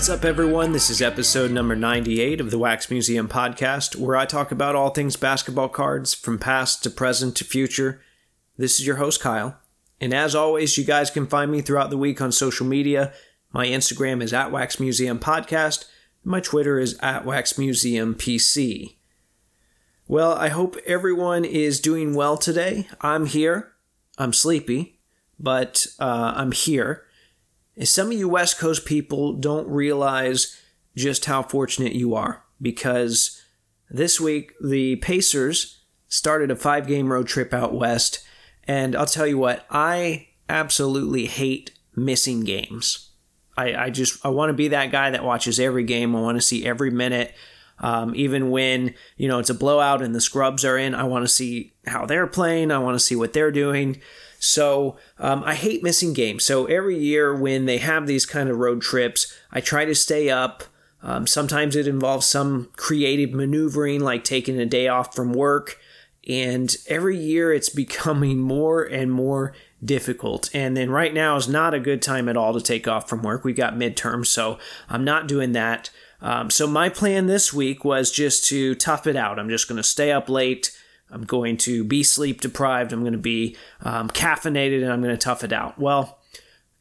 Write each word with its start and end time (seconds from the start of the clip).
What's 0.00 0.08
up, 0.08 0.24
everyone? 0.24 0.72
This 0.72 0.88
is 0.88 1.02
episode 1.02 1.50
number 1.50 1.76
98 1.76 2.40
of 2.40 2.50
the 2.50 2.56
Wax 2.56 2.90
Museum 2.90 3.28
podcast, 3.28 3.96
where 3.96 4.16
I 4.16 4.24
talk 4.24 4.50
about 4.50 4.74
all 4.74 4.88
things 4.88 5.14
basketball 5.14 5.68
cards 5.68 6.14
from 6.14 6.38
past 6.38 6.82
to 6.84 6.90
present 6.90 7.36
to 7.36 7.44
future. 7.44 8.00
This 8.56 8.80
is 8.80 8.86
your 8.86 8.96
host, 8.96 9.20
Kyle. 9.20 9.58
And 10.00 10.14
as 10.14 10.34
always, 10.34 10.78
you 10.78 10.84
guys 10.84 11.10
can 11.10 11.26
find 11.26 11.52
me 11.52 11.60
throughout 11.60 11.90
the 11.90 11.98
week 11.98 12.22
on 12.22 12.32
social 12.32 12.64
media. 12.64 13.12
My 13.52 13.66
Instagram 13.66 14.22
is 14.22 14.32
at 14.32 14.50
Wax 14.50 14.80
Museum 14.80 15.18
Podcast, 15.18 15.84
and 16.24 16.30
my 16.30 16.40
Twitter 16.40 16.78
is 16.78 16.98
at 17.02 17.26
Wax 17.26 17.58
Museum 17.58 18.14
PC. 18.14 18.96
Well, 20.08 20.32
I 20.32 20.48
hope 20.48 20.78
everyone 20.86 21.44
is 21.44 21.78
doing 21.78 22.14
well 22.14 22.38
today. 22.38 22.88
I'm 23.02 23.26
here. 23.26 23.72
I'm 24.16 24.32
sleepy, 24.32 24.98
but 25.38 25.86
uh, 25.98 26.32
I'm 26.36 26.52
here 26.52 27.04
some 27.82 28.08
of 28.08 28.12
you 28.12 28.28
West 28.28 28.58
Coast 28.58 28.84
people 28.84 29.34
don't 29.34 29.68
realize 29.68 30.60
just 30.96 31.24
how 31.24 31.42
fortunate 31.42 31.92
you 31.92 32.14
are 32.14 32.44
because 32.60 33.42
this 33.88 34.20
week 34.20 34.52
the 34.62 34.96
Pacers 34.96 35.80
started 36.08 36.50
a 36.50 36.56
five 36.56 36.86
game 36.86 37.10
road 37.12 37.26
trip 37.26 37.54
out 37.54 37.74
west. 37.74 38.26
And 38.64 38.94
I'll 38.94 39.06
tell 39.06 39.26
you 39.26 39.38
what, 39.38 39.64
I 39.70 40.28
absolutely 40.48 41.26
hate 41.26 41.72
missing 41.96 42.44
games. 42.44 43.10
I, 43.56 43.74
I 43.74 43.90
just 43.90 44.24
I 44.24 44.28
want 44.28 44.50
to 44.50 44.54
be 44.54 44.68
that 44.68 44.92
guy 44.92 45.10
that 45.10 45.24
watches 45.24 45.58
every 45.58 45.84
game. 45.84 46.14
I 46.14 46.20
want 46.20 46.36
to 46.36 46.42
see 46.42 46.66
every 46.66 46.90
minute. 46.90 47.34
Um, 47.78 48.14
even 48.14 48.50
when 48.50 48.94
you 49.16 49.28
know 49.28 49.38
it's 49.38 49.50
a 49.50 49.54
blowout 49.54 50.02
and 50.02 50.14
the 50.14 50.20
scrubs 50.20 50.64
are 50.64 50.76
in, 50.76 50.94
I 50.94 51.04
want 51.04 51.24
to 51.24 51.28
see 51.28 51.72
how 51.86 52.06
they're 52.06 52.26
playing. 52.26 52.70
I 52.70 52.78
want 52.78 52.94
to 52.94 53.04
see 53.04 53.16
what 53.16 53.32
they're 53.32 53.50
doing. 53.50 54.00
So 54.40 54.96
um, 55.18 55.44
I 55.44 55.54
hate 55.54 55.82
missing 55.84 56.12
games. 56.14 56.44
So 56.44 56.64
every 56.64 56.98
year 56.98 57.34
when 57.34 57.66
they 57.66 57.78
have 57.78 58.06
these 58.06 58.26
kind 58.26 58.48
of 58.48 58.56
road 58.56 58.80
trips, 58.80 59.32
I 59.52 59.60
try 59.60 59.84
to 59.84 59.94
stay 59.94 60.30
up. 60.30 60.64
Um, 61.02 61.26
sometimes 61.26 61.76
it 61.76 61.86
involves 61.86 62.26
some 62.26 62.70
creative 62.76 63.32
maneuvering, 63.32 64.00
like 64.00 64.24
taking 64.24 64.58
a 64.58 64.66
day 64.66 64.88
off 64.88 65.14
from 65.14 65.34
work. 65.34 65.78
And 66.26 66.74
every 66.88 67.18
year 67.18 67.52
it's 67.52 67.68
becoming 67.84 68.38
more 68.38 68.82
and 68.82 69.12
more 69.12 69.54
difficult. 69.84 70.50
And 70.54 70.76
then 70.76 70.90
right 70.90 71.12
now 71.12 71.36
is 71.36 71.48
not 71.48 71.74
a 71.74 71.80
good 71.80 72.02
time 72.02 72.28
at 72.28 72.36
all 72.36 72.54
to 72.54 72.60
take 72.60 72.88
off 72.88 73.08
from 73.08 73.22
work. 73.22 73.44
We've 73.44 73.56
got 73.56 73.74
midterms, 73.74 74.26
so 74.26 74.58
I'm 74.88 75.04
not 75.04 75.28
doing 75.28 75.52
that. 75.52 75.90
Um, 76.22 76.50
so 76.50 76.66
my 76.66 76.88
plan 76.88 77.26
this 77.26 77.52
week 77.52 77.84
was 77.84 78.10
just 78.10 78.44
to 78.48 78.74
tough 78.74 79.06
it 79.06 79.16
out. 79.16 79.38
I'm 79.38 79.48
just 79.48 79.68
going 79.68 79.78
to 79.78 79.82
stay 79.82 80.12
up 80.12 80.28
late. 80.28 80.70
I'm 81.10 81.24
going 81.24 81.56
to 81.58 81.84
be 81.84 82.02
sleep 82.02 82.40
deprived. 82.40 82.92
I'm 82.92 83.00
going 83.00 83.12
to 83.12 83.18
be 83.18 83.56
um, 83.82 84.08
caffeinated 84.08 84.82
and 84.82 84.92
I'm 84.92 85.02
going 85.02 85.14
to 85.14 85.20
tough 85.20 85.44
it 85.44 85.52
out. 85.52 85.78
Well, 85.78 86.18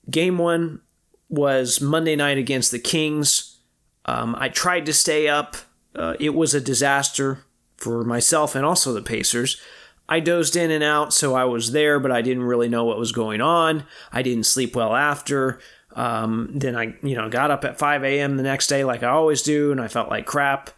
game 0.10 0.38
one 0.38 0.82
was 1.30 1.82
Monday 1.82 2.16
night 2.16 2.38
against 2.38 2.72
the 2.72 2.80
Kings. 2.80 3.58
Um, 4.06 4.36
I 4.40 4.50
tried 4.50 4.86
to 4.88 4.94
stay 4.94 5.28
up. 5.28 5.58
Uh, 5.96 6.16
it 6.20 6.34
was 6.34 6.54
a 6.54 6.62
disaster 6.62 7.46
for 7.78 8.04
myself 8.04 8.56
and 8.56 8.66
also 8.66 8.94
the 8.94 9.02
Pacers. 9.02 9.60
I 10.08 10.20
dozed 10.20 10.56
in 10.56 10.72
and 10.72 10.84
out, 10.84 11.14
so 11.14 11.36
I 11.36 11.46
was 11.46 11.72
there, 11.72 12.00
but 12.00 12.12
I 12.12 12.24
didn't 12.24 12.44
really 12.44 12.68
know 12.68 12.84
what 12.84 12.98
was 12.98 13.12
going 13.12 13.42
on. 13.42 13.84
I 14.12 14.24
didn't 14.24 14.46
sleep 14.46 14.76
well 14.76 14.96
after. 14.96 15.60
Um, 15.96 16.50
then 16.56 16.76
I, 16.76 16.96
you 17.04 17.16
know, 17.16 17.30
got 17.30 17.52
up 17.52 17.64
at 17.64 17.78
5 17.78 18.04
a.m. 18.04 18.38
the 18.38 18.44
next 18.44 18.68
day, 18.68 18.84
like 18.84 19.04
I 19.04 19.10
always 19.10 19.44
do, 19.44 19.72
and 19.72 19.80
I 19.80 19.88
felt 19.88 20.10
like 20.10 20.26
crap. 20.26 20.72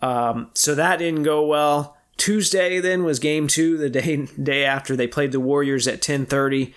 Um, 0.00 0.50
so 0.54 0.74
that 0.74 0.98
didn't 0.98 1.24
go 1.24 1.44
well. 1.46 1.97
Tuesday 2.18 2.80
then 2.80 3.04
was 3.04 3.20
game 3.20 3.46
two, 3.46 3.78
the 3.78 3.88
day 3.88 4.26
day 4.42 4.64
after 4.64 4.94
they 4.94 5.06
played 5.06 5.32
the 5.32 5.40
Warriors 5.40 5.88
at 5.88 6.02
10:30. 6.02 6.74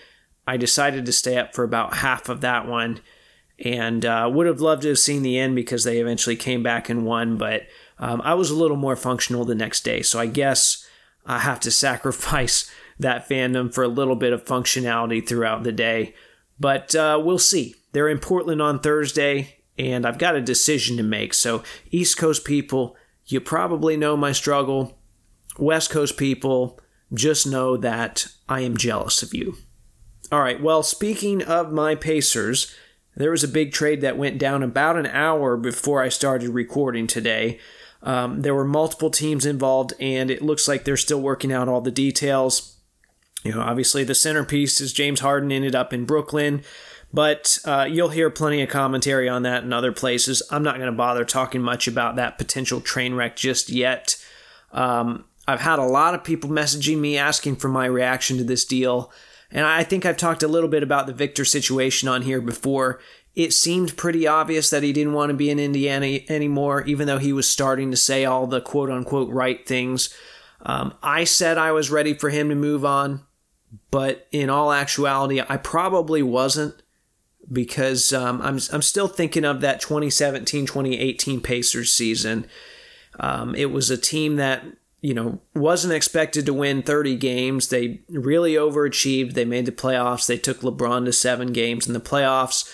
I 0.47 0.55
decided 0.55 1.05
to 1.05 1.11
stay 1.11 1.37
up 1.37 1.53
for 1.53 1.63
about 1.63 1.95
half 1.95 2.29
of 2.29 2.41
that 2.41 2.67
one, 2.67 3.01
and 3.59 4.05
uh, 4.05 4.29
would 4.31 4.47
have 4.47 4.61
loved 4.61 4.83
to 4.83 4.89
have 4.89 4.99
seen 4.99 5.23
the 5.23 5.37
end 5.37 5.55
because 5.55 5.83
they 5.83 5.99
eventually 5.99 6.35
came 6.35 6.63
back 6.63 6.89
and 6.89 7.05
won. 7.05 7.37
But 7.37 7.63
um, 7.99 8.21
I 8.23 8.35
was 8.35 8.51
a 8.51 8.55
little 8.55 8.77
more 8.77 8.95
functional 8.95 9.43
the 9.43 9.55
next 9.55 9.83
day, 9.83 10.03
so 10.03 10.19
I 10.19 10.27
guess 10.27 10.87
I 11.25 11.39
have 11.39 11.59
to 11.61 11.71
sacrifice 11.85 12.71
that 12.99 13.27
fandom 13.27 13.73
for 13.73 13.83
a 13.83 13.89
little 13.89 14.15
bit 14.15 14.33
of 14.33 14.45
functionality 14.45 15.27
throughout 15.27 15.63
the 15.63 15.71
day. 15.71 16.13
But 16.59 16.93
uh, 16.93 17.19
we'll 17.21 17.39
see. 17.39 17.75
They're 17.93 18.09
in 18.09 18.19
Portland 18.19 18.61
on 18.61 18.79
Thursday, 18.79 19.57
and 19.77 20.05
I've 20.05 20.19
got 20.19 20.35
a 20.35 20.41
decision 20.41 20.97
to 20.97 21.03
make. 21.03 21.33
So 21.33 21.63
East 21.89 22.17
Coast 22.19 22.45
people, 22.45 22.95
you 23.25 23.41
probably 23.41 23.97
know 23.97 24.15
my 24.15 24.31
struggle 24.33 24.99
West 25.61 25.91
Coast 25.91 26.17
people, 26.17 26.79
just 27.13 27.45
know 27.45 27.77
that 27.77 28.27
I 28.49 28.61
am 28.61 28.75
jealous 28.75 29.21
of 29.21 29.33
you. 29.33 29.57
All 30.31 30.41
right, 30.41 30.61
well, 30.61 30.81
speaking 30.81 31.43
of 31.43 31.71
my 31.71 31.93
Pacers, 31.93 32.75
there 33.15 33.31
was 33.31 33.43
a 33.43 33.49
big 33.49 33.71
trade 33.71 34.01
that 34.01 34.17
went 34.17 34.39
down 34.39 34.63
about 34.63 34.97
an 34.97 35.05
hour 35.05 35.57
before 35.57 36.01
I 36.01 36.09
started 36.09 36.49
recording 36.49 37.05
today. 37.05 37.59
Um, 38.01 38.41
there 38.41 38.55
were 38.55 38.65
multiple 38.65 39.11
teams 39.11 39.45
involved, 39.45 39.93
and 39.99 40.31
it 40.31 40.41
looks 40.41 40.67
like 40.67 40.83
they're 40.83 40.97
still 40.97 41.21
working 41.21 41.53
out 41.53 41.67
all 41.67 41.81
the 41.81 41.91
details. 41.91 42.77
You 43.43 43.53
know, 43.53 43.61
obviously, 43.61 44.03
the 44.03 44.15
centerpiece 44.15 44.81
is 44.81 44.93
James 44.93 45.19
Harden 45.19 45.51
ended 45.51 45.75
up 45.75 45.93
in 45.93 46.05
Brooklyn, 46.05 46.63
but 47.13 47.59
uh, 47.65 47.87
you'll 47.89 48.09
hear 48.09 48.29
plenty 48.31 48.63
of 48.63 48.69
commentary 48.69 49.29
on 49.29 49.43
that 49.43 49.63
in 49.63 49.73
other 49.73 49.91
places. 49.91 50.41
I'm 50.49 50.63
not 50.63 50.77
going 50.77 50.87
to 50.87 50.97
bother 50.97 51.25
talking 51.25 51.61
much 51.61 51.87
about 51.87 52.15
that 52.15 52.39
potential 52.39 52.81
train 52.81 53.13
wreck 53.13 53.35
just 53.35 53.69
yet. 53.69 54.15
Um, 54.71 55.25
I've 55.47 55.61
had 55.61 55.79
a 55.79 55.83
lot 55.83 56.13
of 56.13 56.23
people 56.23 56.49
messaging 56.49 56.97
me 56.97 57.17
asking 57.17 57.57
for 57.57 57.67
my 57.67 57.85
reaction 57.85 58.37
to 58.37 58.43
this 58.43 58.65
deal. 58.65 59.11
And 59.49 59.65
I 59.65 59.83
think 59.83 60.05
I've 60.05 60.17
talked 60.17 60.43
a 60.43 60.47
little 60.47 60.69
bit 60.69 60.83
about 60.83 61.07
the 61.07 61.13
Victor 61.13 61.43
situation 61.45 62.07
on 62.07 62.21
here 62.21 62.41
before. 62.41 62.99
It 63.35 63.53
seemed 63.53 63.97
pretty 63.97 64.27
obvious 64.27 64.69
that 64.69 64.83
he 64.83 64.93
didn't 64.93 65.13
want 65.13 65.29
to 65.29 65.35
be 65.35 65.49
in 65.49 65.59
Indiana 65.59 66.19
anymore, 66.29 66.83
even 66.83 67.07
though 67.07 67.17
he 67.17 67.33
was 67.33 67.49
starting 67.49 67.91
to 67.91 67.97
say 67.97 68.25
all 68.25 68.47
the 68.47 68.61
quote 68.61 68.89
unquote 68.89 69.29
right 69.29 69.65
things. 69.65 70.13
Um, 70.63 70.93
I 71.01 71.23
said 71.23 71.57
I 71.57 71.71
was 71.71 71.89
ready 71.89 72.13
for 72.13 72.29
him 72.29 72.49
to 72.49 72.55
move 72.55 72.85
on, 72.85 73.21
but 73.89 74.27
in 74.31 74.49
all 74.49 74.71
actuality, 74.71 75.41
I 75.47 75.57
probably 75.57 76.21
wasn't 76.21 76.81
because 77.51 78.13
um, 78.13 78.41
I'm, 78.41 78.59
I'm 78.71 78.81
still 78.81 79.07
thinking 79.07 79.45
of 79.45 79.61
that 79.61 79.81
2017 79.81 80.65
2018 80.65 81.41
Pacers 81.41 81.91
season. 81.91 82.45
Um, 83.19 83.55
it 83.55 83.71
was 83.71 83.89
a 83.89 83.97
team 83.97 84.35
that 84.37 84.63
you 85.01 85.15
know, 85.15 85.41
wasn't 85.55 85.93
expected 85.93 86.45
to 86.45 86.53
win 86.53 86.83
30 86.83 87.15
games. 87.15 87.69
They 87.69 88.01
really 88.07 88.53
overachieved. 88.53 89.33
They 89.33 89.45
made 89.45 89.65
the 89.65 89.71
playoffs. 89.71 90.27
They 90.27 90.37
took 90.37 90.61
LeBron 90.61 91.05
to 91.05 91.13
seven 91.13 91.51
games 91.51 91.87
in 91.87 91.93
the 91.93 91.99
playoffs. 91.99 92.71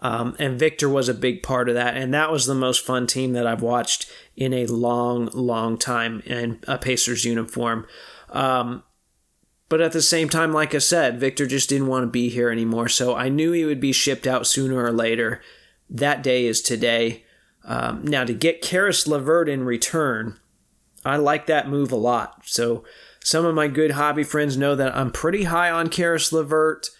Um, 0.00 0.36
and 0.38 0.58
Victor 0.58 0.88
was 0.88 1.08
a 1.08 1.14
big 1.14 1.42
part 1.42 1.68
of 1.68 1.74
that. 1.74 1.96
And 1.96 2.12
that 2.12 2.30
was 2.30 2.46
the 2.46 2.54
most 2.54 2.84
fun 2.84 3.06
team 3.06 3.32
that 3.32 3.46
I've 3.46 3.62
watched 3.62 4.10
in 4.36 4.52
a 4.52 4.66
long, 4.66 5.30
long 5.32 5.78
time 5.78 6.22
in 6.26 6.60
a 6.66 6.76
Pacers 6.76 7.24
uniform. 7.24 7.86
Um, 8.28 8.82
but 9.70 9.80
at 9.80 9.92
the 9.92 10.02
same 10.02 10.28
time, 10.28 10.52
like 10.52 10.74
I 10.74 10.78
said, 10.78 11.20
Victor 11.20 11.46
just 11.46 11.68
didn't 11.68 11.86
want 11.86 12.02
to 12.02 12.10
be 12.10 12.28
here 12.28 12.50
anymore. 12.50 12.88
So 12.88 13.14
I 13.14 13.28
knew 13.28 13.52
he 13.52 13.64
would 13.64 13.80
be 13.80 13.92
shipped 13.92 14.26
out 14.26 14.46
sooner 14.46 14.82
or 14.82 14.92
later. 14.92 15.40
That 15.88 16.22
day 16.22 16.46
is 16.46 16.60
today. 16.60 17.24
Um, 17.64 18.04
now, 18.04 18.24
to 18.24 18.32
get 18.32 18.62
Caris 18.62 19.06
LeVert 19.06 19.48
in 19.48 19.64
return, 19.64 20.39
I 21.04 21.16
like 21.16 21.46
that 21.46 21.68
move 21.68 21.92
a 21.92 21.96
lot. 21.96 22.42
So 22.44 22.84
some 23.22 23.44
of 23.44 23.54
my 23.54 23.68
good 23.68 23.92
hobby 23.92 24.24
friends 24.24 24.56
know 24.56 24.74
that 24.74 24.96
I'm 24.96 25.10
pretty 25.10 25.44
high 25.44 25.70
on 25.70 25.88
Caris 25.88 26.32
LeVert. 26.32 26.90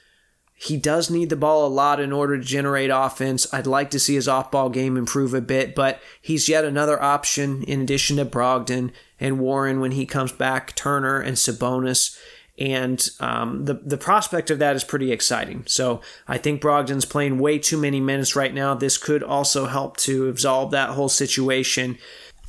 He 0.55 0.77
does 0.77 1.11
need 1.11 1.31
the 1.31 1.37
ball 1.37 1.67
a 1.67 1.69
lot 1.69 2.01
in 2.01 2.13
order 2.13 2.37
to 2.37 2.45
generate 2.45 2.91
offense. 2.93 3.53
I'd 3.53 3.67
like 3.67 3.91
to 3.93 3.99
see 3.99 4.15
his 4.15 4.29
off 4.29 4.51
ball 4.51 4.69
game 4.69 4.99
improve 4.99 5.33
a 5.33 5.41
bit, 5.41 5.75
but 5.75 6.03
he's 6.21 6.51
yet 6.51 6.67
another 6.67 7.03
option 7.03 7.63
in 7.63 7.81
addition 7.81 8.19
to 8.19 8.27
Brogdon 8.27 8.93
and 9.19 9.41
Warren 9.41 9.81
when 9.81 9.93
he 9.93 10.05
comes 10.05 10.33
back, 10.33 10.77
Turner 10.77 11.19
and 11.19 11.37
Sabonis. 11.37 12.19
And 12.59 13.09
um, 13.21 13.65
the, 13.65 13.75
the 13.75 13.97
prospect 13.97 14.51
of 14.51 14.59
that 14.59 14.77
is 14.77 14.85
pretty 14.85 15.13
exciting. 15.13 15.65
So 15.67 16.03
I 16.29 16.37
think 16.37 16.61
Brogdon's 16.61 17.07
playing 17.07 17.39
way 17.39 17.59
too 17.59 17.79
many 17.79 18.01
minutes 18.03 18.37
right 18.37 18.53
now. 18.53 18.75
This 18.75 18.99
could 18.99 19.23
also 19.23 19.65
help 19.65 19.97
to 19.99 20.29
absolve 20.29 20.73
that 20.73 20.91
whole 20.91 21.09
situation. 21.09 21.97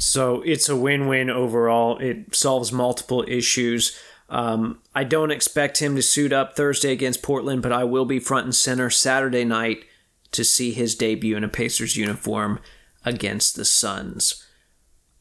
So 0.01 0.41
it's 0.41 0.67
a 0.67 0.75
win 0.75 1.07
win 1.07 1.29
overall. 1.29 1.99
It 1.99 2.33
solves 2.33 2.71
multiple 2.71 3.23
issues. 3.27 3.95
Um, 4.29 4.79
I 4.95 5.03
don't 5.03 5.29
expect 5.29 5.79
him 5.79 5.95
to 5.95 6.01
suit 6.01 6.33
up 6.33 6.55
Thursday 6.55 6.91
against 6.91 7.21
Portland, 7.21 7.61
but 7.61 7.71
I 7.71 7.83
will 7.83 8.05
be 8.05 8.17
front 8.17 8.45
and 8.45 8.55
center 8.55 8.89
Saturday 8.89 9.45
night 9.45 9.85
to 10.31 10.43
see 10.43 10.71
his 10.71 10.95
debut 10.95 11.37
in 11.37 11.43
a 11.43 11.47
Pacers 11.47 11.97
uniform 11.97 12.59
against 13.05 13.55
the 13.55 13.63
Suns. 13.63 14.47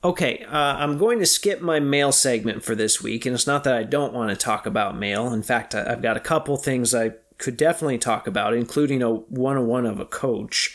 Okay, 0.03 0.44
uh, 0.44 0.56
I'm 0.56 0.97
going 0.97 1.19
to 1.19 1.27
skip 1.27 1.61
my 1.61 1.79
mail 1.79 2.11
segment 2.11 2.65
for 2.65 2.75
this 2.75 3.03
week, 3.03 3.27
and 3.27 3.35
it's 3.35 3.47
not 3.47 3.65
that 3.65 3.75
I 3.75 3.82
don't 3.82 4.15
want 4.15 4.31
to 4.31 4.37
talk 4.37 4.65
about 4.65 4.97
mail. 4.97 5.31
In 5.31 5.43
fact, 5.43 5.75
I've 5.75 6.00
got 6.00 6.17
a 6.17 6.21
couple 6.21 6.56
things 6.56 6.94
I 6.94 7.11
could 7.37 7.59
definitely 7.59 7.99
talk 7.99 8.27
about, 8.27 8.55
including 8.55 9.03
a 9.03 9.11
one 9.11 9.59
on 9.59 9.67
one 9.67 9.85
of 9.85 10.00
a 10.00 10.06
coach. 10.06 10.75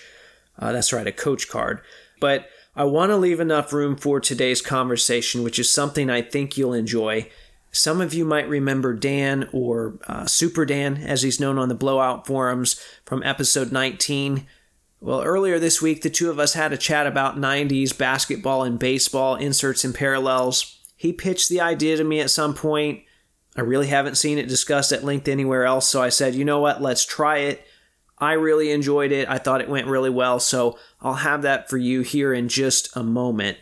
Uh, 0.59 0.71
that's 0.73 0.93
right, 0.93 1.07
a 1.07 1.11
coach 1.11 1.47
card. 1.47 1.81
But 2.19 2.49
I 2.77 2.83
want 2.83 3.11
to 3.11 3.15
leave 3.15 3.39
enough 3.39 3.71
room 3.71 3.95
for 3.95 4.19
today's 4.19 4.61
conversation, 4.61 5.43
which 5.43 5.57
is 5.59 5.73
something 5.73 6.09
I 6.09 6.21
think 6.21 6.57
you'll 6.57 6.73
enjoy. 6.73 7.29
Some 7.71 8.01
of 8.01 8.13
you 8.13 8.25
might 8.25 8.49
remember 8.49 8.93
Dan, 8.93 9.47
or 9.53 9.97
uh, 10.07 10.25
Super 10.25 10.65
Dan, 10.65 10.97
as 10.97 11.21
he's 11.21 11.39
known 11.39 11.57
on 11.57 11.69
the 11.69 11.75
Blowout 11.75 12.27
forums, 12.27 12.81
from 13.05 13.23
episode 13.23 13.71
19. 13.71 14.45
Well, 14.99 15.23
earlier 15.23 15.57
this 15.57 15.81
week, 15.81 16.01
the 16.01 16.09
two 16.09 16.29
of 16.29 16.37
us 16.37 16.53
had 16.53 16.73
a 16.73 16.77
chat 16.77 17.07
about 17.07 17.37
90s 17.37 17.97
basketball 17.97 18.63
and 18.63 18.77
baseball 18.77 19.35
inserts 19.35 19.85
and 19.85 19.95
parallels. 19.95 20.77
He 20.97 21.13
pitched 21.13 21.47
the 21.47 21.61
idea 21.61 21.95
to 21.95 22.03
me 22.03 22.19
at 22.19 22.29
some 22.29 22.53
point. 22.53 23.03
I 23.55 23.61
really 23.61 23.87
haven't 23.87 24.15
seen 24.15 24.37
it 24.37 24.49
discussed 24.49 24.91
at 24.91 25.05
length 25.05 25.29
anywhere 25.29 25.63
else, 25.63 25.87
so 25.87 26.01
I 26.01 26.09
said, 26.09 26.35
you 26.35 26.43
know 26.43 26.59
what, 26.59 26.81
let's 26.81 27.05
try 27.05 27.37
it. 27.37 27.65
I 28.17 28.33
really 28.33 28.71
enjoyed 28.71 29.11
it. 29.11 29.29
I 29.29 29.37
thought 29.37 29.61
it 29.61 29.69
went 29.69 29.87
really 29.87 30.09
well, 30.09 30.39
so 30.39 30.77
I'll 31.05 31.13
have 31.13 31.43
that 31.43 31.69
for 31.69 31.77
you 31.77 32.01
here 32.01 32.33
in 32.33 32.49
just 32.49 32.97
a 32.97 33.03
moment. 33.03 33.59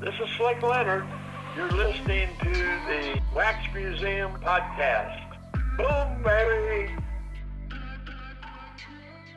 This 0.00 0.14
is 0.14 0.28
Slick 0.36 0.62
Leonard. 0.62 1.04
You're 1.56 1.72
listening 1.72 2.28
to 2.40 2.52
the 2.52 3.20
Wax 3.34 3.58
Museum 3.74 4.30
podcast. 4.40 5.27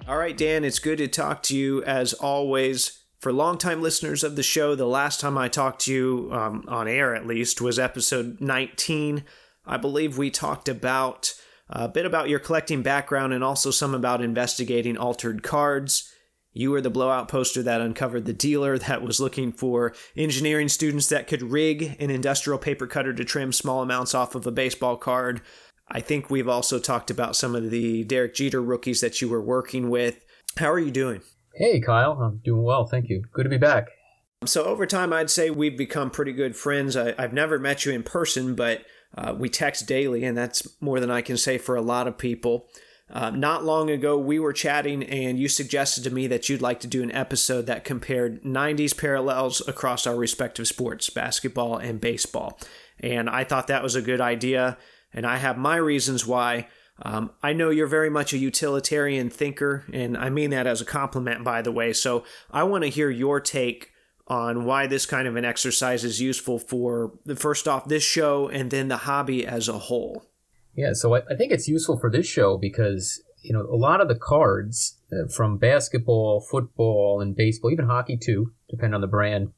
All 0.07 0.17
right, 0.17 0.35
Dan, 0.35 0.63
it's 0.63 0.79
good 0.79 0.97
to 0.97 1.07
talk 1.07 1.43
to 1.43 1.55
you 1.55 1.83
as 1.83 2.13
always. 2.13 2.97
For 3.19 3.31
longtime 3.31 3.83
listeners 3.83 4.23
of 4.23 4.35
the 4.35 4.43
show, 4.43 4.73
the 4.73 4.87
last 4.87 5.19
time 5.19 5.37
I 5.37 5.47
talked 5.47 5.81
to 5.81 5.93
you, 5.93 6.29
um, 6.33 6.65
on 6.67 6.87
air 6.87 7.13
at 7.15 7.27
least, 7.27 7.61
was 7.61 7.77
episode 7.77 8.41
19. 8.41 9.23
I 9.65 9.77
believe 9.77 10.17
we 10.17 10.31
talked 10.31 10.67
about 10.67 11.33
a 11.69 11.87
bit 11.87 12.05
about 12.05 12.29
your 12.29 12.39
collecting 12.39 12.81
background 12.81 13.31
and 13.31 13.43
also 13.43 13.69
some 13.69 13.93
about 13.93 14.21
investigating 14.21 14.97
altered 14.97 15.43
cards. 15.43 16.11
You 16.51 16.71
were 16.71 16.81
the 16.81 16.89
blowout 16.89 17.29
poster 17.29 17.63
that 17.63 17.79
uncovered 17.79 18.25
the 18.25 18.33
dealer 18.33 18.77
that 18.77 19.01
was 19.01 19.21
looking 19.21 19.51
for 19.53 19.93
engineering 20.17 20.67
students 20.67 21.07
that 21.09 21.27
could 21.27 21.43
rig 21.43 21.95
an 21.99 22.09
industrial 22.09 22.59
paper 22.59 22.87
cutter 22.87 23.13
to 23.13 23.23
trim 23.23 23.53
small 23.53 23.81
amounts 23.81 24.13
off 24.13 24.35
of 24.35 24.45
a 24.45 24.51
baseball 24.51 24.97
card. 24.97 25.41
I 25.91 25.99
think 25.99 26.29
we've 26.29 26.47
also 26.47 26.79
talked 26.79 27.11
about 27.11 27.35
some 27.35 27.55
of 27.55 27.69
the 27.69 28.03
Derek 28.03 28.33
Jeter 28.33 28.61
rookies 28.61 29.01
that 29.01 29.21
you 29.21 29.29
were 29.29 29.41
working 29.41 29.89
with. 29.89 30.23
How 30.57 30.71
are 30.71 30.79
you 30.79 30.91
doing? 30.91 31.21
Hey, 31.53 31.79
Kyle. 31.81 32.13
I'm 32.13 32.37
doing 32.43 32.63
well. 32.63 32.85
Thank 32.85 33.09
you. 33.09 33.23
Good 33.33 33.43
to 33.43 33.49
be 33.49 33.57
back. 33.57 33.87
So, 34.45 34.63
over 34.63 34.85
time, 34.85 35.13
I'd 35.13 35.29
say 35.29 35.51
we've 35.51 35.77
become 35.77 36.09
pretty 36.09 36.31
good 36.31 36.55
friends. 36.55 36.97
I, 36.97 37.13
have 37.21 37.33
never 37.33 37.59
met 37.59 37.85
you 37.85 37.91
in 37.91 38.01
person, 38.01 38.55
but 38.55 38.83
uh, 39.15 39.35
we 39.37 39.49
text 39.49 39.85
daily, 39.85 40.23
and 40.23 40.35
that's 40.35 40.67
more 40.81 40.99
than 40.99 41.11
I 41.11 41.21
can 41.21 41.37
say 41.37 41.57
for 41.57 41.75
a 41.75 41.81
lot 41.81 42.07
of 42.07 42.17
people. 42.17 42.67
Uh, 43.11 43.29
not 43.29 43.65
long 43.65 43.89
ago, 43.89 44.17
we 44.17 44.39
were 44.39 44.53
chatting, 44.53 45.03
and 45.03 45.37
you 45.37 45.49
suggested 45.49 46.03
to 46.05 46.09
me 46.09 46.27
that 46.27 46.47
you'd 46.47 46.61
like 46.61 46.79
to 46.79 46.87
do 46.87 47.03
an 47.03 47.11
episode 47.11 47.65
that 47.65 47.83
compared 47.83 48.43
90s 48.43 48.97
parallels 48.97 49.61
across 49.67 50.07
our 50.07 50.15
respective 50.15 50.67
sports, 50.67 51.09
basketball 51.09 51.77
and 51.77 51.99
baseball. 51.99 52.57
And 53.01 53.29
I 53.29 53.43
thought 53.43 53.67
that 53.67 53.83
was 53.83 53.95
a 53.95 54.01
good 54.01 54.21
idea, 54.21 54.77
and 55.13 55.25
I 55.25 55.37
have 55.37 55.57
my 55.57 55.75
reasons 55.75 56.25
why. 56.25 56.67
Um, 57.03 57.31
I 57.41 57.53
know 57.53 57.71
you're 57.71 57.87
very 57.87 58.09
much 58.09 58.31
a 58.31 58.37
utilitarian 58.37 59.29
thinker, 59.29 59.85
and 59.91 60.15
I 60.15 60.29
mean 60.29 60.51
that 60.51 60.67
as 60.67 60.81
a 60.81 60.85
compliment, 60.85 61.43
by 61.43 61.61
the 61.61 61.71
way. 61.71 61.93
So 61.93 62.23
I 62.51 62.63
want 62.63 62.83
to 62.83 62.89
hear 62.89 63.09
your 63.09 63.39
take 63.39 63.91
on 64.27 64.65
why 64.65 64.87
this 64.87 65.05
kind 65.05 65.27
of 65.27 65.35
an 65.35 65.43
exercise 65.43 66.03
is 66.03 66.21
useful 66.21 66.59
for, 66.59 67.13
the 67.25 67.35
first 67.35 67.67
off, 67.67 67.87
this 67.87 68.03
show 68.03 68.47
and 68.47 68.71
then 68.71 68.87
the 68.87 68.97
hobby 68.97 69.45
as 69.45 69.67
a 69.67 69.77
whole. 69.77 70.25
Yeah, 70.75 70.93
so 70.93 71.15
I, 71.15 71.21
I 71.29 71.35
think 71.35 71.51
it's 71.51 71.67
useful 71.67 71.99
for 71.99 72.09
this 72.09 72.27
show 72.27 72.57
because, 72.57 73.21
you 73.41 73.51
know, 73.51 73.61
a 73.61 73.75
lot 73.75 73.99
of 73.99 74.07
the 74.07 74.15
cards 74.15 74.97
uh, 75.11 75.27
from 75.27 75.57
basketball, 75.57 76.39
football, 76.39 77.19
and 77.19 77.35
baseball, 77.35 77.71
even 77.71 77.87
hockey 77.87 78.15
too, 78.15 78.53
depending 78.69 78.95
on 78.95 79.01
the 79.01 79.07
brand, 79.07 79.51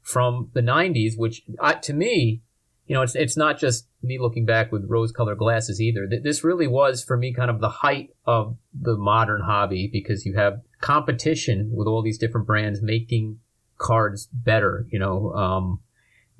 from 0.00 0.50
the 0.54 0.62
90s, 0.62 1.14
which 1.16 1.42
uh, 1.58 1.72
to 1.74 1.92
me, 1.92 2.42
you 2.90 2.96
know, 2.96 3.02
it's 3.02 3.14
it's 3.14 3.36
not 3.36 3.56
just 3.56 3.86
me 4.02 4.18
looking 4.18 4.44
back 4.44 4.72
with 4.72 4.84
rose-colored 4.88 5.38
glasses 5.38 5.80
either. 5.80 6.08
This 6.08 6.42
really 6.42 6.66
was 6.66 7.04
for 7.04 7.16
me 7.16 7.32
kind 7.32 7.48
of 7.48 7.60
the 7.60 7.68
height 7.68 8.10
of 8.26 8.56
the 8.74 8.96
modern 8.96 9.42
hobby 9.42 9.88
because 9.92 10.26
you 10.26 10.34
have 10.34 10.62
competition 10.80 11.70
with 11.72 11.86
all 11.86 12.02
these 12.02 12.18
different 12.18 12.48
brands 12.48 12.82
making 12.82 13.38
cards 13.78 14.28
better. 14.32 14.88
You 14.90 14.98
know, 14.98 15.32
um, 15.34 15.78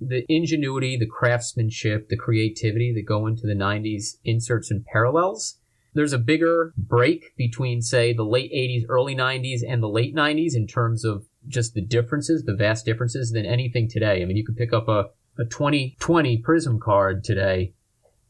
the 0.01 0.25
ingenuity, 0.29 0.97
the 0.99 1.07
craftsmanship, 1.07 2.09
the 2.09 2.17
creativity 2.17 2.93
that 2.95 3.07
go 3.07 3.29
into 3.29 3.47
the 3.47 3.55
'90s 3.55 4.17
inserts 4.25 4.73
and 4.73 4.85
parallels. 4.85 5.57
There's 5.95 6.13
a 6.13 6.19
bigger 6.19 6.73
break 6.77 7.37
between, 7.37 7.81
say, 7.81 8.13
the 8.13 8.25
late 8.25 8.53
'80s, 8.53 8.87
early 8.89 9.15
'90s, 9.15 9.61
and 9.65 9.81
the 9.81 9.89
late 9.89 10.17
'90s 10.17 10.57
in 10.57 10.67
terms 10.67 11.05
of 11.05 11.27
just 11.47 11.75
the 11.75 11.81
differences, 11.81 12.43
the 12.43 12.57
vast 12.57 12.85
differences 12.85 13.31
than 13.31 13.47
anything 13.47 13.89
today. 13.89 14.21
I 14.21 14.25
mean, 14.25 14.37
you 14.37 14.45
could 14.45 14.57
pick 14.57 14.73
up 14.73 14.89
a 14.89 15.11
a 15.39 15.45
2020 15.45 16.39
Prism 16.39 16.81
card 16.81 17.25
today, 17.25 17.75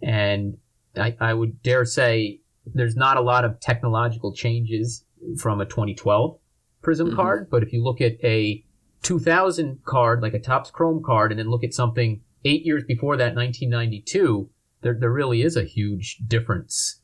and 0.03 0.59
I, 0.97 1.17
I 1.21 1.35
would 1.35 1.63
dare 1.63 1.85
say 1.85 2.41
there's 2.67 2.97
not 2.97 3.17
a 3.17 3.21
lot 3.21 3.45
of 3.45 3.61
technological 3.61 4.33
changes 4.35 5.05
from 5.39 5.61
a 5.61 5.67
2012 5.67 6.39
Prism 6.83 7.09
mm-hmm. 7.09 7.17
card. 7.17 7.49
But 7.51 7.63
if 7.63 7.73
you 7.73 7.83
look 7.83 8.01
at 8.01 8.13
a 8.25 8.65
2000 9.03 9.85
card, 9.85 10.23
like 10.23 10.35
a 10.35 10.39
Topps 10.39 10.71
Chrome 10.71 11.03
card, 11.05 11.33
and 11.33 11.39
then 11.39 11.49
look 11.49 11.65
at 11.65 11.75
something 11.75 12.23
eight 12.45 12.65
years 12.65 12.85
before 12.85 13.17
that, 13.17 13.35
1992, 13.35 14.49
there, 14.83 14.97
there 14.99 15.13
really 15.13 15.43
is 15.43 15.57
a 15.57 15.65
huge 15.65 16.19
difference. 16.27 17.01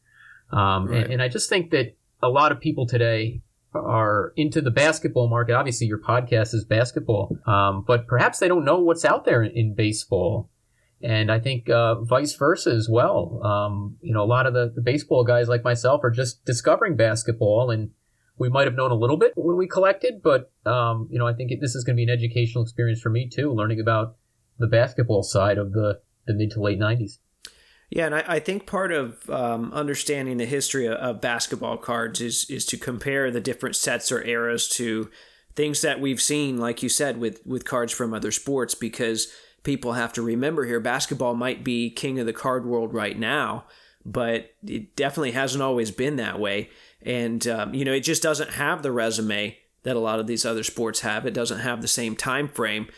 Um, 0.52 0.87
right. 0.87 1.02
and, 1.02 1.14
and 1.14 1.23
I 1.23 1.28
just 1.28 1.49
think 1.49 1.71
that 1.73 1.97
a 2.23 2.28
lot 2.28 2.52
of 2.52 2.61
people 2.61 2.87
today 2.87 3.42
are 3.78 4.33
into 4.37 4.61
the 4.61 4.71
basketball 4.71 5.28
market. 5.28 5.54
Obviously, 5.54 5.87
your 5.87 5.99
podcast 5.99 6.54
is 6.54 6.64
basketball, 6.64 7.38
um, 7.47 7.85
but 7.87 8.06
perhaps 8.06 8.38
they 8.38 8.49
don't 8.49 8.64
know 8.64 8.80
what's 8.80 9.04
out 9.04 9.25
there 9.25 9.42
in, 9.42 9.52
in 9.52 9.75
baseball. 9.75 10.50
And 11.02 11.30
I 11.30 11.38
think 11.40 11.68
uh, 11.68 12.00
vice 12.02 12.35
versa 12.35 12.71
as 12.71 12.88
well. 12.88 13.45
Um, 13.45 13.97
you 14.00 14.14
know, 14.14 14.23
a 14.23 14.26
lot 14.26 14.47
of 14.47 14.54
the, 14.54 14.73
the 14.75 14.80
baseball 14.80 15.25
guys 15.25 15.49
like 15.49 15.62
myself 15.62 16.02
are 16.04 16.11
just 16.11 16.45
discovering 16.45 16.97
basketball, 16.97 17.71
and 17.71 17.90
we 18.38 18.49
might 18.49 18.66
have 18.66 18.75
known 18.75 18.90
a 18.90 18.97
little 18.97 19.16
bit 19.16 19.33
when 19.35 19.56
we 19.56 19.66
collected, 19.66 20.23
but 20.23 20.50
um, 20.64 21.09
you 21.11 21.18
know, 21.18 21.26
I 21.26 21.33
think 21.33 21.50
it, 21.50 21.61
this 21.61 21.75
is 21.75 21.85
going 21.85 21.97
to 21.97 21.99
be 21.99 22.11
an 22.11 22.11
educational 22.11 22.64
experience 22.64 23.00
for 23.00 23.11
me 23.11 23.28
too, 23.28 23.52
learning 23.52 23.80
about 23.80 24.16
the 24.59 24.66
basketball 24.66 25.23
side 25.23 25.59
of 25.59 25.73
the 25.73 26.00
the 26.26 26.35
mid 26.35 26.50
to 26.52 26.61
late 26.61 26.78
'90s. 26.78 27.18
Yeah, 27.88 28.07
and 28.07 28.14
I, 28.16 28.25
I 28.26 28.38
think 28.40 28.66
part 28.66 28.90
of 28.93 29.28
um, 29.31 29.73
understanding 29.73 30.38
the 30.38 30.47
history 30.47 30.87
of, 30.87 30.95
of, 30.95 31.21
basketball 31.21 31.76
cards 31.76 32.21
is 32.21 32.49
is 32.50 32.64
to 32.66 32.76
compare 32.76 33.31
the 33.31 33.40
different 33.40 33.76
sets 33.76 34.11
or 34.11 34.25
eras 34.25 34.69
to 34.71 35.09
things 35.55 35.83
that 35.83 36.00
we've 36.00 36.21
seen, 36.21 36.59
like 36.59 36.83
you 36.83 36.88
said, 36.88 37.19
with 37.19 37.47
with 37.47 37.64
cards 37.64 37.93
from 37.93 38.12
other 38.12 38.33
sports, 38.33 38.75
because 38.75 39.28
people 39.62 39.93
have 39.93 40.12
to 40.14 40.23
remember 40.23 40.64
here 40.64 40.81
basketball 40.81 41.35
might 41.35 41.62
be 41.62 41.90
king 41.90 42.19
of 42.19 42.26
the 42.26 42.33
card 42.33 42.66
world 42.66 42.93
right 42.93 43.19
now, 43.19 43.64
but 44.05 44.55
it 44.66 44.97
definitely 44.97 45.33
hasn't 45.33 45.62
always 45.62 45.93
been 45.93 46.16
that 46.16 46.40
way, 46.40 46.71
and 47.02 47.47
um, 47.47 47.73
you 47.73 47.85
know 47.85 47.93
it 47.93 48.00
just 48.00 48.23
doesn't 48.23 48.55
have 48.55 48.83
the 48.83 48.93
resume 48.93 49.57
that 49.85 49.95
a 49.95 50.00
lot 50.00 50.19
of 50.19 50.26
these 50.26 50.45
other 50.45 50.64
sports 50.64 51.00
have. 51.00 51.25
It 51.25 51.35
doesn't 51.35 51.61
have 51.61 51.81
the 51.81 51.87
same 51.87 52.16
time 52.16 52.49
frame. 52.49 52.88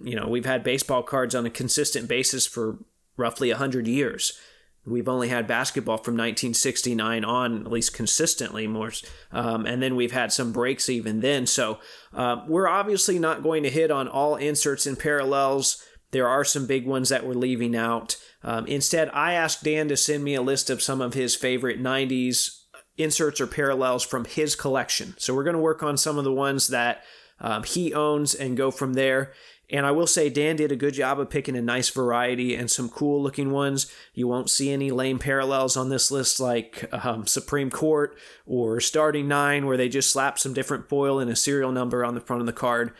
You 0.00 0.14
know, 0.14 0.28
we've 0.28 0.46
had 0.46 0.62
baseball 0.62 1.02
cards 1.02 1.34
on 1.34 1.44
a 1.44 1.50
consistent 1.50 2.06
basis 2.06 2.46
for 2.46 2.78
roughly 3.16 3.50
100 3.50 3.86
years. 3.86 4.38
We've 4.86 5.08
only 5.08 5.28
had 5.28 5.48
basketball 5.48 5.98
from 5.98 6.14
1969 6.14 7.24
on, 7.24 7.66
at 7.66 7.72
least 7.72 7.92
consistently 7.92 8.68
more. 8.68 8.92
Um, 9.32 9.66
and 9.66 9.82
then 9.82 9.96
we've 9.96 10.12
had 10.12 10.32
some 10.32 10.52
breaks 10.52 10.88
even 10.88 11.20
then. 11.20 11.46
So 11.46 11.80
uh, 12.14 12.44
we're 12.46 12.68
obviously 12.68 13.18
not 13.18 13.42
going 13.42 13.64
to 13.64 13.70
hit 13.70 13.90
on 13.90 14.06
all 14.06 14.36
inserts 14.36 14.86
and 14.86 14.96
parallels. 14.96 15.82
There 16.12 16.28
are 16.28 16.44
some 16.44 16.66
big 16.66 16.86
ones 16.86 17.08
that 17.08 17.26
we're 17.26 17.34
leaving 17.34 17.74
out. 17.74 18.16
Um, 18.44 18.66
instead, 18.66 19.10
I 19.12 19.32
asked 19.32 19.64
Dan 19.64 19.88
to 19.88 19.96
send 19.96 20.22
me 20.22 20.36
a 20.36 20.42
list 20.42 20.70
of 20.70 20.80
some 20.80 21.00
of 21.00 21.14
his 21.14 21.34
favorite 21.34 21.82
90s 21.82 22.60
inserts 22.96 23.40
or 23.40 23.48
parallels 23.48 24.04
from 24.04 24.24
his 24.24 24.54
collection. 24.54 25.14
So 25.18 25.34
we're 25.34 25.44
going 25.44 25.56
to 25.56 25.60
work 25.60 25.82
on 25.82 25.96
some 25.96 26.16
of 26.16 26.24
the 26.24 26.32
ones 26.32 26.68
that 26.68 27.02
um, 27.40 27.64
he 27.64 27.92
owns 27.92 28.34
and 28.34 28.56
go 28.56 28.70
from 28.70 28.94
there. 28.94 29.32
And 29.68 29.84
I 29.84 29.90
will 29.90 30.06
say, 30.06 30.30
Dan 30.30 30.56
did 30.56 30.70
a 30.70 30.76
good 30.76 30.94
job 30.94 31.18
of 31.18 31.28
picking 31.28 31.56
a 31.56 31.62
nice 31.62 31.88
variety 31.88 32.54
and 32.54 32.70
some 32.70 32.88
cool 32.88 33.20
looking 33.20 33.50
ones. 33.50 33.92
You 34.14 34.28
won't 34.28 34.48
see 34.48 34.70
any 34.70 34.92
lame 34.92 35.18
parallels 35.18 35.76
on 35.76 35.88
this 35.88 36.10
list 36.10 36.38
like 36.38 36.88
um, 37.04 37.26
Supreme 37.26 37.70
Court 37.70 38.16
or 38.46 38.80
Starting 38.80 39.26
Nine, 39.26 39.66
where 39.66 39.76
they 39.76 39.88
just 39.88 40.12
slap 40.12 40.38
some 40.38 40.54
different 40.54 40.88
foil 40.88 41.18
and 41.18 41.30
a 41.30 41.36
serial 41.36 41.72
number 41.72 42.04
on 42.04 42.14
the 42.14 42.20
front 42.20 42.40
of 42.40 42.46
the 42.46 42.52
card. 42.52 42.92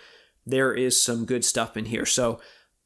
There 0.44 0.75
is 0.75 1.00
some 1.00 1.25
good 1.25 1.44
stuff 1.44 1.76
in 1.76 1.85
here. 1.85 2.06
So 2.06 2.40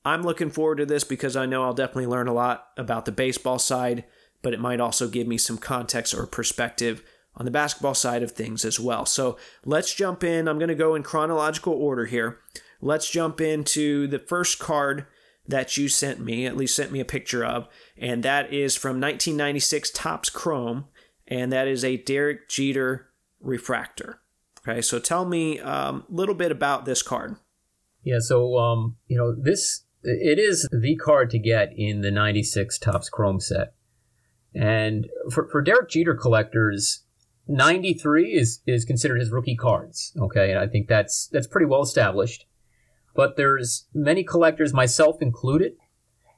I'm 0.04 0.22
looking 0.22 0.50
forward 0.50 0.76
to 0.76 0.86
this 0.86 1.04
because 1.04 1.36
I 1.36 1.46
know 1.46 1.62
I'll 1.62 1.72
definitely 1.72 2.06
learn 2.06 2.28
a 2.28 2.34
lot 2.34 2.68
about 2.76 3.06
the 3.06 3.12
baseball 3.12 3.58
side, 3.58 4.04
but 4.42 4.52
it 4.52 4.60
might 4.60 4.80
also 4.80 5.08
give 5.08 5.26
me 5.26 5.38
some 5.38 5.58
context 5.58 6.14
or 6.14 6.26
perspective 6.26 7.02
on 7.36 7.44
the 7.44 7.50
basketball 7.50 7.94
side 7.94 8.22
of 8.22 8.32
things 8.32 8.64
as 8.64 8.80
well. 8.80 9.06
So 9.06 9.38
let's 9.64 9.94
jump 9.94 10.24
in. 10.24 10.48
I'm 10.48 10.58
going 10.58 10.68
to 10.68 10.74
go 10.74 10.94
in 10.94 11.02
chronological 11.02 11.72
order 11.72 12.06
here. 12.06 12.40
Let's 12.80 13.10
jump 13.10 13.40
into 13.40 14.06
the 14.06 14.18
first 14.18 14.58
card 14.58 15.06
that 15.46 15.76
you 15.76 15.88
sent 15.88 16.20
me, 16.20 16.46
at 16.46 16.56
least 16.56 16.76
sent 16.76 16.92
me 16.92 17.00
a 17.00 17.04
picture 17.04 17.44
of, 17.44 17.68
and 17.96 18.22
that 18.22 18.52
is 18.52 18.76
from 18.76 19.00
1996 19.00 19.90
Topps 19.90 20.30
Chrome, 20.30 20.86
and 21.26 21.52
that 21.52 21.66
is 21.66 21.84
a 21.84 21.96
Derek 21.96 22.48
Jeter 22.48 23.08
refractor. 23.40 24.20
Okay, 24.60 24.80
so 24.82 24.98
tell 24.98 25.24
me 25.24 25.58
a 25.58 25.66
um, 25.66 26.04
little 26.08 26.34
bit 26.34 26.52
about 26.52 26.84
this 26.84 27.02
card. 27.02 27.36
Yeah, 28.02 28.18
so 28.20 28.56
um, 28.58 28.96
you 29.08 29.16
know 29.16 29.34
this 29.34 29.84
it 30.02 30.38
is 30.38 30.66
the 30.72 30.96
card 30.96 31.30
to 31.30 31.38
get 31.38 31.72
in 31.76 32.00
the 32.00 32.10
96 32.10 32.78
Topps 32.78 33.08
Chrome 33.08 33.40
set. 33.40 33.74
And 34.54 35.08
for, 35.30 35.48
for 35.48 35.62
Derek 35.62 35.90
Jeter 35.90 36.14
collectors, 36.14 37.04
93 37.46 38.32
is, 38.32 38.60
is 38.66 38.84
considered 38.84 39.20
his 39.20 39.30
rookie 39.30 39.56
cards. 39.56 40.12
Okay. 40.18 40.50
And 40.50 40.58
I 40.58 40.66
think 40.66 40.88
that's, 40.88 41.28
that's 41.28 41.46
pretty 41.46 41.66
well 41.66 41.82
established. 41.82 42.46
But 43.14 43.36
there's 43.36 43.86
many 43.92 44.24
collectors, 44.24 44.72
myself 44.72 45.20
included, 45.20 45.72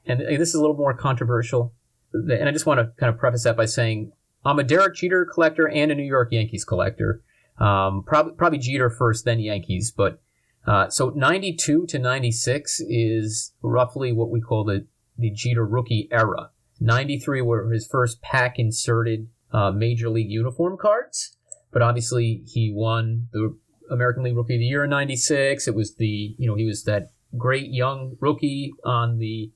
and 0.05 0.19
this 0.19 0.49
is 0.49 0.55
a 0.55 0.61
little 0.61 0.75
more 0.75 0.93
controversial. 0.93 1.73
And 2.13 2.47
I 2.47 2.51
just 2.51 2.65
want 2.65 2.79
to 2.79 2.91
kind 2.99 3.13
of 3.13 3.19
preface 3.19 3.43
that 3.43 3.57
by 3.57 3.65
saying 3.65 4.11
I'm 4.45 4.59
a 4.59 4.63
Derek 4.63 4.95
Jeter 4.95 5.25
collector 5.25 5.67
and 5.67 5.91
a 5.91 5.95
New 5.95 6.03
York 6.03 6.29
Yankees 6.31 6.65
collector. 6.65 7.21
Um, 7.59 8.03
probably, 8.05 8.33
probably 8.33 8.59
Jeter 8.59 8.89
first, 8.89 9.25
then 9.25 9.39
Yankees. 9.39 9.91
But 9.91 10.21
uh, 10.65 10.89
so 10.89 11.09
92 11.09 11.85
to 11.87 11.99
96 11.99 12.81
is 12.87 13.53
roughly 13.61 14.11
what 14.11 14.29
we 14.29 14.41
call 14.41 14.63
the, 14.63 14.87
the 15.17 15.31
Jeter 15.31 15.65
rookie 15.65 16.07
era. 16.11 16.49
93 16.79 17.41
were 17.41 17.71
his 17.71 17.87
first 17.87 18.21
pack 18.21 18.59
inserted 18.59 19.27
uh, 19.51 19.71
major 19.71 20.09
league 20.09 20.31
uniform 20.31 20.77
cards, 20.77 21.37
but 21.71 21.81
obviously 21.81 22.43
he 22.45 22.73
won 22.73 23.27
the 23.31 23.55
American 23.89 24.23
League 24.23 24.35
Rookie 24.35 24.55
of 24.55 24.59
the 24.59 24.65
Year 24.65 24.83
in 24.83 24.89
'96. 24.89 25.67
It 25.67 25.75
was 25.75 25.95
the 25.95 26.35
you 26.37 26.47
know 26.47 26.55
he 26.55 26.65
was 26.65 26.83
that 26.83 27.09
great 27.37 27.71
young 27.71 28.17
rookie 28.19 28.73
on 28.83 29.17
the 29.19 29.51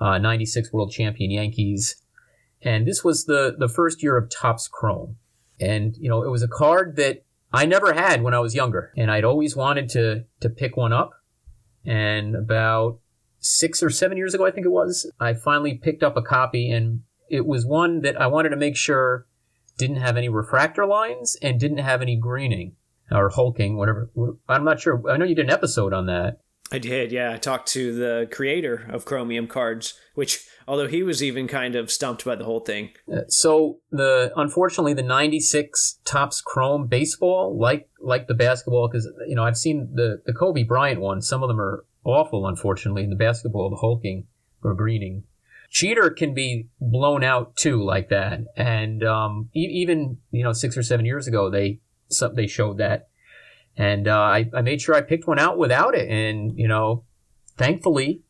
uh, 0.00 0.18
'96 0.18 0.72
World 0.72 0.90
Champion 0.90 1.30
Yankees, 1.30 1.96
and 2.62 2.86
this 2.86 3.04
was 3.04 3.24
the 3.24 3.54
the 3.58 3.68
first 3.68 4.02
year 4.02 4.16
of 4.16 4.30
Topps 4.30 4.68
Chrome, 4.68 5.16
and 5.60 5.96
you 5.96 6.08
know 6.08 6.22
it 6.22 6.30
was 6.30 6.42
a 6.42 6.48
card 6.48 6.96
that 6.96 7.24
I 7.52 7.66
never 7.66 7.92
had 7.92 8.22
when 8.22 8.34
I 8.34 8.40
was 8.40 8.54
younger, 8.54 8.92
and 8.96 9.10
I'd 9.10 9.24
always 9.24 9.56
wanted 9.56 9.88
to 9.90 10.24
to 10.40 10.48
pick 10.48 10.76
one 10.76 10.92
up, 10.92 11.12
and 11.84 12.34
about 12.34 13.00
six 13.40 13.82
or 13.82 13.90
seven 13.90 14.18
years 14.18 14.34
ago, 14.34 14.44
I 14.44 14.50
think 14.50 14.66
it 14.66 14.70
was, 14.70 15.10
I 15.20 15.34
finally 15.34 15.74
picked 15.74 16.02
up 16.02 16.16
a 16.16 16.22
copy, 16.22 16.70
and 16.70 17.02
it 17.30 17.46
was 17.46 17.64
one 17.64 18.00
that 18.02 18.20
I 18.20 18.26
wanted 18.26 18.50
to 18.50 18.56
make 18.56 18.76
sure 18.76 19.26
didn't 19.76 19.96
have 19.96 20.16
any 20.16 20.28
refractor 20.28 20.84
lines 20.84 21.36
and 21.40 21.60
didn't 21.60 21.78
have 21.78 22.02
any 22.02 22.16
greening 22.16 22.74
or 23.10 23.30
hulking, 23.30 23.76
whatever. 23.76 24.10
I'm 24.48 24.64
not 24.64 24.80
sure. 24.80 25.02
I 25.10 25.16
know 25.16 25.24
you 25.24 25.34
did 25.34 25.46
an 25.46 25.52
episode 25.52 25.92
on 25.92 26.06
that. 26.06 26.40
I 26.70 26.78
did, 26.78 27.12
yeah. 27.12 27.32
I 27.32 27.38
talked 27.38 27.68
to 27.68 27.94
the 27.94 28.28
creator 28.30 28.86
of 28.90 29.06
Chromium 29.06 29.46
cards, 29.46 29.94
which, 30.14 30.46
although 30.66 30.86
he 30.86 31.02
was 31.02 31.22
even 31.22 31.48
kind 31.48 31.74
of 31.74 31.90
stumped 31.90 32.26
by 32.26 32.34
the 32.34 32.44
whole 32.44 32.60
thing. 32.60 32.90
Uh, 33.10 33.20
so 33.28 33.78
the 33.90 34.32
unfortunately 34.36 34.92
the 34.92 35.02
'96 35.02 36.00
Topps 36.04 36.42
Chrome 36.42 36.86
baseball, 36.86 37.58
like 37.58 37.88
like 38.00 38.26
the 38.26 38.34
basketball, 38.34 38.86
because 38.86 39.08
you 39.26 39.34
know 39.34 39.44
I've 39.44 39.56
seen 39.56 39.88
the 39.94 40.20
the 40.26 40.34
Kobe 40.34 40.62
Bryant 40.62 41.00
ones. 41.00 41.26
Some 41.26 41.42
of 41.42 41.48
them 41.48 41.58
are 41.60 41.86
awful, 42.04 42.46
unfortunately. 42.46 43.02
In 43.02 43.10
the 43.10 43.16
basketball, 43.16 43.70
the 43.70 43.76
hulking 43.76 44.26
or 44.62 44.74
greening. 44.74 45.22
cheater 45.70 46.10
can 46.10 46.34
be 46.34 46.68
blown 46.80 47.24
out 47.24 47.56
too, 47.56 47.82
like 47.82 48.10
that. 48.10 48.40
And 48.56 49.02
um, 49.04 49.48
e- 49.54 49.60
even 49.60 50.18
you 50.32 50.44
know 50.44 50.52
six 50.52 50.76
or 50.76 50.82
seven 50.82 51.06
years 51.06 51.26
ago, 51.26 51.48
they 51.48 51.80
some, 52.08 52.34
they 52.34 52.46
showed 52.46 52.78
that, 52.78 53.08
and 53.76 54.08
uh, 54.08 54.20
I, 54.20 54.50
I 54.54 54.62
made 54.62 54.80
sure 54.80 54.94
I 54.94 55.00
picked 55.00 55.26
one 55.26 55.38
out 55.38 55.58
without 55.58 55.94
it, 55.94 56.08
and 56.08 56.58
you 56.58 56.68
know, 56.68 57.04
thankfully, 57.56 58.22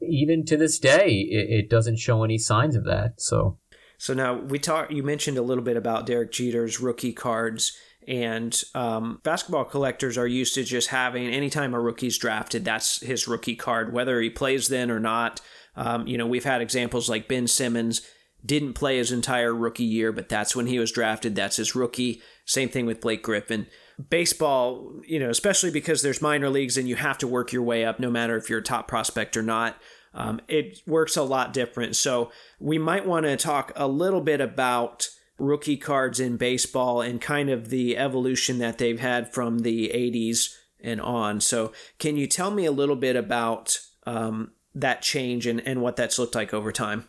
even 0.00 0.44
to 0.46 0.56
this 0.56 0.78
day, 0.78 1.08
it, 1.08 1.64
it 1.64 1.70
doesn't 1.70 1.98
show 1.98 2.24
any 2.24 2.38
signs 2.38 2.76
of 2.76 2.84
that. 2.84 3.20
So, 3.20 3.58
so 3.98 4.14
now 4.14 4.34
we 4.34 4.58
talked. 4.58 4.92
You 4.92 5.02
mentioned 5.02 5.38
a 5.38 5.42
little 5.42 5.64
bit 5.64 5.76
about 5.76 6.06
Derek 6.06 6.32
Jeter's 6.32 6.80
rookie 6.80 7.12
cards. 7.12 7.76
And 8.06 8.58
um, 8.74 9.20
basketball 9.22 9.66
collectors 9.66 10.16
are 10.16 10.26
used 10.26 10.54
to 10.54 10.64
just 10.64 10.88
having 10.88 11.28
anytime 11.28 11.74
a 11.74 11.80
rookie's 11.80 12.16
drafted, 12.16 12.64
that's 12.64 13.02
his 13.02 13.28
rookie 13.28 13.54
card, 13.54 13.92
whether 13.92 14.18
he 14.22 14.30
plays 14.30 14.68
then 14.68 14.90
or 14.90 14.98
not. 14.98 15.42
Um, 15.76 16.06
you 16.06 16.16
know, 16.16 16.26
we've 16.26 16.44
had 16.44 16.62
examples 16.62 17.10
like 17.10 17.28
Ben 17.28 17.46
Simmons 17.46 18.00
didn't 18.44 18.72
play 18.72 18.96
his 18.96 19.12
entire 19.12 19.54
rookie 19.54 19.84
year, 19.84 20.10
but 20.10 20.30
that's 20.30 20.56
when 20.56 20.66
he 20.66 20.78
was 20.78 20.90
drafted. 20.90 21.34
That's 21.34 21.56
his 21.56 21.74
rookie. 21.74 22.22
Same 22.48 22.70
thing 22.70 22.86
with 22.86 23.02
Blake 23.02 23.22
Griffin. 23.22 23.66
Baseball, 24.08 25.02
you 25.06 25.20
know, 25.20 25.28
especially 25.28 25.70
because 25.70 26.00
there's 26.00 26.22
minor 26.22 26.48
leagues 26.48 26.78
and 26.78 26.88
you 26.88 26.96
have 26.96 27.18
to 27.18 27.28
work 27.28 27.52
your 27.52 27.62
way 27.62 27.84
up 27.84 28.00
no 28.00 28.10
matter 28.10 28.36
if 28.38 28.48
you're 28.48 28.60
a 28.60 28.64
top 28.64 28.88
prospect 28.88 29.36
or 29.36 29.42
not. 29.42 29.76
Um, 30.14 30.40
it 30.48 30.80
works 30.86 31.14
a 31.16 31.22
lot 31.22 31.52
different. 31.52 31.94
So 31.94 32.32
we 32.58 32.78
might 32.78 33.06
want 33.06 33.26
to 33.26 33.36
talk 33.36 33.70
a 33.76 33.86
little 33.86 34.22
bit 34.22 34.40
about 34.40 35.10
rookie 35.38 35.76
cards 35.76 36.18
in 36.20 36.38
baseball 36.38 37.02
and 37.02 37.20
kind 37.20 37.50
of 37.50 37.68
the 37.68 37.98
evolution 37.98 38.58
that 38.58 38.78
they've 38.78 38.98
had 38.98 39.32
from 39.32 39.58
the 39.58 39.90
80s 39.94 40.54
and 40.80 41.02
on. 41.02 41.42
So 41.42 41.72
can 41.98 42.16
you 42.16 42.26
tell 42.26 42.50
me 42.50 42.64
a 42.64 42.72
little 42.72 42.96
bit 42.96 43.14
about 43.14 43.78
um, 44.06 44.52
that 44.74 45.02
change 45.02 45.46
and, 45.46 45.60
and 45.66 45.82
what 45.82 45.96
that's 45.96 46.18
looked 46.18 46.34
like 46.34 46.54
over 46.54 46.72
time? 46.72 47.08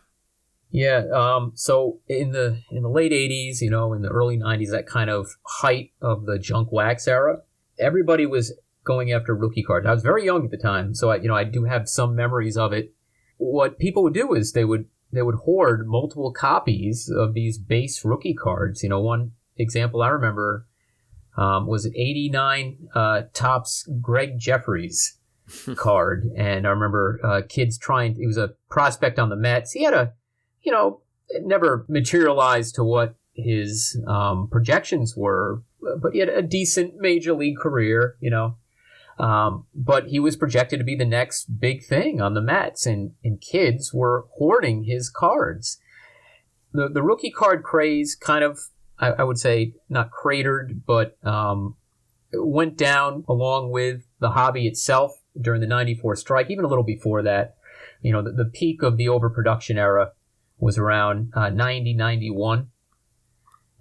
Yeah. 0.71 1.03
Um, 1.13 1.53
so 1.55 1.99
in 2.07 2.31
the 2.31 2.61
in 2.71 2.83
the 2.83 2.89
late 2.89 3.11
'80s, 3.11 3.61
you 3.61 3.69
know, 3.69 3.93
in 3.93 4.01
the 4.01 4.09
early 4.09 4.37
'90s, 4.37 4.69
that 4.71 4.85
kind 4.85 5.09
of 5.09 5.27
height 5.43 5.91
of 6.01 6.25
the 6.25 6.37
junk 6.37 6.71
wax 6.71 7.07
era, 7.07 7.39
everybody 7.79 8.25
was 8.25 8.53
going 8.83 9.11
after 9.11 9.35
rookie 9.35 9.63
cards. 9.63 9.87
I 9.87 9.91
was 9.91 10.03
very 10.03 10.25
young 10.25 10.45
at 10.45 10.51
the 10.51 10.57
time, 10.57 10.93
so 10.93 11.09
I, 11.09 11.17
you 11.17 11.27
know, 11.27 11.35
I 11.35 11.43
do 11.43 11.63
have 11.63 11.89
some 11.89 12.15
memories 12.15 12.55
of 12.55 12.71
it. 12.71 12.93
What 13.37 13.79
people 13.79 14.03
would 14.03 14.13
do 14.13 14.33
is 14.33 14.51
they 14.51 14.65
would 14.65 14.85
they 15.11 15.23
would 15.23 15.35
hoard 15.35 15.87
multiple 15.87 16.31
copies 16.31 17.09
of 17.09 17.33
these 17.33 17.57
base 17.57 18.05
rookie 18.05 18.35
cards. 18.35 18.83
You 18.83 18.89
know, 18.89 18.99
one 18.99 19.31
example 19.57 20.03
I 20.03 20.09
remember 20.09 20.67
um, 21.35 21.65
was 21.65 21.85
an 21.85 21.93
'89 21.95 22.89
uh, 22.93 23.21
Topps 23.33 23.89
Gregg 24.01 24.37
Jefferies 24.37 25.17
card, 25.75 26.29
and 26.37 26.67
I 26.67 26.69
remember 26.69 27.19
uh, 27.23 27.41
kids 27.49 27.79
trying. 27.79 28.15
He 28.15 28.27
was 28.27 28.37
a 28.37 28.53
prospect 28.69 29.17
on 29.17 29.29
the 29.29 29.35
Mets. 29.35 29.71
He 29.71 29.83
had 29.83 29.95
a 29.95 30.13
you 30.61 30.71
know, 30.71 31.01
it 31.29 31.45
never 31.45 31.85
materialized 31.87 32.75
to 32.75 32.83
what 32.83 33.15
his 33.33 33.99
um, 34.07 34.47
projections 34.49 35.15
were, 35.15 35.61
but 36.01 36.13
he 36.13 36.19
had 36.19 36.29
a 36.29 36.41
decent 36.41 36.95
major 36.97 37.33
league 37.33 37.57
career, 37.57 38.15
you 38.19 38.29
know. 38.29 38.57
Um, 39.17 39.65
but 39.75 40.07
he 40.07 40.19
was 40.19 40.37
projected 40.37 40.79
to 40.79 40.85
be 40.85 40.95
the 40.95 41.05
next 41.05 41.59
big 41.59 41.83
thing 41.83 42.21
on 42.21 42.33
the 42.33 42.41
Mets, 42.41 42.85
and, 42.85 43.11
and 43.23 43.41
kids 43.41 43.93
were 43.93 44.27
hoarding 44.37 44.85
his 44.85 45.09
cards. 45.09 45.77
The, 46.71 46.87
the 46.87 47.03
rookie 47.03 47.31
card 47.31 47.63
craze 47.63 48.15
kind 48.15 48.43
of, 48.43 48.59
I, 48.97 49.09
I 49.09 49.23
would 49.23 49.37
say, 49.37 49.73
not 49.89 50.11
cratered, 50.11 50.83
but 50.85 51.17
um, 51.25 51.75
went 52.31 52.77
down 52.77 53.25
along 53.27 53.71
with 53.71 54.03
the 54.19 54.31
hobby 54.31 54.67
itself 54.67 55.11
during 55.39 55.59
the 55.59 55.67
94 55.67 56.15
strike, 56.15 56.49
even 56.49 56.63
a 56.63 56.69
little 56.69 56.83
before 56.83 57.21
that. 57.23 57.55
You 58.01 58.13
know, 58.13 58.21
the, 58.21 58.31
the 58.31 58.45
peak 58.45 58.81
of 58.83 58.95
the 58.95 59.09
overproduction 59.09 59.77
era 59.77 60.11
was 60.59 60.77
around 60.77 61.31
uh, 61.35 61.49
90, 61.49 61.93
91. 61.93 62.67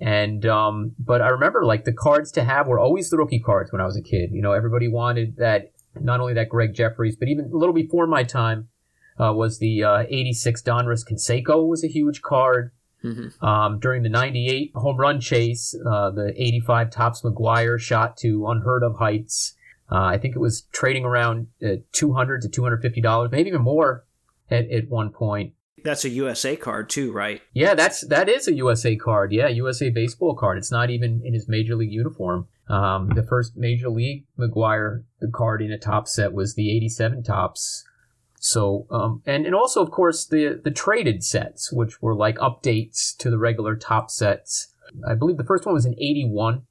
And, 0.01 0.47
um, 0.47 0.93
but 0.99 1.21
I 1.21 1.29
remember 1.29 1.65
like 1.65 1.85
the 1.85 1.93
cards 1.93 2.31
to 2.33 2.45
have 2.45 2.69
were 2.69 2.79
always 2.79 3.11
the 3.11 3.17
rookie 3.17 3.41
cards 3.41 3.73
when 3.73 3.81
I 3.81 3.85
was 3.85 3.97
a 3.97 4.03
kid. 4.03 4.31
You 4.33 4.43
know, 4.43 4.53
everybody 4.53 4.89
wanted 4.89 5.37
that, 5.37 5.73
not 6.01 6.21
only 6.21 6.35
that 6.35 6.49
Gregg 6.49 6.75
Jefferies, 6.75 7.17
but 7.17 7.29
even 7.29 7.47
a 7.47 7.57
little 7.57 7.75
before 7.75 8.07
my 8.07 8.23
time, 8.23 8.69
uh, 9.21 9.33
was 9.33 9.59
the, 9.59 9.83
uh, 9.83 10.05
86 10.09 10.63
Donruss 10.63 11.05
Canseco 11.05 11.67
was 11.67 11.83
a 11.83 11.89
huge 11.89 12.23
card. 12.23 12.71
Mm-hmm. 13.05 13.45
Um, 13.45 13.79
during 13.79 14.03
the 14.03 14.09
98 14.09 14.73
home 14.75 14.97
run 14.97 15.21
chase, 15.21 15.75
uh, 15.87 16.11
the 16.11 16.33
85 16.37 16.91
Topps 16.91 17.23
McGwire 17.23 17.79
shot 17.79 18.17
to 18.19 18.47
unheard 18.49 18.83
of 18.83 18.97
heights. 18.97 19.55
Uh, 19.91 20.03
I 20.03 20.19
think 20.19 20.37
it 20.37 20.41
was 20.41 20.63
trading 20.73 21.05
around 21.05 21.49
uh, 21.65 21.77
200 21.93 22.43
to 22.43 22.49
$250, 22.49 23.33
maybe 23.33 23.49
even 23.49 23.63
more 23.63 24.05
at, 24.51 24.71
at 24.71 24.89
one 24.89 25.11
point. 25.11 25.55
That's 25.85 26.05
a 26.05 26.09
USA 26.11 26.57
card 26.57 26.91
too, 26.91 27.13
right? 27.13 27.41
Yeah, 27.53 27.75
that's 27.75 28.03
that 28.09 28.29
is 28.29 28.49
a 28.49 28.55
USA 28.55 28.97
card. 28.97 29.33
Yeah, 29.33 29.49
USA 29.49 29.91
baseball 29.91 30.35
card. 30.35 30.59
It's 30.59 30.73
not 30.73 30.91
even 30.91 31.23
in 31.25 31.35
his 31.35 31.49
major 31.49 31.75
league 31.75 31.93
uniform. 31.93 32.49
Um, 32.69 33.11
the 33.15 33.23
first 33.23 33.57
major 33.57 33.89
league 33.89 34.27
McGwire 34.39 35.05
card 35.33 35.63
in 35.63 35.73
a 35.73 35.79
Topps 35.79 36.15
set 36.15 36.33
was 36.33 36.55
the 36.55 36.75
87 36.77 37.23
Topps. 37.23 37.85
So, 38.41 38.87
um, 38.91 39.23
and, 39.27 39.47
and 39.47 39.55
also, 39.55 39.83
of 39.83 39.91
course, 39.91 40.27
the, 40.27 40.61
the 40.63 40.71
traded 40.71 41.25
sets, 41.25 41.73
which 41.73 42.01
were 42.03 42.15
like 42.15 42.37
updates 42.37 43.17
to 43.19 43.31
the 43.31 43.39
regular 43.39 43.75
Topps 43.75 44.17
sets. 44.17 44.73
I 45.09 45.15
believe 45.15 45.39
the 45.39 45.45
first 45.45 45.67
one 45.67 45.75
was 45.75 45.87
in 45.87 45.95
81. 45.95 46.63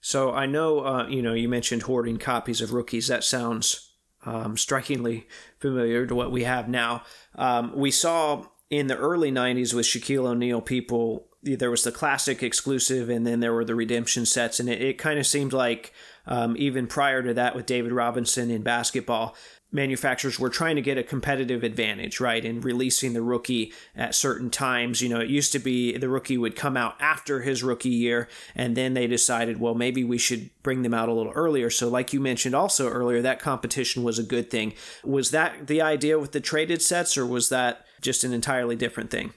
So 0.00 0.32
I 0.32 0.46
know, 0.46 0.84
uh, 0.84 1.06
you 1.08 1.22
know, 1.22 1.34
you 1.34 1.48
mentioned 1.48 1.82
hoarding 1.82 2.18
copies 2.18 2.60
of 2.60 2.72
rookies. 2.72 3.08
That 3.08 3.24
sounds 3.24 3.93
um, 4.24 4.56
strikingly 4.56 5.26
familiar 5.58 6.06
to 6.06 6.14
what 6.14 6.32
we 6.32 6.44
have 6.44 6.68
now. 6.68 7.02
Um, 7.34 7.72
we 7.74 7.90
saw 7.90 8.46
in 8.70 8.86
the 8.86 8.96
early 8.96 9.30
90s 9.30 9.74
with 9.74 9.86
Shaquille 9.86 10.26
O'Neal, 10.26 10.60
people, 10.60 11.26
there 11.42 11.70
was 11.70 11.84
the 11.84 11.92
classic 11.92 12.42
exclusive 12.42 13.10
and 13.10 13.26
then 13.26 13.40
there 13.40 13.52
were 13.52 13.64
the 13.64 13.74
redemption 13.74 14.26
sets. 14.26 14.58
And 14.58 14.68
it, 14.68 14.80
it 14.80 14.98
kind 14.98 15.18
of 15.18 15.26
seemed 15.26 15.52
like 15.52 15.92
um, 16.26 16.56
even 16.58 16.86
prior 16.86 17.22
to 17.22 17.34
that 17.34 17.54
with 17.54 17.66
David 17.66 17.92
Robinson 17.92 18.50
in 18.50 18.62
basketball, 18.62 19.36
manufacturers 19.74 20.38
were 20.38 20.48
trying 20.48 20.76
to 20.76 20.82
get 20.82 20.96
a 20.96 21.02
competitive 21.02 21.64
advantage, 21.64 22.20
right, 22.20 22.44
in 22.44 22.60
releasing 22.60 23.12
the 23.12 23.20
rookie 23.20 23.72
at 23.96 24.14
certain 24.14 24.48
times. 24.48 25.02
You 25.02 25.08
know, 25.08 25.20
it 25.20 25.28
used 25.28 25.52
to 25.52 25.58
be 25.58 25.98
the 25.98 26.08
rookie 26.08 26.38
would 26.38 26.56
come 26.56 26.76
out 26.76 26.94
after 27.00 27.42
his 27.42 27.62
rookie 27.62 27.90
year, 27.90 28.28
and 28.54 28.76
then 28.76 28.94
they 28.94 29.06
decided, 29.06 29.60
well, 29.60 29.74
maybe 29.74 30.04
we 30.04 30.16
should 30.16 30.48
bring 30.62 30.82
them 30.82 30.94
out 30.94 31.08
a 31.08 31.12
little 31.12 31.32
earlier. 31.32 31.68
So, 31.68 31.88
like 31.88 32.12
you 32.12 32.20
mentioned 32.20 32.54
also 32.54 32.88
earlier, 32.88 33.20
that 33.20 33.40
competition 33.40 34.04
was 34.04 34.18
a 34.18 34.22
good 34.22 34.50
thing. 34.50 34.74
Was 35.02 35.32
that 35.32 35.66
the 35.66 35.82
idea 35.82 36.18
with 36.18 36.32
the 36.32 36.40
traded 36.40 36.80
sets, 36.80 37.18
or 37.18 37.26
was 37.26 37.48
that 37.48 37.84
just 38.00 38.22
an 38.22 38.32
entirely 38.32 38.76
different 38.76 39.10
thing? 39.10 39.34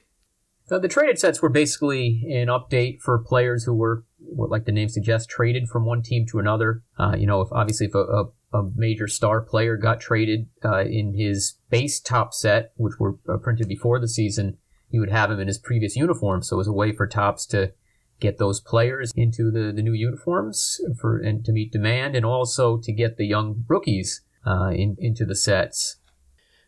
Uh, 0.70 0.78
the 0.78 0.88
traded 0.88 1.18
sets 1.18 1.40
were 1.40 1.48
basically 1.48 2.22
an 2.30 2.48
update 2.48 3.00
for 3.00 3.18
players 3.18 3.64
who 3.64 3.74
were, 3.74 4.04
like 4.36 4.66
the 4.66 4.72
name 4.72 4.88
suggests, 4.88 5.26
traded 5.26 5.66
from 5.68 5.84
one 5.84 6.02
team 6.02 6.26
to 6.26 6.38
another. 6.38 6.82
Uh, 6.98 7.16
you 7.18 7.26
know, 7.26 7.40
if 7.40 7.48
obviously 7.52 7.86
if 7.86 7.94
a, 7.94 8.00
a 8.00 8.24
a 8.52 8.62
major 8.74 9.06
star 9.06 9.40
player 9.40 9.76
got 9.76 10.00
traded 10.00 10.48
uh, 10.64 10.84
in 10.84 11.14
his 11.14 11.56
base 11.70 12.00
Topps 12.00 12.40
set, 12.40 12.72
which 12.76 12.98
were 12.98 13.18
uh, 13.28 13.36
printed 13.36 13.68
before 13.68 13.98
the 13.98 14.08
season, 14.08 14.56
he 14.90 14.98
would 14.98 15.10
have 15.10 15.30
him 15.30 15.40
in 15.40 15.48
his 15.48 15.58
previous 15.58 15.96
uniform. 15.96 16.42
So 16.42 16.56
it 16.56 16.58
was 16.58 16.68
a 16.68 16.72
way 16.72 16.92
for 16.92 17.06
Topps 17.06 17.44
to 17.46 17.72
get 18.20 18.38
those 18.38 18.60
players 18.60 19.12
into 19.14 19.50
the, 19.50 19.72
the 19.72 19.82
new 19.82 19.92
uniforms 19.92 20.80
for 21.00 21.18
and 21.18 21.44
to 21.44 21.52
meet 21.52 21.72
demand, 21.72 22.16
and 22.16 22.24
also 22.24 22.78
to 22.78 22.92
get 22.92 23.16
the 23.16 23.26
young 23.26 23.64
rookies 23.68 24.22
uh, 24.46 24.70
in, 24.70 24.96
into 24.98 25.24
the 25.24 25.36
sets. 25.36 25.96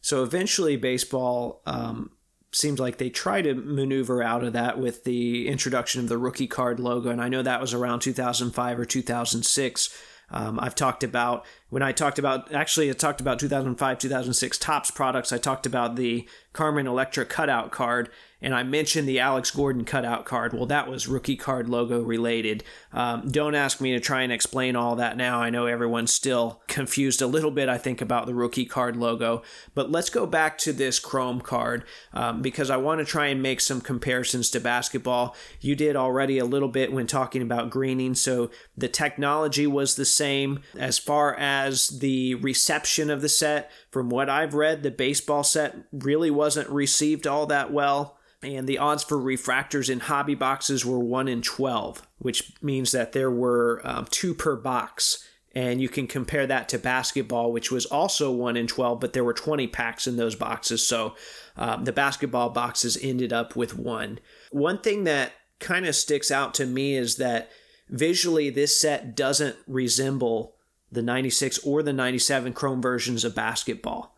So 0.00 0.22
eventually, 0.22 0.76
baseball 0.76 1.62
um, 1.66 2.10
seems 2.52 2.78
like 2.78 2.98
they 2.98 3.10
try 3.10 3.42
to 3.42 3.54
maneuver 3.54 4.22
out 4.22 4.44
of 4.44 4.52
that 4.52 4.78
with 4.78 5.04
the 5.04 5.48
introduction 5.48 6.00
of 6.00 6.08
the 6.08 6.18
rookie 6.18 6.46
card 6.46 6.78
logo, 6.78 7.10
and 7.10 7.20
I 7.20 7.28
know 7.28 7.42
that 7.42 7.60
was 7.60 7.74
around 7.74 8.00
2005 8.00 8.78
or 8.78 8.84
2006. 8.84 10.02
Um, 10.30 10.60
I've 10.60 10.74
talked 10.74 11.02
about 11.02 11.44
when 11.70 11.82
I 11.82 11.92
talked 11.92 12.18
about 12.18 12.52
actually 12.52 12.90
I 12.90 12.92
talked 12.92 13.20
about 13.20 13.38
2005 13.38 13.98
2006 13.98 14.58
Topps 14.58 14.90
products. 14.90 15.32
I 15.32 15.38
talked 15.38 15.66
about 15.66 15.96
the 15.96 16.28
Carmen 16.52 16.86
Electra 16.86 17.24
cutout 17.24 17.70
card 17.70 18.10
and 18.42 18.54
I 18.54 18.62
mentioned 18.62 19.08
the 19.08 19.20
Alex 19.20 19.50
Gordon 19.50 19.84
cutout 19.84 20.24
card. 20.24 20.52
Well, 20.52 20.66
that 20.66 20.88
was 20.88 21.06
rookie 21.06 21.36
card 21.36 21.68
logo 21.68 22.00
related. 22.00 22.64
Um, 22.92 23.28
don't 23.28 23.54
ask 23.54 23.80
me 23.80 23.92
to 23.92 24.00
try 24.00 24.22
and 24.22 24.32
explain 24.32 24.76
all 24.76 24.96
that 24.96 25.16
now. 25.16 25.40
I 25.40 25.50
know 25.50 25.66
everyone's 25.66 26.12
still 26.12 26.62
confused 26.66 27.20
a 27.20 27.26
little 27.26 27.50
bit, 27.50 27.68
I 27.68 27.76
think, 27.76 28.00
about 28.00 28.26
the 28.26 28.34
rookie 28.34 28.64
card 28.64 28.96
logo. 28.96 29.42
But 29.74 29.90
let's 29.90 30.10
go 30.10 30.26
back 30.26 30.56
to 30.58 30.72
this 30.72 30.98
Chrome 30.98 31.40
card 31.40 31.84
um, 32.12 32.40
because 32.40 32.70
I 32.70 32.78
want 32.78 33.00
to 33.00 33.04
try 33.04 33.26
and 33.26 33.42
make 33.42 33.60
some 33.60 33.80
comparisons 33.80 34.50
to 34.50 34.60
basketball. 34.60 35.36
You 35.60 35.76
did 35.76 35.96
already 35.96 36.38
a 36.38 36.44
little 36.44 36.68
bit 36.68 36.92
when 36.92 37.06
talking 37.06 37.42
about 37.42 37.70
greening. 37.70 38.14
So 38.14 38.50
the 38.76 38.88
technology 38.88 39.66
was 39.66 39.96
the 39.96 40.04
same 40.04 40.60
as 40.78 40.98
far 40.98 41.34
as 41.34 41.88
the 41.88 42.36
reception 42.36 43.10
of 43.10 43.20
the 43.20 43.28
set. 43.28 43.70
From 43.90 44.08
what 44.08 44.30
I've 44.30 44.54
read, 44.54 44.82
the 44.82 44.90
baseball 44.90 45.42
set 45.42 45.76
really 45.92 46.30
wasn't 46.30 46.68
received 46.70 47.26
all 47.26 47.46
that 47.46 47.72
well 47.72 48.16
and 48.42 48.66
the 48.66 48.78
odds 48.78 49.04
for 49.04 49.18
refractors 49.18 49.90
in 49.90 50.00
hobby 50.00 50.34
boxes 50.34 50.84
were 50.84 50.98
1 50.98 51.28
in 51.28 51.42
12, 51.42 52.06
which 52.18 52.52
means 52.62 52.92
that 52.92 53.12
there 53.12 53.30
were 53.30 53.80
um, 53.84 54.06
two 54.10 54.34
per 54.34 54.56
box. 54.56 55.26
And 55.52 55.82
you 55.82 55.88
can 55.88 56.06
compare 56.06 56.46
that 56.46 56.68
to 56.68 56.78
basketball, 56.78 57.52
which 57.52 57.72
was 57.72 57.84
also 57.86 58.30
1 58.30 58.56
in 58.56 58.66
12, 58.66 59.00
but 59.00 59.12
there 59.12 59.24
were 59.24 59.34
20 59.34 59.66
packs 59.66 60.06
in 60.06 60.16
those 60.16 60.36
boxes. 60.36 60.86
So 60.86 61.16
um, 61.56 61.84
the 61.84 61.92
basketball 61.92 62.50
boxes 62.50 62.96
ended 63.02 63.32
up 63.32 63.56
with 63.56 63.76
one. 63.76 64.20
One 64.52 64.80
thing 64.80 65.04
that 65.04 65.32
kind 65.58 65.86
of 65.86 65.96
sticks 65.96 66.30
out 66.30 66.54
to 66.54 66.66
me 66.66 66.94
is 66.94 67.16
that 67.16 67.50
visually 67.88 68.48
this 68.48 68.80
set 68.80 69.16
doesn't 69.16 69.56
resemble 69.66 70.54
the 70.90 71.02
96 71.02 71.58
or 71.58 71.82
the 71.82 71.92
97 71.92 72.52
chrome 72.52 72.80
versions 72.80 73.24
of 73.24 73.34
basketball. 73.34 74.16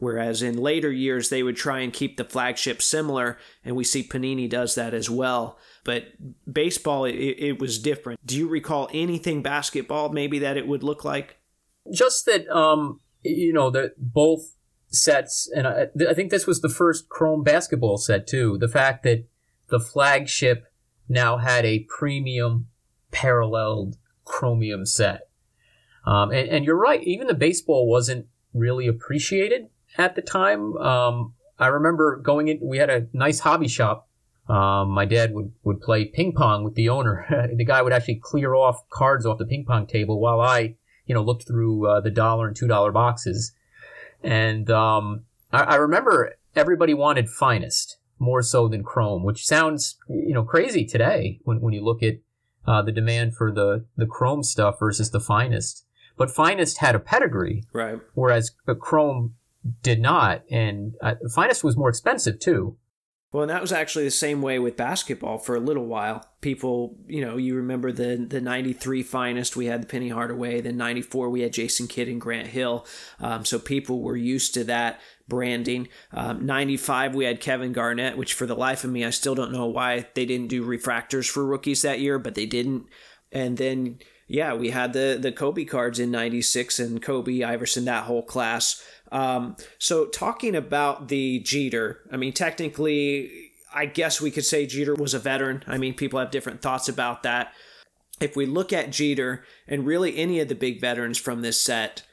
Whereas 0.00 0.42
in 0.42 0.56
later 0.56 0.90
years, 0.90 1.28
they 1.28 1.42
would 1.42 1.56
try 1.56 1.80
and 1.80 1.92
keep 1.92 2.16
the 2.16 2.24
flagship 2.24 2.80
similar, 2.80 3.38
and 3.62 3.76
we 3.76 3.84
see 3.84 4.02
Panini 4.02 4.48
does 4.48 4.74
that 4.74 4.94
as 4.94 5.10
well. 5.10 5.58
But 5.84 6.04
baseball, 6.50 7.04
it, 7.04 7.12
it, 7.12 7.60
was 7.60 7.78
different. 7.78 8.24
Do 8.26 8.36
you 8.36 8.48
recall 8.48 8.88
anything 8.94 9.42
basketball 9.42 10.08
maybe 10.08 10.38
that 10.38 10.56
it 10.56 10.66
would 10.66 10.82
look 10.82 11.04
like? 11.04 11.38
Just 11.92 12.24
that, 12.26 12.48
um, 12.48 13.00
you 13.22 13.52
know, 13.52 13.68
that 13.70 13.92
both 13.98 14.56
sets, 14.88 15.50
and 15.54 15.66
I, 15.66 15.88
I 16.08 16.14
think 16.14 16.30
this 16.30 16.46
was 16.46 16.62
the 16.62 16.70
first 16.70 17.10
Chrome 17.10 17.42
basketball 17.42 17.98
set 17.98 18.26
too. 18.26 18.56
The 18.56 18.68
fact 18.68 19.02
that 19.02 19.26
the 19.68 19.80
flagship 19.80 20.64
now 21.10 21.36
had 21.36 21.66
a 21.66 21.86
premium 21.90 22.68
paralleled 23.10 23.98
chromium 24.24 24.86
set. 24.86 25.28
Um, 26.06 26.30
and, 26.30 26.48
and, 26.48 26.64
you're 26.64 26.78
right, 26.78 27.02
even 27.02 27.26
the 27.26 27.34
baseball 27.34 27.86
wasn't 27.86 28.26
really 28.54 28.86
appreciated 28.86 29.68
at 29.98 30.14
the 30.14 30.22
time. 30.22 30.76
Um, 30.76 31.34
I 31.58 31.66
remember 31.66 32.16
going 32.16 32.48
in, 32.48 32.58
we 32.62 32.78
had 32.78 32.90
a 32.90 33.06
nice 33.12 33.40
hobby 33.40 33.68
shop. 33.68 34.08
Um, 34.48 34.90
my 34.90 35.04
dad 35.04 35.32
would, 35.32 35.52
would 35.62 35.80
play 35.80 36.06
ping 36.06 36.32
pong 36.32 36.64
with 36.64 36.74
the 36.74 36.88
owner. 36.88 37.48
the 37.54 37.64
guy 37.64 37.82
would 37.82 37.92
actually 37.92 38.20
clear 38.22 38.54
off 38.54 38.88
cards 38.90 39.24
off 39.24 39.38
the 39.38 39.46
ping 39.46 39.64
pong 39.64 39.86
table 39.86 40.20
while 40.20 40.40
I, 40.40 40.76
you 41.06 41.14
know, 41.14 41.22
looked 41.22 41.46
through 41.46 41.86
uh, 41.86 42.00
the 42.00 42.10
dollar 42.10 42.48
and 42.48 42.56
two 42.56 42.66
dollar 42.66 42.90
boxes. 42.90 43.52
And 44.22 44.70
um, 44.70 45.24
I, 45.52 45.62
I 45.62 45.74
remember 45.76 46.34
everybody 46.56 46.94
wanted 46.94 47.28
finest 47.28 47.98
more 48.18 48.42
so 48.42 48.68
than 48.68 48.82
chrome, 48.82 49.24
which 49.24 49.46
sounds, 49.46 49.96
you 50.08 50.34
know, 50.34 50.42
crazy 50.42 50.84
today 50.84 51.40
when, 51.44 51.60
when 51.60 51.72
you 51.72 51.84
look 51.84 52.02
at 52.02 52.16
uh, 52.66 52.82
the 52.82 52.92
demand 52.92 53.34
for 53.34 53.50
the, 53.52 53.86
the 53.96 54.06
chrome 54.06 54.42
stuff 54.42 54.78
versus 54.78 55.10
the 55.10 55.20
finest. 55.20 55.84
But 56.16 56.30
finest 56.30 56.78
had 56.78 56.94
a 56.94 57.00
pedigree, 57.00 57.64
right? 57.72 57.98
Whereas 58.14 58.50
the 58.66 58.74
chrome 58.74 59.36
did 59.82 60.00
not, 60.00 60.42
and 60.50 60.94
uh, 61.02 61.14
Finest 61.34 61.62
was 61.64 61.76
more 61.76 61.88
expensive 61.88 62.38
too. 62.38 62.76
Well, 63.32 63.44
and 63.44 63.50
that 63.50 63.62
was 63.62 63.70
actually 63.70 64.04
the 64.04 64.10
same 64.10 64.42
way 64.42 64.58
with 64.58 64.76
basketball 64.76 65.38
for 65.38 65.54
a 65.54 65.60
little 65.60 65.86
while. 65.86 66.28
People, 66.40 66.96
you 67.06 67.24
know, 67.24 67.36
you 67.36 67.54
remember 67.54 67.92
the 67.92 68.16
the 68.16 68.40
'93 68.40 69.04
finest, 69.04 69.54
we 69.54 69.66
had 69.66 69.82
the 69.82 69.86
Penny 69.86 70.08
Hardaway. 70.08 70.60
Then 70.60 70.76
'94, 70.76 71.30
we 71.30 71.42
had 71.42 71.52
Jason 71.52 71.86
Kidd 71.86 72.08
and 72.08 72.20
Grant 72.20 72.48
Hill. 72.48 72.84
Um, 73.20 73.44
so 73.44 73.60
people 73.60 74.02
were 74.02 74.16
used 74.16 74.52
to 74.54 74.64
that 74.64 75.00
branding. 75.28 75.88
Um, 76.12 76.44
95, 76.44 77.14
we 77.14 77.24
had 77.24 77.40
Kevin 77.40 77.72
Garnett, 77.72 78.18
which 78.18 78.34
for 78.34 78.46
the 78.46 78.56
life 78.56 78.82
of 78.82 78.90
me, 78.90 79.04
I 79.04 79.10
still 79.10 79.36
don't 79.36 79.52
know 79.52 79.66
why 79.66 80.08
they 80.14 80.26
didn't 80.26 80.48
do 80.48 80.66
refractors 80.66 81.30
for 81.30 81.46
rookies 81.46 81.82
that 81.82 82.00
year, 82.00 82.18
but 82.18 82.34
they 82.34 82.46
didn't. 82.46 82.86
And 83.30 83.56
then, 83.56 84.00
yeah, 84.30 84.54
we 84.54 84.70
had 84.70 84.92
the 84.92 85.18
the 85.20 85.32
Kobe 85.32 85.64
cards 85.64 85.98
in 85.98 86.12
'96 86.12 86.78
and 86.78 87.02
Kobe 87.02 87.42
Iverson, 87.42 87.84
that 87.86 88.04
whole 88.04 88.22
class. 88.22 88.80
Um, 89.10 89.56
so 89.78 90.06
talking 90.06 90.54
about 90.54 91.08
the 91.08 91.40
Jeter, 91.40 91.98
I 92.12 92.16
mean, 92.16 92.32
technically, 92.32 93.50
I 93.74 93.86
guess 93.86 94.20
we 94.20 94.30
could 94.30 94.44
say 94.44 94.66
Jeter 94.66 94.94
was 94.94 95.14
a 95.14 95.18
veteran. 95.18 95.64
I 95.66 95.78
mean, 95.78 95.94
people 95.94 96.20
have 96.20 96.30
different 96.30 96.62
thoughts 96.62 96.88
about 96.88 97.24
that. 97.24 97.52
If 98.20 98.36
we 98.36 98.46
look 98.46 98.72
at 98.72 98.92
Jeter 98.92 99.44
and 99.66 99.84
really 99.84 100.16
any 100.16 100.38
of 100.38 100.46
the 100.46 100.54
big 100.54 100.80
veterans 100.80 101.18
from 101.18 101.42
this 101.42 101.60
set, 101.60 102.04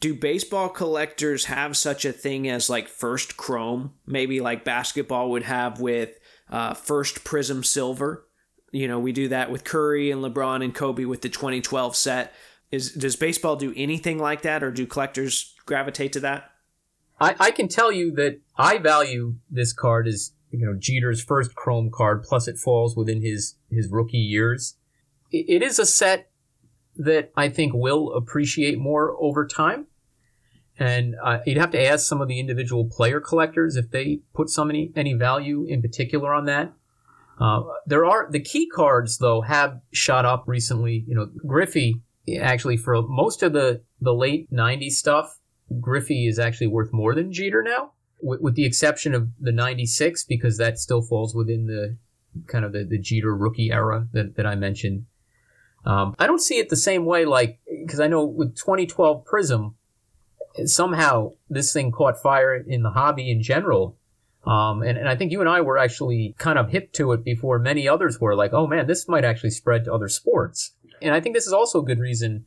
do 0.00 0.14
baseball 0.14 0.70
collectors 0.70 1.46
have 1.46 1.76
such 1.76 2.06
a 2.06 2.12
thing 2.12 2.48
as 2.48 2.70
like 2.70 2.88
first 2.88 3.36
chrome? 3.36 3.92
Maybe 4.06 4.40
like 4.40 4.64
basketball 4.64 5.30
would 5.32 5.42
have 5.42 5.80
with 5.80 6.18
uh, 6.48 6.72
first 6.72 7.24
prism 7.24 7.62
silver. 7.62 8.24
You 8.70 8.88
know, 8.88 8.98
we 8.98 9.12
do 9.12 9.28
that 9.28 9.50
with 9.50 9.64
Curry 9.64 10.10
and 10.10 10.22
LeBron 10.22 10.62
and 10.62 10.74
Kobe 10.74 11.04
with 11.04 11.22
the 11.22 11.28
2012 11.28 11.96
set. 11.96 12.32
Is 12.70 12.92
does 12.92 13.16
baseball 13.16 13.56
do 13.56 13.72
anything 13.76 14.18
like 14.18 14.42
that, 14.42 14.62
or 14.62 14.70
do 14.70 14.86
collectors 14.86 15.54
gravitate 15.64 16.12
to 16.14 16.20
that? 16.20 16.50
I, 17.18 17.34
I 17.40 17.50
can 17.50 17.68
tell 17.68 17.90
you 17.90 18.12
that 18.12 18.40
I 18.56 18.78
value 18.78 19.36
this 19.50 19.72
card 19.72 20.06
as 20.06 20.32
you 20.50 20.66
know 20.66 20.74
Jeter's 20.78 21.22
first 21.22 21.54
Chrome 21.54 21.90
card. 21.90 22.22
Plus, 22.22 22.46
it 22.46 22.58
falls 22.58 22.94
within 22.94 23.22
his 23.22 23.54
his 23.70 23.88
rookie 23.90 24.18
years. 24.18 24.76
it, 25.30 25.46
it 25.48 25.62
is 25.62 25.78
a 25.78 25.86
set 25.86 26.30
that 26.98 27.32
I 27.36 27.48
think 27.48 27.72
will 27.74 28.12
appreciate 28.12 28.78
more 28.78 29.16
over 29.20 29.46
time. 29.46 29.86
And 30.78 31.16
uh, 31.22 31.38
you'd 31.46 31.58
have 31.58 31.70
to 31.72 31.84
ask 31.84 32.06
some 32.06 32.20
of 32.20 32.28
the 32.28 32.38
individual 32.38 32.84
player 32.84 33.20
collectors 33.20 33.76
if 33.76 33.90
they 33.90 34.20
put 34.34 34.48
some 34.48 34.70
any, 34.70 34.92
any 34.94 35.14
value 35.14 35.64
in 35.64 35.80
particular 35.80 36.34
on 36.34 36.44
that. 36.46 36.72
Uh, 37.40 37.62
there 37.86 38.04
are 38.04 38.28
the 38.30 38.40
key 38.40 38.68
cards 38.68 39.18
though 39.18 39.40
have 39.42 39.80
shot 39.92 40.24
up 40.24 40.44
recently. 40.46 41.04
You 41.06 41.14
know, 41.14 41.30
Griffey 41.46 42.00
actually 42.40 42.76
for 42.76 43.00
most 43.02 43.42
of 43.42 43.52
the 43.52 43.82
the 44.00 44.14
late 44.14 44.50
'90s 44.52 44.92
stuff, 44.92 45.38
Griffey 45.80 46.26
is 46.26 46.38
actually 46.38 46.66
worth 46.66 46.92
more 46.92 47.14
than 47.14 47.32
Jeter 47.32 47.62
now, 47.62 47.92
with, 48.20 48.40
with 48.40 48.54
the 48.54 48.64
exception 48.64 49.14
of 49.14 49.28
the 49.40 49.52
'96 49.52 50.24
because 50.24 50.56
that 50.58 50.78
still 50.78 51.02
falls 51.02 51.34
within 51.34 51.66
the 51.66 51.96
kind 52.46 52.64
of 52.64 52.72
the, 52.72 52.84
the 52.84 52.98
Jeter 52.98 53.36
rookie 53.36 53.70
era 53.70 54.06
that, 54.12 54.36
that 54.36 54.46
I 54.46 54.54
mentioned. 54.54 55.06
Um, 55.84 56.14
I 56.18 56.26
don't 56.26 56.40
see 56.40 56.58
it 56.58 56.68
the 56.68 56.76
same 56.76 57.04
way, 57.04 57.24
like 57.24 57.60
because 57.66 58.00
I 58.00 58.08
know 58.08 58.24
with 58.24 58.56
2012 58.56 59.24
Prism, 59.24 59.76
somehow 60.64 61.32
this 61.48 61.72
thing 61.72 61.92
caught 61.92 62.20
fire 62.20 62.56
in 62.56 62.82
the 62.82 62.90
hobby 62.90 63.30
in 63.30 63.42
general. 63.42 63.96
Um, 64.48 64.82
and, 64.82 64.96
and 64.96 65.06
I 65.06 65.14
think 65.14 65.30
you 65.30 65.40
and 65.40 65.48
I 65.48 65.60
were 65.60 65.76
actually 65.76 66.34
kind 66.38 66.58
of 66.58 66.70
hip 66.70 66.94
to 66.94 67.12
it 67.12 67.22
before 67.22 67.58
many 67.58 67.86
others 67.86 68.18
were 68.18 68.34
like, 68.34 68.54
oh 68.54 68.66
man, 68.66 68.86
this 68.86 69.06
might 69.06 69.24
actually 69.24 69.50
spread 69.50 69.84
to 69.84 69.92
other 69.92 70.08
sports. 70.08 70.72
And 71.02 71.14
I 71.14 71.20
think 71.20 71.34
this 71.34 71.46
is 71.46 71.52
also 71.52 71.80
a 71.80 71.84
good 71.84 71.98
reason 71.98 72.46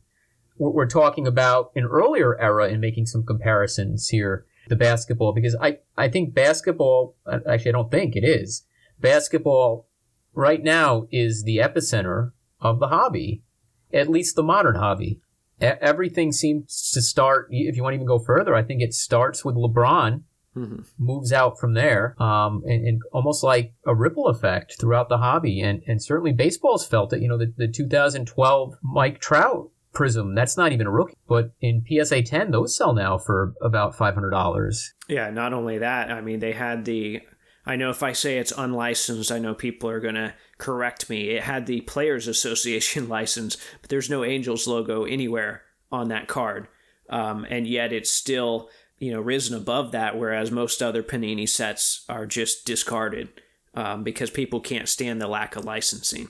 we're, 0.58 0.70
we're 0.70 0.86
talking 0.86 1.28
about 1.28 1.70
an 1.76 1.84
earlier 1.84 2.36
era 2.40 2.68
and 2.68 2.80
making 2.80 3.06
some 3.06 3.24
comparisons 3.24 4.08
here 4.08 4.46
the 4.68 4.74
basketball 4.74 5.32
because 5.32 5.56
I, 5.60 5.78
I 5.96 6.08
think 6.08 6.34
basketball, 6.34 7.14
actually, 7.48 7.70
I 7.70 7.72
don't 7.72 7.90
think 7.90 8.16
it 8.16 8.24
is. 8.24 8.64
Basketball 9.00 9.86
right 10.34 10.62
now 10.62 11.06
is 11.12 11.44
the 11.44 11.58
epicenter 11.58 12.32
of 12.60 12.80
the 12.80 12.88
hobby, 12.88 13.44
at 13.92 14.10
least 14.10 14.34
the 14.34 14.42
modern 14.42 14.74
hobby. 14.74 15.20
Everything 15.60 16.32
seems 16.32 16.90
to 16.92 17.00
start, 17.00 17.46
if 17.50 17.76
you 17.76 17.84
want 17.84 17.92
to 17.92 17.96
even 17.96 18.06
go 18.08 18.18
further, 18.18 18.56
I 18.56 18.64
think 18.64 18.82
it 18.82 18.92
starts 18.92 19.44
with 19.44 19.54
LeBron 19.54 20.22
Mm-hmm. 20.54 20.82
moves 20.98 21.32
out 21.32 21.58
from 21.58 21.72
there, 21.72 22.14
um, 22.22 22.62
and, 22.66 22.86
and, 22.86 23.00
almost 23.10 23.42
like 23.42 23.72
a 23.86 23.94
ripple 23.94 24.26
effect 24.26 24.76
throughout 24.78 25.08
the 25.08 25.16
hobby. 25.16 25.62
And, 25.62 25.82
and 25.86 26.02
certainly 26.02 26.32
baseball's 26.32 26.86
felt 26.86 27.14
it. 27.14 27.22
You 27.22 27.28
know, 27.28 27.38
the, 27.38 27.54
the 27.56 27.68
2012 27.68 28.74
Mike 28.82 29.18
Trout 29.18 29.70
Prism, 29.94 30.34
that's 30.34 30.56
not 30.56 30.72
even 30.72 30.86
a 30.86 30.90
rookie, 30.90 31.16
but 31.26 31.52
in 31.60 31.84
PSA 31.88 32.22
10, 32.22 32.50
those 32.50 32.76
sell 32.76 32.92
now 32.92 33.18
for 33.18 33.54
about 33.62 33.96
$500. 33.96 34.84
Yeah, 35.08 35.30
not 35.30 35.52
only 35.52 35.78
that, 35.78 36.10
I 36.10 36.20
mean, 36.20 36.40
they 36.40 36.52
had 36.52 36.84
the. 36.84 37.20
I 37.64 37.76
know 37.76 37.90
if 37.90 38.02
I 38.02 38.12
say 38.12 38.38
it's 38.38 38.52
unlicensed, 38.56 39.30
I 39.30 39.38
know 39.38 39.54
people 39.54 39.88
are 39.88 40.00
going 40.00 40.16
to 40.16 40.34
correct 40.58 41.08
me. 41.08 41.30
It 41.30 41.44
had 41.44 41.66
the 41.66 41.82
Players 41.82 42.26
Association 42.26 43.08
license, 43.10 43.56
but 43.80 43.88
there's 43.88 44.10
no 44.10 44.24
Angels 44.24 44.66
logo 44.66 45.04
anywhere 45.04 45.62
on 45.90 46.08
that 46.08 46.26
card. 46.26 46.68
Um, 47.08 47.46
and 47.48 47.66
yet 47.66 47.92
it's 47.92 48.10
still 48.10 48.70
you 49.02 49.10
know 49.10 49.20
risen 49.20 49.56
above 49.56 49.90
that, 49.90 50.16
whereas 50.16 50.52
most 50.52 50.80
other 50.80 51.02
Panini 51.02 51.48
sets 51.48 52.04
are 52.08 52.24
just 52.24 52.64
discarded 52.64 53.28
um, 53.74 54.04
because 54.04 54.30
people 54.30 54.60
can't 54.60 54.88
stand 54.88 55.20
the 55.20 55.26
lack 55.26 55.56
of 55.56 55.64
licensing. 55.64 56.28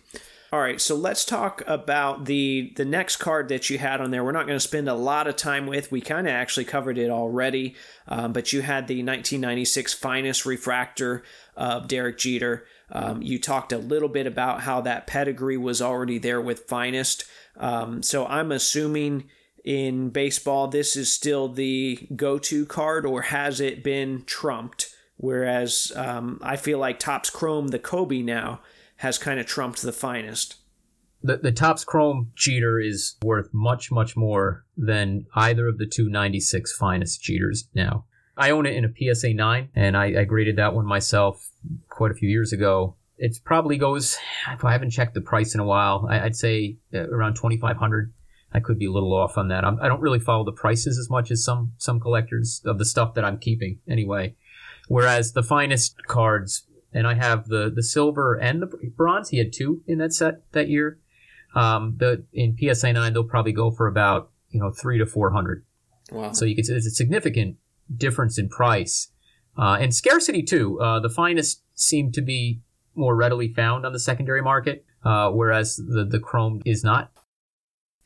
All 0.51 0.61
right, 0.61 0.81
so 0.81 0.95
let's 0.95 1.27
talk 1.27 1.63
about 1.67 2.25
the 2.25 2.73
the 2.77 2.87
next 2.87 3.17
card 3.17 3.49
that 3.51 3.69
you 3.69 3.77
had 3.77 4.01
on 4.01 4.11
there. 4.11 4.25
We're 4.25 4.33
not 4.33 4.47
going 4.47 4.57
to 4.57 4.61
spend 4.61 4.89
a 4.89 4.95
lot 4.95 5.27
of 5.27 5.37
time 5.37 5.67
with. 5.67 5.93
We 5.93 6.01
kind 6.01 6.27
of 6.27 6.33
actually 6.33 6.65
covered 6.65 6.97
it 6.97 7.11
already, 7.11 7.75
um, 8.09 8.33
but 8.33 8.55
you 8.55 8.63
had 8.63 8.89
the 8.89 9.03
1996 9.03 9.93
finest 9.93 10.47
refractor 10.47 11.23
of 11.55 11.89
Derek 11.89 12.17
Jeter. 12.17 12.65
Um, 12.91 13.21
you 13.21 13.39
talked 13.39 13.73
a 13.73 13.79
little 13.79 14.09
bit 14.09 14.27
about 14.27 14.63
how 14.63 14.81
that 14.81 15.07
pedigree 15.07 15.59
was 15.59 15.83
already 15.83 16.17
there 16.17 16.41
with 16.41 16.69
finest. 16.69 17.25
Um, 17.59 18.03
so 18.03 18.27
I'm 18.27 18.51
assuming 18.51 19.29
in 19.65 20.11
baseball, 20.11 20.69
this 20.69 20.97
is 20.97 21.13
still 21.13 21.49
the 21.49 22.09
go 22.17 22.39
to 22.39 22.67
card, 22.67 23.07
or 23.07 23.23
has 23.23 23.61
it 23.61 23.85
been 23.85 24.25
trumped? 24.27 24.95
Whereas 25.17 25.93
um, 25.95 26.41
I 26.43 26.57
feel 26.57 26.79
like 26.79 26.99
Topps 26.99 27.31
Chrome, 27.31 27.69
the 27.69 27.79
Kobe 27.79 28.23
now, 28.23 28.61
has 28.97 29.19
kind 29.19 29.39
of 29.39 29.47
trumped 29.47 29.83
the 29.83 29.93
finest. 29.93 30.57
The, 31.23 31.37
the 31.37 31.53
Topps 31.53 31.85
Chrome 31.85 32.33
Jeter 32.35 32.81
is 32.81 33.17
worth 33.23 33.49
much, 33.53 33.93
much 33.93 34.17
more 34.17 34.65
than 34.77 35.27
either 35.35 35.69
of 35.69 35.79
the 35.79 35.87
two 35.87 36.09
96 36.09 36.73
finest 36.77 37.23
Jeters 37.23 37.69
now. 37.75 38.07
I 38.37 38.51
own 38.51 38.67
it 38.67 38.75
in 38.75 38.85
a 38.85 39.15
PSA 39.15 39.35
9, 39.35 39.69
and 39.75 39.97
I, 39.97 40.21
I 40.21 40.25
graded 40.25 40.57
that 40.57 40.75
one 40.75 40.87
myself 40.87 41.51
quite 41.89 42.11
a 42.11 42.15
few 42.15 42.29
years 42.29 42.53
ago. 42.53 42.97
It 43.19 43.39
probably 43.45 43.77
goes, 43.77 44.17
if 44.51 44.65
I 44.65 44.73
haven't 44.73 44.91
checked 44.91 45.15
the 45.15 45.21
price 45.21 45.55
in 45.55 45.61
a 45.61 45.65
while, 45.65 46.09
I, 46.11 46.25
would 46.25 46.35
say 46.35 46.79
uh, 46.93 47.09
around 47.11 47.35
2500 47.35 48.13
I 48.55 48.61
could 48.61 48.79
be 48.79 48.87
a 48.87 48.93
little 48.93 49.15
off 49.15 49.39
on 49.39 49.49
that. 49.49 49.65
I'm, 49.65 49.79
I 49.81 49.85
do 49.85 49.91
not 49.91 50.01
really 50.01 50.19
follow 50.19 50.45
the 50.45 50.53
prices 50.53 50.99
as 50.99 51.09
much 51.09 51.31
as 51.31 51.45
some 51.45 51.73
some 51.79 52.01
collectors 52.01 52.61
of 52.65 52.79
the 52.79 52.85
stuff 52.85 53.15
that 53.15 53.25
I'm 53.25 53.39
keeping 53.39 53.81
anyway. 53.89 54.37
Whereas 54.89 55.33
the 55.33 55.43
finest 55.43 55.97
cards, 56.07 56.67
and 56.93 57.07
I 57.07 57.15
have 57.15 57.49
the 57.49 57.73
the 57.75 57.83
silver 57.83 58.35
and 58.35 58.63
the 58.63 58.67
bronze. 58.97 59.31
He 59.31 59.39
had 59.39 59.53
two 59.53 59.83
in 59.87 59.99
that 59.99 60.13
set 60.13 60.51
that 60.53 60.69
year. 60.69 60.99
Um, 61.55 61.97
the 61.99 62.25
in 62.33 62.57
PSA 62.59 62.93
nine 62.93 63.13
they'll 63.13 63.25
probably 63.25 63.53
go 63.53 63.71
for 63.71 63.87
about 63.87 64.31
you 64.51 64.61
know 64.61 64.71
three 64.71 64.99
to 64.99 65.07
four 65.07 65.33
hundred. 65.33 65.65
Wow! 66.11 66.33
So 66.33 66.45
you 66.45 66.55
can 66.55 66.65
see 66.65 66.75
it's 66.75 66.87
a 66.87 66.91
significant 66.91 67.57
difference 67.95 68.39
in 68.39 68.49
price 68.49 69.09
uh, 69.57 69.79
and 69.81 69.95
scarcity 69.95 70.43
too. 70.43 70.81
Uh, 70.81 71.01
the 71.01 71.11
finest 71.11 71.63
seem 71.75 72.13
to 72.13 72.23
be 72.23 72.61
more 72.95 73.17
readily 73.17 73.53
found 73.53 73.87
on 73.87 73.93
the 73.93 73.99
secondary 73.99 74.43
market, 74.43 74.85
uh, 75.05 75.31
whereas 75.31 75.77
the 75.77 76.05
the 76.05 76.19
chrome 76.19 76.61
is 76.65 76.85
not. 76.85 77.11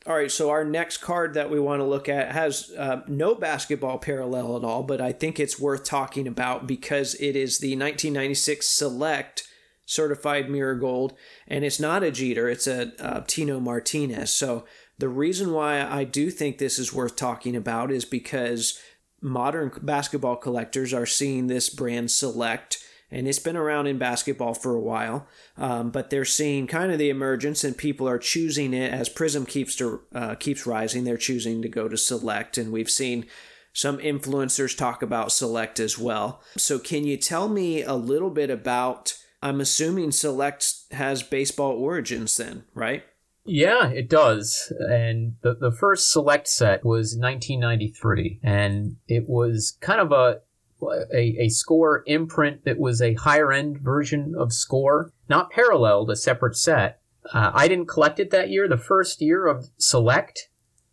All 0.07 0.15
right, 0.15 0.31
so 0.31 0.49
our 0.49 0.63
next 0.63 0.99
card 0.99 1.33
that 1.33 1.51
we 1.51 1.59
want 1.59 1.81
to 1.81 1.85
look 1.85 2.07
at 2.07 2.31
has 2.31 2.71
uh, 2.77 3.01
no 3.07 3.35
basketball 3.35 3.97
parallel 3.97 4.55
at 4.55 4.63
all, 4.63 4.81
but 4.81 5.01
I 5.01 5.11
think 5.11 5.37
it's 5.37 5.59
worth 5.59 5.83
talking 5.83 6.27
about 6.27 6.65
because 6.65 7.13
it 7.15 7.35
is 7.35 7.57
the 7.57 7.71
1996 7.71 8.69
Select 8.69 9.45
Certified 9.85 10.49
Mirror 10.49 10.75
Gold, 10.75 11.13
and 11.45 11.65
it's 11.65 11.79
not 11.79 12.03
a 12.03 12.11
Jeter, 12.11 12.47
it's 12.47 12.67
a, 12.67 12.93
a 12.99 13.25
Tino 13.27 13.59
Martinez. 13.59 14.31
So 14.31 14.63
the 14.97 15.09
reason 15.09 15.51
why 15.51 15.81
I 15.85 16.05
do 16.05 16.31
think 16.31 16.57
this 16.57 16.79
is 16.79 16.93
worth 16.93 17.17
talking 17.17 17.57
about 17.57 17.91
is 17.91 18.05
because 18.05 18.79
modern 19.21 19.73
basketball 19.81 20.37
collectors 20.37 20.93
are 20.93 21.05
seeing 21.05 21.47
this 21.47 21.69
brand 21.69 22.11
Select 22.11 22.77
and 23.11 23.27
it's 23.27 23.39
been 23.39 23.55
around 23.55 23.87
in 23.87 23.97
basketball 23.97 24.53
for 24.53 24.75
a 24.75 24.81
while. 24.81 25.27
Um, 25.57 25.91
but 25.91 26.09
they're 26.09 26.25
seeing 26.25 26.67
kind 26.67 26.91
of 26.91 26.99
the 26.99 27.09
emergence, 27.09 27.63
and 27.63 27.77
people 27.77 28.07
are 28.07 28.19
choosing 28.19 28.73
it 28.73 28.91
as 28.91 29.09
Prism 29.09 29.45
keeps 29.45 29.75
to 29.77 30.01
uh, 30.13 30.35
keeps 30.35 30.65
rising. 30.65 31.03
They're 31.03 31.17
choosing 31.17 31.61
to 31.61 31.69
go 31.69 31.87
to 31.87 31.97
Select, 31.97 32.57
and 32.57 32.71
we've 32.71 32.89
seen 32.89 33.25
some 33.73 33.97
influencers 33.99 34.77
talk 34.77 35.01
about 35.01 35.31
Select 35.31 35.79
as 35.79 35.97
well. 35.97 36.41
So, 36.57 36.79
can 36.79 37.05
you 37.05 37.17
tell 37.17 37.47
me 37.47 37.83
a 37.83 37.95
little 37.95 38.31
bit 38.31 38.49
about? 38.49 39.17
I'm 39.41 39.61
assuming 39.61 40.11
Select 40.11 40.65
has 40.91 41.21
baseball 41.21 41.73
origins, 41.73 42.35
then, 42.37 42.63
right? 42.73 43.03
Yeah, 43.47 43.87
it 43.87 44.09
does. 44.09 44.71
And 44.89 45.35
the, 45.41 45.55
the 45.55 45.71
first 45.71 46.11
select 46.11 46.49
set 46.49 46.83
was 46.83 47.15
1993. 47.17 48.41
And 48.43 48.97
it 49.07 49.23
was 49.27 49.77
kind 49.79 50.01
of 50.01 50.11
a 50.11 50.41
a, 50.81 51.35
a 51.39 51.49
score 51.49 52.03
imprint 52.05 52.65
that 52.65 52.79
was 52.79 53.01
a 53.01 53.15
higher 53.15 53.51
end 53.51 53.79
version 53.79 54.35
of 54.37 54.53
score, 54.53 55.11
not 55.29 55.51
paralleled, 55.51 56.09
a 56.09 56.15
separate 56.15 56.55
set. 56.55 57.01
Uh, 57.33 57.51
I 57.53 57.67
didn't 57.67 57.87
collect 57.87 58.19
it 58.19 58.31
that 58.31 58.49
year. 58.49 58.67
The 58.67 58.77
first 58.77 59.21
year 59.21 59.47
of 59.47 59.69
Select 59.77 60.49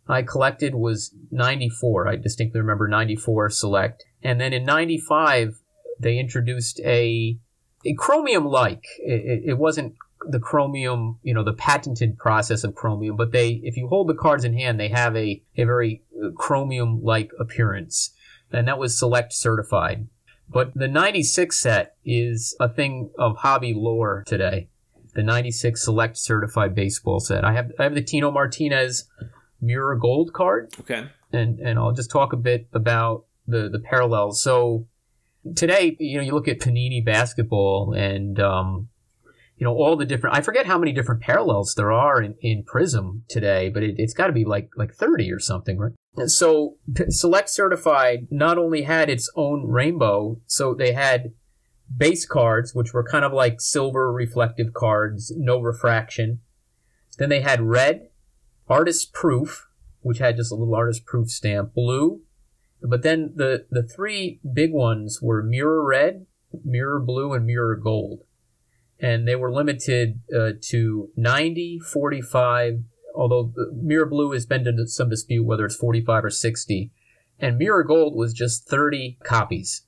I 0.07 0.21
collected 0.21 0.75
was 0.75 1.13
94. 1.31 2.07
I 2.07 2.15
distinctly 2.15 2.61
remember 2.61 2.87
94 2.87 3.49
Select. 3.49 4.05
And 4.21 4.39
then 4.39 4.53
in 4.53 4.63
95, 4.63 5.59
they 5.99 6.17
introduced 6.17 6.79
a, 6.81 7.37
a 7.85 7.93
chromium 7.97 8.45
like. 8.45 8.85
It, 8.99 9.43
it, 9.45 9.57
wasn't 9.57 9.95
the 10.29 10.39
chromium, 10.39 11.19
you 11.23 11.33
know, 11.33 11.43
the 11.43 11.53
patented 11.53 12.17
process 12.17 12.63
of 12.63 12.75
chromium, 12.75 13.15
but 13.15 13.31
they, 13.31 13.61
if 13.63 13.77
you 13.77 13.87
hold 13.87 14.07
the 14.07 14.15
cards 14.15 14.43
in 14.43 14.53
hand, 14.53 14.79
they 14.79 14.89
have 14.89 15.15
a, 15.15 15.41
a 15.57 15.63
very 15.63 16.03
chromium 16.35 17.03
like 17.03 17.31
appearance 17.39 18.11
and 18.55 18.67
that 18.67 18.79
was 18.79 18.97
select 18.97 19.33
certified. 19.33 20.07
But 20.49 20.73
the 20.75 20.87
96 20.87 21.57
set 21.57 21.95
is 22.05 22.55
a 22.59 22.69
thing 22.69 23.09
of 23.17 23.37
hobby 23.37 23.73
lore 23.73 24.23
today. 24.27 24.69
The 25.13 25.23
96 25.23 25.83
select 25.83 26.17
certified 26.17 26.75
baseball 26.75 27.19
set. 27.19 27.43
I 27.43 27.53
have 27.53 27.71
I 27.79 27.83
have 27.83 27.95
the 27.95 28.03
Tino 28.03 28.31
Martinez 28.31 29.05
Mirror 29.61 29.95
Gold 29.95 30.33
card. 30.33 30.73
Okay. 30.81 31.07
And 31.31 31.59
and 31.59 31.79
I'll 31.79 31.93
just 31.93 32.11
talk 32.11 32.33
a 32.33 32.37
bit 32.37 32.67
about 32.73 33.25
the 33.47 33.69
the 33.69 33.79
parallels. 33.79 34.41
So 34.41 34.87
today, 35.55 35.95
you 35.99 36.17
know, 36.17 36.23
you 36.23 36.33
look 36.33 36.47
at 36.47 36.59
Panini 36.59 37.03
basketball 37.03 37.93
and 37.93 38.39
um, 38.39 38.89
you 39.57 39.65
know 39.65 39.73
all 39.73 39.95
the 39.95 40.05
different 40.05 40.35
i 40.35 40.41
forget 40.41 40.65
how 40.65 40.77
many 40.77 40.91
different 40.91 41.21
parallels 41.21 41.75
there 41.75 41.91
are 41.91 42.21
in, 42.21 42.35
in 42.41 42.63
prism 42.63 43.23
today 43.29 43.69
but 43.69 43.83
it, 43.83 43.99
has 43.99 44.13
got 44.13 44.27
to 44.27 44.33
be 44.33 44.45
like 44.45 44.69
like 44.75 44.93
30 44.93 45.31
or 45.31 45.39
something 45.39 45.77
right? 45.77 45.93
And 46.17 46.31
so 46.31 46.77
select 47.09 47.49
certified 47.49 48.27
not 48.31 48.57
only 48.57 48.83
had 48.83 49.09
its 49.09 49.29
own 49.35 49.67
rainbow 49.67 50.39
so 50.45 50.73
they 50.73 50.93
had 50.93 51.33
base 51.95 52.25
cards 52.25 52.73
which 52.73 52.93
were 52.93 53.03
kind 53.03 53.25
of 53.25 53.33
like 53.33 53.61
silver 53.61 54.11
reflective 54.11 54.73
cards 54.73 55.31
no 55.35 55.59
refraction. 55.59 56.39
Then 57.17 57.29
they 57.29 57.41
had 57.41 57.61
red 57.61 58.09
artist 58.67 59.13
proof 59.13 59.67
which 60.01 60.19
had 60.19 60.37
just 60.37 60.51
a 60.51 60.55
little 60.55 60.75
artist 60.75 61.05
proof 61.05 61.29
stamp 61.29 61.73
blue. 61.73 62.21
But 62.81 63.03
then 63.03 63.33
the 63.35 63.65
the 63.69 63.83
three 63.83 64.39
big 64.53 64.71
ones 64.71 65.21
were 65.21 65.43
mirror 65.43 65.83
red 65.83 66.25
mirror 66.63 66.99
blue 66.99 67.33
and 67.33 67.45
mirror 67.45 67.75
gold 67.75 68.21
and 68.99 69.27
they 69.27 69.35
were 69.35 69.51
limited 69.51 70.21
uh, 70.35 70.51
to 70.61 71.09
90, 71.15 71.79
45, 71.79 72.83
although 73.13 73.53
Mirror 73.73 74.07
Blue 74.07 74.31
has 74.31 74.45
been 74.45 74.63
to 74.63 74.87
some 74.87 75.09
dispute 75.09 75.43
whether 75.43 75.65
it's 75.65 75.75
45 75.75 76.25
or 76.25 76.29
60. 76.29 76.91
And 77.39 77.57
Mirror 77.57 77.83
Gold 77.83 78.15
was 78.15 78.33
just 78.33 78.67
30 78.67 79.17
copies. 79.23 79.83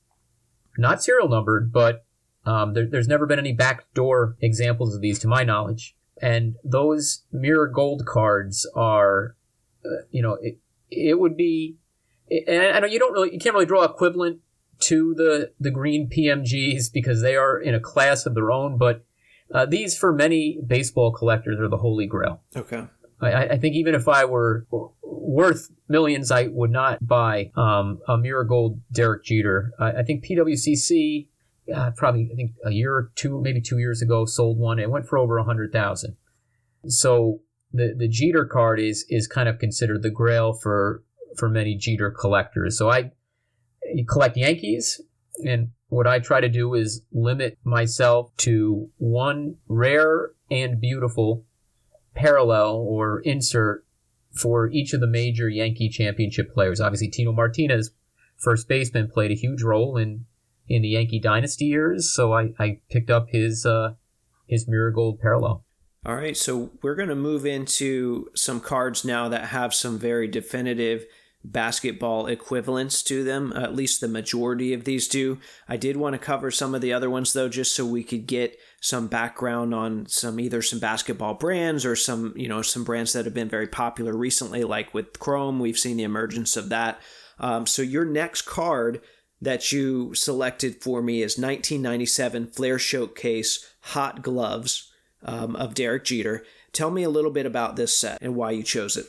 Not 0.76 1.02
serial 1.02 1.28
numbered, 1.28 1.72
but 1.72 2.04
um, 2.44 2.74
there, 2.74 2.86
there's 2.86 3.08
never 3.08 3.26
been 3.26 3.38
any 3.38 3.52
backdoor 3.52 4.36
examples 4.40 4.94
of 4.94 5.00
these 5.00 5.18
to 5.20 5.28
my 5.28 5.44
knowledge. 5.44 5.96
And 6.20 6.56
those 6.62 7.24
Mirror 7.32 7.68
Gold 7.68 8.04
cards 8.06 8.70
are, 8.74 9.36
uh, 9.84 10.02
you 10.10 10.22
know, 10.22 10.38
it, 10.40 10.58
it 10.90 11.18
would 11.18 11.36
be, 11.36 11.76
and 12.30 12.76
I 12.76 12.80
know 12.80 12.86
you 12.86 12.98
don't 12.98 13.12
really, 13.12 13.32
you 13.32 13.38
can't 13.38 13.54
really 13.54 13.66
draw 13.66 13.84
equivalent 13.84 14.40
to 14.80 15.14
the, 15.14 15.52
the 15.58 15.70
green 15.70 16.08
PMGs 16.08 16.92
because 16.92 17.22
they 17.22 17.36
are 17.36 17.58
in 17.58 17.74
a 17.74 17.80
class 17.80 18.26
of 18.26 18.34
their 18.34 18.50
own, 18.50 18.78
but 18.78 19.04
uh, 19.52 19.66
these 19.66 19.96
for 19.96 20.12
many 20.12 20.58
baseball 20.66 21.12
collectors 21.12 21.58
are 21.58 21.68
the 21.68 21.78
holy 21.78 22.06
grail. 22.06 22.42
Okay. 22.54 22.84
I, 23.20 23.48
I, 23.48 23.58
think 23.58 23.74
even 23.74 23.96
if 23.96 24.06
I 24.06 24.24
were 24.26 24.66
worth 25.02 25.70
millions, 25.88 26.30
I 26.30 26.46
would 26.46 26.70
not 26.70 27.04
buy 27.04 27.50
um, 27.56 27.98
a 28.06 28.16
mirror 28.16 28.44
gold 28.44 28.80
Derek 28.92 29.24
Jeter. 29.24 29.72
I, 29.78 29.92
I 29.92 30.02
think 30.04 30.24
PWCC 30.24 31.26
uh, 31.74 31.90
probably 31.96 32.30
I 32.32 32.34
think 32.34 32.52
a 32.64 32.70
year 32.70 32.94
or 32.94 33.12
two, 33.14 33.40
maybe 33.40 33.60
two 33.60 33.78
years 33.78 34.02
ago, 34.02 34.24
sold 34.24 34.58
one. 34.58 34.78
It 34.78 34.90
went 34.90 35.06
for 35.06 35.18
over 35.18 35.38
a 35.38 35.44
hundred 35.44 35.72
thousand. 35.72 36.16
So 36.86 37.40
the 37.72 37.94
the 37.96 38.08
Jeter 38.08 38.44
card 38.44 38.80
is 38.80 39.04
is 39.08 39.26
kind 39.26 39.48
of 39.48 39.58
considered 39.58 40.02
the 40.02 40.10
grail 40.10 40.52
for 40.52 41.02
for 41.36 41.48
many 41.48 41.76
Jeter 41.76 42.10
collectors. 42.10 42.78
So 42.78 42.90
I 42.90 43.12
collect 44.06 44.36
Yankees, 44.36 45.00
and 45.44 45.70
what 45.88 46.06
I 46.06 46.18
try 46.18 46.40
to 46.40 46.48
do 46.48 46.74
is 46.74 47.02
limit 47.12 47.58
myself 47.64 48.34
to 48.38 48.90
one 48.98 49.56
rare 49.68 50.30
and 50.50 50.80
beautiful 50.80 51.44
parallel 52.14 52.76
or 52.76 53.20
insert 53.20 53.84
for 54.32 54.70
each 54.70 54.92
of 54.92 55.00
the 55.00 55.06
major 55.06 55.48
Yankee 55.48 55.88
championship 55.88 56.52
players. 56.52 56.80
Obviously, 56.80 57.08
Tino 57.08 57.32
Martinez, 57.32 57.90
first 58.36 58.68
baseman, 58.68 59.08
played 59.08 59.30
a 59.30 59.34
huge 59.34 59.62
role 59.62 59.96
in 59.96 60.26
in 60.68 60.82
the 60.82 60.88
Yankee 60.88 61.18
dynasty 61.18 61.64
years, 61.64 62.12
so 62.12 62.34
I, 62.34 62.52
I 62.58 62.80
picked 62.90 63.10
up 63.10 63.28
his 63.30 63.64
uh, 63.64 63.94
his 64.46 64.68
mirror 64.68 64.90
gold 64.90 65.20
parallel. 65.20 65.64
All 66.04 66.14
right, 66.14 66.36
so 66.36 66.70
we're 66.82 66.94
going 66.94 67.08
to 67.08 67.16
move 67.16 67.44
into 67.44 68.28
some 68.34 68.60
cards 68.60 69.04
now 69.04 69.28
that 69.28 69.46
have 69.46 69.74
some 69.74 69.98
very 69.98 70.28
definitive 70.28 71.04
basketball 71.44 72.26
equivalents 72.26 73.02
to 73.04 73.22
them, 73.22 73.52
at 73.54 73.74
least 73.74 74.00
the 74.00 74.08
majority 74.08 74.72
of 74.72 74.84
these 74.84 75.08
do. 75.08 75.38
I 75.68 75.76
did 75.76 75.96
want 75.96 76.14
to 76.14 76.18
cover 76.18 76.50
some 76.50 76.74
of 76.74 76.80
the 76.80 76.92
other 76.92 77.08
ones 77.08 77.32
though, 77.32 77.48
just 77.48 77.74
so 77.74 77.86
we 77.86 78.02
could 78.02 78.26
get 78.26 78.58
some 78.80 79.06
background 79.06 79.74
on 79.74 80.06
some 80.06 80.40
either 80.40 80.62
some 80.62 80.78
basketball 80.78 81.34
brands 81.34 81.84
or 81.84 81.96
some, 81.96 82.34
you 82.36 82.48
know, 82.48 82.62
some 82.62 82.84
brands 82.84 83.12
that 83.12 83.24
have 83.24 83.34
been 83.34 83.48
very 83.48 83.68
popular 83.68 84.16
recently, 84.16 84.64
like 84.64 84.92
with 84.92 85.18
Chrome. 85.18 85.60
We've 85.60 85.78
seen 85.78 85.96
the 85.96 86.04
emergence 86.04 86.56
of 86.56 86.68
that. 86.70 87.00
Um, 87.38 87.66
so 87.66 87.82
your 87.82 88.04
next 88.04 88.42
card 88.42 89.00
that 89.40 89.70
you 89.70 90.14
selected 90.14 90.82
for 90.82 91.00
me 91.00 91.22
is 91.22 91.38
1997 91.38 92.48
Flair 92.48 92.78
Showcase 92.78 93.72
Hot 93.80 94.22
Gloves 94.22 94.92
um, 95.22 95.54
of 95.56 95.74
Derek 95.74 96.04
Jeter. 96.04 96.44
Tell 96.72 96.90
me 96.90 97.04
a 97.04 97.10
little 97.10 97.30
bit 97.30 97.46
about 97.46 97.76
this 97.76 97.96
set 97.96 98.18
and 98.20 98.34
why 98.34 98.50
you 98.50 98.62
chose 98.62 98.96
it. 98.96 99.06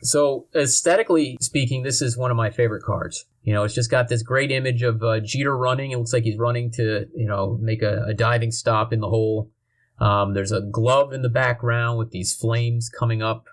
So 0.00 0.46
aesthetically 0.54 1.36
speaking, 1.40 1.82
this 1.82 2.00
is 2.00 2.16
one 2.16 2.30
of 2.30 2.36
my 2.36 2.50
favorite 2.50 2.84
cards. 2.84 3.24
You 3.42 3.52
know, 3.52 3.64
it's 3.64 3.74
just 3.74 3.90
got 3.90 4.08
this 4.08 4.22
great 4.22 4.50
image 4.50 4.82
of 4.82 5.02
uh, 5.02 5.20
Jeter 5.20 5.56
running. 5.56 5.90
It 5.90 5.98
looks 5.98 6.12
like 6.12 6.24
he's 6.24 6.38
running 6.38 6.70
to, 6.72 7.06
you 7.14 7.26
know, 7.26 7.58
make 7.60 7.82
a, 7.82 8.04
a 8.04 8.14
diving 8.14 8.52
stop 8.52 8.92
in 8.92 9.00
the 9.00 9.08
hole. 9.08 9.50
Um, 9.98 10.34
there's 10.34 10.52
a 10.52 10.60
glove 10.60 11.12
in 11.12 11.22
the 11.22 11.28
background 11.28 11.98
with 11.98 12.10
these 12.10 12.34
flames 12.34 12.88
coming 12.88 13.22
up. 13.22 13.46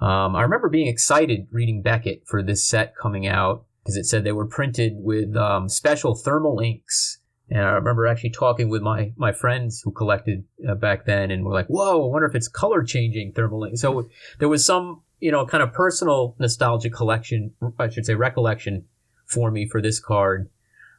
Um, 0.00 0.36
I 0.36 0.42
remember 0.42 0.68
being 0.68 0.86
excited 0.86 1.48
reading 1.50 1.82
Beckett 1.82 2.22
for 2.26 2.42
this 2.42 2.64
set 2.64 2.94
coming 2.96 3.26
out 3.26 3.64
because 3.82 3.96
it 3.96 4.04
said 4.04 4.22
they 4.22 4.32
were 4.32 4.46
printed 4.46 4.92
with 4.96 5.34
um, 5.36 5.68
special 5.68 6.14
thermal 6.14 6.60
inks. 6.60 7.18
And 7.50 7.60
I 7.60 7.70
remember 7.70 8.06
actually 8.06 8.30
talking 8.30 8.68
with 8.68 8.82
my, 8.82 9.12
my 9.16 9.32
friends 9.32 9.80
who 9.82 9.90
collected 9.90 10.44
uh, 10.68 10.74
back 10.74 11.06
then, 11.06 11.30
and 11.30 11.46
we're 11.46 11.54
like, 11.54 11.68
"Whoa! 11.68 12.06
I 12.06 12.12
wonder 12.12 12.28
if 12.28 12.34
it's 12.34 12.46
color 12.46 12.82
changing 12.82 13.32
thermal 13.32 13.64
ink." 13.64 13.78
So 13.78 14.10
there 14.38 14.50
was 14.50 14.66
some 14.66 15.00
you 15.20 15.32
know, 15.32 15.44
kind 15.46 15.62
of 15.62 15.72
personal 15.72 16.36
nostalgia 16.38 16.90
collection, 16.90 17.52
I 17.78 17.88
should 17.88 18.06
say 18.06 18.14
recollection 18.14 18.84
for 19.26 19.50
me 19.50 19.68
for 19.68 19.82
this 19.82 20.00
card. 20.00 20.48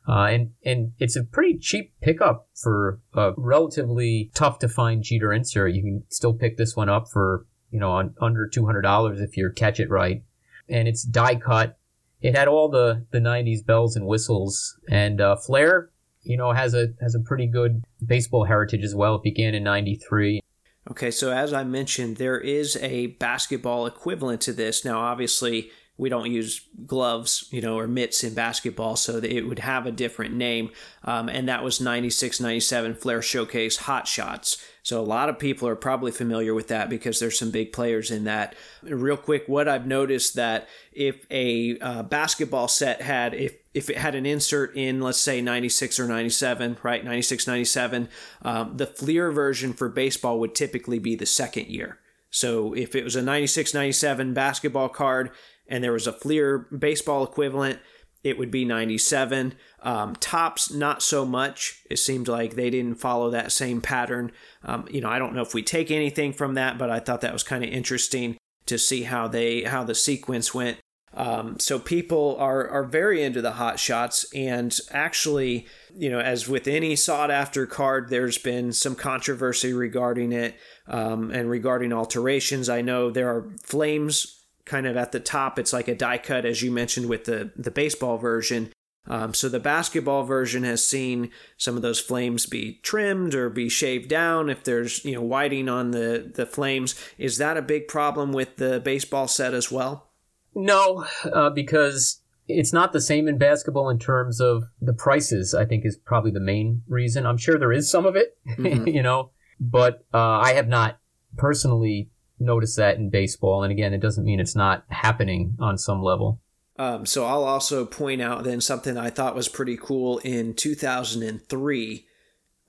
Uh, 0.08 0.26
and, 0.26 0.52
and 0.66 0.94
it's 0.98 1.16
a 1.16 1.24
pretty 1.24 1.58
cheap 1.58 1.94
pickup 2.02 2.48
for 2.56 3.00
a 3.14 3.32
relatively 3.38 4.32
tough 4.34 4.60
to 4.60 4.68
find 4.68 5.04
Jeter 5.04 5.32
insert. 5.32 5.74
You 5.74 5.84
can 5.84 6.04
still 6.10 6.34
pick 6.34 6.58
this 6.58 6.76
one 6.76 6.90
up 6.90 7.10
for, 7.12 7.46
you 7.70 7.80
know, 7.80 7.92
on 7.92 8.16
under 8.20 8.48
$200 8.48 9.22
if 9.22 9.38
you 9.38 9.52
catch 9.56 9.80
it 9.80 9.90
right. 9.90 10.24
And 10.68 10.88
it's 10.88 11.04
die 11.04 11.36
cut. 11.36 11.78
It 12.22 12.36
had 12.36 12.48
all 12.48 12.70
the, 12.70 13.06
the 13.12 13.20
90s 13.20 13.66
bells 13.66 13.96
and 13.96 14.06
whistles. 14.06 14.78
And, 14.90 15.22
uh, 15.22 15.36
Flair, 15.36 15.92
you 16.24 16.38
know, 16.38 16.54
has 16.54 16.74
a, 16.74 16.88
has 17.02 17.16
a 17.16 17.20
pretty 17.20 17.48
good 17.48 17.84
baseball 18.06 18.46
heritage 18.46 18.84
as 18.84 18.96
well. 18.96 19.16
It 19.16 19.24
began 19.24 19.54
in 19.54 19.64
93 19.64 20.42
Okay, 20.90 21.12
so 21.12 21.32
as 21.32 21.54
I 21.54 21.64
mentioned, 21.64 22.18
there 22.18 22.40
is 22.40 22.76
a 22.78 23.08
basketball 23.08 23.86
equivalent 23.86 24.42
to 24.42 24.54
this. 24.54 24.84
Now, 24.84 25.00
obviously, 25.00 25.72
we 25.98 26.10
don't 26.10 26.32
use 26.32 26.62
gloves, 26.86 27.48
you 27.52 27.62
know, 27.62 27.78
or 27.78 27.86
mitts 27.86 28.24
in 28.24 28.34
basketball, 28.34 28.96
so 28.96 29.18
it 29.18 29.42
would 29.42 29.60
have 29.60 29.86
a 29.86 29.92
different 29.92 30.34
name. 30.34 30.72
Um, 31.04 31.28
and 31.28 31.48
that 31.50 31.64
was 31.64 31.82
96 31.82 32.40
97 32.40 32.96
Flair 32.96 33.22
Showcase 33.22 33.78
Hot 33.78 34.08
Shots. 34.08 34.64
So 34.90 35.00
a 35.00 35.06
lot 35.06 35.30
of 35.30 35.38
people 35.38 35.68
are 35.68 35.76
probably 35.76 36.12
familiar 36.12 36.56
with 36.56 36.70
that 36.70 36.90
because 36.90 37.20
there's 37.20 37.38
some 37.38 37.52
big 37.52 37.72
players 37.72 38.10
in 38.10 38.24
that. 38.24 38.56
Real 38.82 39.18
quick, 39.18 39.44
what 39.46 39.68
I've 39.68 39.86
noticed 39.86 40.34
that 40.34 40.68
if 40.92 41.28
a 41.30 41.78
uh, 41.78 42.02
basketball 42.02 42.68
set 42.68 43.04
had, 43.04 43.36
if 43.36 43.54
if 43.76 43.92
it 43.92 44.00
had 44.00 44.16
an 44.16 44.26
insert 44.26 44.76
in, 44.76 45.00
let's 45.00 45.20
say 45.20 45.42
96 45.42 46.00
or 46.00 46.08
97, 46.08 46.78
right? 46.82 47.06
96, 47.06 47.46
97, 47.46 48.10
um, 48.42 48.78
the 48.78 48.88
Fleer 48.88 49.32
version 49.32 49.74
for 49.74 49.90
baseball 49.90 50.40
would 50.40 50.56
typically 50.56 50.98
be 50.98 51.14
the 51.14 51.28
second 51.28 51.68
year. 51.68 52.00
So 52.32 52.74
if 52.74 52.96
it 52.96 53.04
was 53.04 53.16
a 53.16 53.22
96, 53.22 53.76
97 53.76 54.34
basketball 54.34 54.90
card, 54.90 55.30
and 55.68 55.84
there 55.84 55.94
was 55.94 56.08
a 56.08 56.14
Fleer 56.14 56.58
baseball 56.58 57.24
equivalent, 57.24 57.78
it 58.24 58.38
would 58.38 58.52
be 58.52 58.66
97. 58.66 59.54
Um, 59.82 60.16
Topps, 60.16 60.74
not 60.74 61.02
so 61.02 61.26
much. 61.26 61.84
It 61.90 61.98
seemed 61.98 62.28
like 62.28 62.56
they 62.56 62.70
didn't 62.70 63.00
follow 63.00 63.30
that 63.30 63.52
same 63.52 63.82
pattern. 63.82 64.32
Um, 64.64 64.86
you 64.90 65.02
know, 65.02 65.10
I 65.10 65.20
don't 65.20 65.34
know 65.34 65.42
if 65.42 65.54
we 65.54 65.64
take 65.64 65.90
anything 65.90 66.34
from 66.34 66.56
that, 66.56 66.78
but 66.78 66.90
I 66.90 67.00
thought 67.00 67.22
that 67.22 67.34
was 67.34 67.44
kind 67.44 67.64
of 67.64 67.70
interesting 67.70 68.38
to 68.66 68.78
see 68.78 69.04
how 69.04 69.28
they 69.28 69.64
how 69.64 69.84
the 69.84 69.96
sequence 69.96 70.54
went. 70.54 70.80
Um, 71.14 71.58
so 71.60 71.80
people 71.80 72.36
are 72.40 72.68
are 72.68 72.84
very 72.84 73.24
into 73.24 73.42
the 73.42 73.54
hot 73.54 73.80
shots, 73.80 74.26
and 74.36 74.78
actually, 74.92 75.66
you 75.96 76.10
know, 76.10 76.20
as 76.20 76.48
with 76.48 76.68
any 76.68 76.96
sought 76.96 77.32
after 77.32 77.66
card, 77.66 78.10
there's 78.10 78.38
been 78.38 78.74
some 78.74 78.96
controversy 78.96 79.74
regarding 79.74 80.32
it 80.32 80.56
um, 80.88 81.32
and 81.32 81.50
regarding 81.50 81.94
alterations. 81.94 82.70
I 82.70 82.82
know 82.82 83.10
there 83.10 83.30
are 83.30 83.50
flames 83.64 84.39
kind 84.70 84.86
of 84.86 84.96
at 84.96 85.12
the 85.12 85.20
top. 85.20 85.58
It's 85.58 85.74
like 85.74 85.88
a 85.88 85.96
die 85.96 86.20
cut, 86.20 86.46
as 86.46 86.62
you 86.62 86.72
mentioned 86.72 87.10
with 87.10 87.26
the 87.26 87.52
the 87.58 87.72
baseball 87.72 88.18
version. 88.18 88.72
Um, 89.08 89.34
so 89.34 89.50
the 89.50 89.60
basketball 89.60 90.24
version 90.24 90.64
has 90.64 90.86
seen 90.86 91.32
some 91.58 91.76
of 91.76 91.82
those 91.82 92.00
flames 92.00 92.46
be 92.46 92.80
trimmed 92.84 93.34
or 93.34 93.50
be 93.50 93.68
shaved 93.68 94.08
down 94.08 94.50
if 94.50 94.64
there's 94.64 95.04
you 95.04 95.16
know 95.16 95.22
whiting 95.22 95.68
on 95.68 95.92
the 95.92 96.32
the 96.34 96.46
flames. 96.46 96.96
Is 97.18 97.38
that 97.40 97.58
a 97.58 97.62
big 97.62 97.88
problem 97.88 98.32
with 98.32 98.58
the 98.58 98.80
baseball 98.80 99.28
set 99.28 99.54
as 99.54 99.72
well? 99.72 100.12
No, 100.54 101.06
uh, 101.34 101.50
because 101.50 102.22
it's 102.48 102.74
not 102.74 102.94
the 102.94 103.02
same 103.02 103.28
in 103.28 103.38
basketball 103.38 103.90
in 103.90 104.00
terms 104.00 104.40
of 104.40 104.66
the 104.80 104.94
prices. 104.94 105.56
I 105.56 105.66
think 105.66 105.86
is 105.86 105.98
probably 105.98 106.32
the 106.32 106.40
main 106.40 106.84
reason. 106.88 107.26
I'm 107.26 107.38
sure 107.38 107.58
there 107.58 107.74
is 107.74 107.90
some 107.90 108.06
of 108.06 108.16
it, 108.16 108.38
mm-hmm. 108.48 108.88
you 108.88 109.02
know, 109.02 109.32
but 109.60 110.06
uh, 110.14 110.40
I 110.40 110.54
have 110.54 110.68
not 110.68 111.00
personally 111.38 112.12
notice 112.40 112.76
that 112.76 112.98
in 112.98 113.10
baseball. 113.10 113.64
And 113.64 113.72
again, 113.72 113.94
it 113.94 114.00
doesn't 114.00 114.24
mean 114.24 114.40
it's 114.40 114.56
not 114.56 114.84
happening 114.90 115.56
on 115.60 115.78
some 115.78 116.02
level. 116.02 116.42
Um, 116.78 117.06
so 117.06 117.26
I'll 117.26 117.44
also 117.44 117.86
point 117.86 118.22
out 118.22 118.46
then 118.46 118.62
something 118.62 118.98
I 118.98 119.10
thought 119.10 119.36
was 119.36 119.50
pretty 119.50 119.78
cool 119.78 120.20
in 120.20 120.54
2003. 120.54 122.06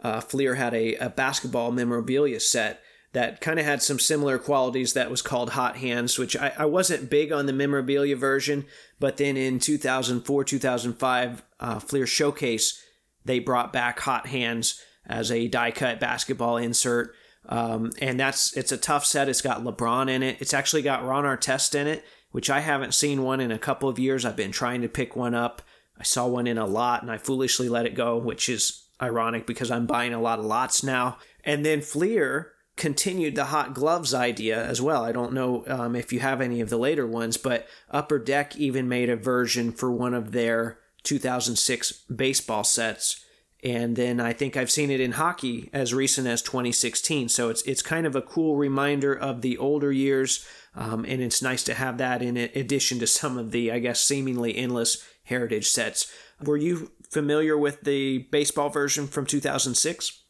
Uh, 0.03 0.21
Fleer 0.21 0.57
had 0.57 0.75
a, 0.75 0.97
a 0.97 1.09
basketball 1.09 1.71
memorabilia 1.71 2.41
set 2.41 2.83
that 3.13 3.41
kind 3.41 3.59
of 3.59 3.65
had 3.65 3.83
some 3.83 3.99
similar 3.99 4.39
qualities 4.39 4.93
that 4.93 5.11
was 5.11 5.23
called 5.23 5.51
Hot 5.51 5.77
Hands, 5.77 6.17
which 6.19 6.37
I, 6.37 6.53
I, 6.59 6.65
wasn't 6.65 7.11
big 7.11 7.33
on 7.33 7.47
the 7.47 7.53
memorabilia 7.53 8.17
version, 8.17 8.67
but 9.01 9.17
then 9.17 9.37
in 9.37 9.59
2004, 9.59 10.45
2005, 10.45 11.43
uh, 11.59 11.81
Fleer 11.81 12.07
Showcase, 12.07 12.81
they 13.25 13.41
brought 13.41 13.73
back 13.73 13.99
Hot 14.01 14.29
Hands 14.29 14.81
as 15.07 15.33
a 15.33 15.49
die 15.49 15.73
cut 15.73 15.99
basketball 15.99 16.57
insert. 16.57 17.15
Um, 17.49 17.91
and 18.01 18.21
that's 18.21 18.57
it's 18.57 18.73
a 18.73 18.77
tough 18.77 19.05
set. 19.05 19.29
It's 19.29 19.41
got 19.41 19.65
LeBron 19.65 20.11
in 20.11 20.23
it. 20.23 20.37
It's 20.41 20.55
actually 20.55 20.83
got 20.83 21.05
Ron 21.05 21.25
Artest 21.25 21.75
in 21.75 21.87
it, 21.87 22.05
which 22.31 22.51
I 22.51 22.61
haven't 22.61 22.95
seen 22.95 23.23
one 23.23 23.41
in 23.41 23.51
a 23.51 23.59
couple 23.59 23.89
of 23.89 23.99
years. 23.99 24.25
I've 24.25 24.37
been 24.37 24.53
trying 24.53 24.83
to 24.83 24.89
pick 24.89 25.17
one 25.17 25.35
up. 25.35 25.63
I 25.99 26.03
saw 26.03 26.27
one 26.27 26.47
in 26.47 26.59
a 26.59 26.67
lot 26.67 27.03
and 27.03 27.11
I 27.11 27.19
foolishly 27.19 27.69
let 27.69 27.87
it 27.87 27.95
go, 27.95 28.17
which 28.17 28.49
is 28.49 28.87
ironic 29.03 29.47
because 29.47 29.71
I'm 29.71 29.87
buying 29.87 30.15
a 30.15 30.21
lot 30.21 30.39
of 30.39 30.45
lots 30.45 30.83
now. 30.83 31.19
And 31.45 31.65
then 31.65 31.81
Fleer 31.81 32.53
continued 32.77 33.35
the 33.35 33.47
hot 33.47 33.75
gloves 33.75 34.15
idea 34.15 34.65
as 34.65 34.81
well. 34.81 35.05
I 35.05 35.13
don't 35.13 35.35
know 35.35 35.65
um, 35.67 35.95
if 35.95 36.13
you 36.13 36.21
have 36.21 36.41
any 36.41 36.61
of 36.61 36.71
the 36.71 36.79
later 36.79 37.07
ones, 37.07 37.37
but 37.37 37.67
Upper 37.91 38.19
Deck 38.19 38.57
even 38.57 38.89
made 38.89 39.11
a 39.11 39.17
version 39.17 39.73
for 39.73 39.93
one 39.93 40.15
of 40.15 40.33
their 40.33 40.79
2006 41.03 41.93
baseball 42.05 42.65
sets. 42.65 43.25
And 43.63 43.95
then 43.95 44.21
I 44.21 44.33
think 44.33 44.57
I've 44.57 44.71
seen 44.71 44.91
it 44.91 45.01
in 45.01 45.13
hockey 45.13 45.69
as 45.73 45.93
recent 45.93 46.27
as 46.27 46.41
2016. 46.43 47.29
So 47.29 47.51
it's 47.51 47.63
it's 47.63 47.83
kind 47.83 48.07
of 48.07 48.17
a 48.17 48.23
cool 48.23 48.57
reminder 48.57 49.13
of 49.13 49.43
the 49.43 49.59
older 49.59 49.93
years, 49.93 50.47
um, 50.75 51.05
and 51.07 51.21
it's 51.21 51.43
nice 51.43 51.63
to 51.65 51.75
have 51.75 51.99
that 51.99 52.23
in 52.23 52.37
addition 52.37 52.99
to 53.01 53.07
some 53.07 53.37
of 53.37 53.51
the 53.51 53.71
I 53.71 53.79
guess 53.79 54.01
seemingly 54.01 54.57
endless 54.57 55.05
heritage 55.25 55.69
sets. 55.69 56.11
Were 56.43 56.57
you 56.57 56.91
familiar 57.11 57.59
with 57.59 57.83
the 57.83 58.27
baseball 58.31 58.71
version 58.71 59.07
from 59.07 59.27
2006? 59.27 60.25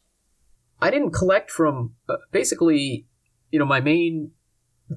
I 0.81 0.89
didn't 0.89 1.11
collect 1.11 1.51
from 1.51 1.93
uh, 2.09 2.15
basically, 2.31 3.07
you 3.51 3.59
know, 3.59 3.65
my 3.65 3.79
main 3.79 4.31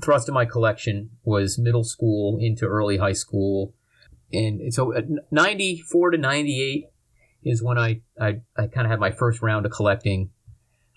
thrust 0.03 0.29
of 0.29 0.35
my 0.35 0.45
collection 0.45 1.11
was 1.25 1.59
middle 1.59 1.85
school 1.85 2.39
into 2.41 2.67
early 2.67 2.97
high 2.97 3.13
school. 3.13 3.75
And 4.33 4.73
so 4.75 4.95
at 4.95 5.05
94 5.31 6.13
to 6.13 6.19
98 6.19 6.87
is 7.45 7.63
when 7.63 7.79
I, 7.79 8.01
I, 8.21 8.41
I 8.57 8.67
kind 8.67 8.87
of 8.87 8.91
had 8.91 9.01
my 9.01 9.11
first 9.11 9.43
round 9.43 9.67
of 9.67 9.73
collecting. 9.73 10.31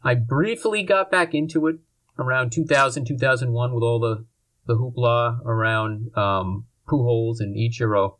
I 0.04 0.16
briefly 0.16 0.84
got 0.84 1.12
back 1.12 1.34
into 1.34 1.68
it 1.68 1.78
around 2.18 2.52
2000, 2.52 3.06
2001 3.06 3.74
with 3.74 3.84
all 3.84 4.00
the, 4.00 4.26
the 4.66 4.76
hoopla 4.76 5.40
around 5.46 6.16
um, 6.18 6.66
Pujols 6.88 7.40
and 7.40 7.56
Ichiro. 7.56 8.18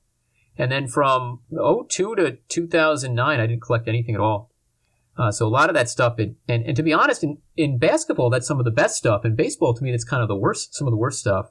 And 0.58 0.72
then 0.72 0.88
from 0.88 1.42
02 1.52 2.16
to 2.16 2.38
2009, 2.50 3.40
I 3.40 3.48
didn't 3.48 3.62
collect 3.62 3.88
anything 3.88 4.16
at 4.16 4.22
all. 4.22 4.52
Uh, 5.18 5.32
so 5.32 5.48
a 5.48 5.50
lot 5.50 5.70
of 5.70 5.74
that 5.74 5.90
stuff, 5.90 6.20
it, 6.20 6.36
and, 6.48 6.64
and 6.64 6.76
to 6.76 6.84
be 6.84 6.94
honest, 6.94 7.24
in, 7.24 7.40
in 7.56 7.80
basketball, 7.80 8.30
that's 8.30 8.48
some 8.48 8.60
of 8.60 8.66
the 8.66 8.72
best 8.72 8.96
stuff. 8.96 9.26
In 9.26 9.36
baseball, 9.36 9.74
to 9.74 9.84
me, 9.84 9.92
that's 9.92 10.04
kind 10.04 10.22
of 10.22 10.28
the 10.28 10.36
worst, 10.36 10.76
some 10.76 10.88
of 10.88 10.92
the 10.92 10.98
worst 10.98 11.20
stuff. 11.20 11.50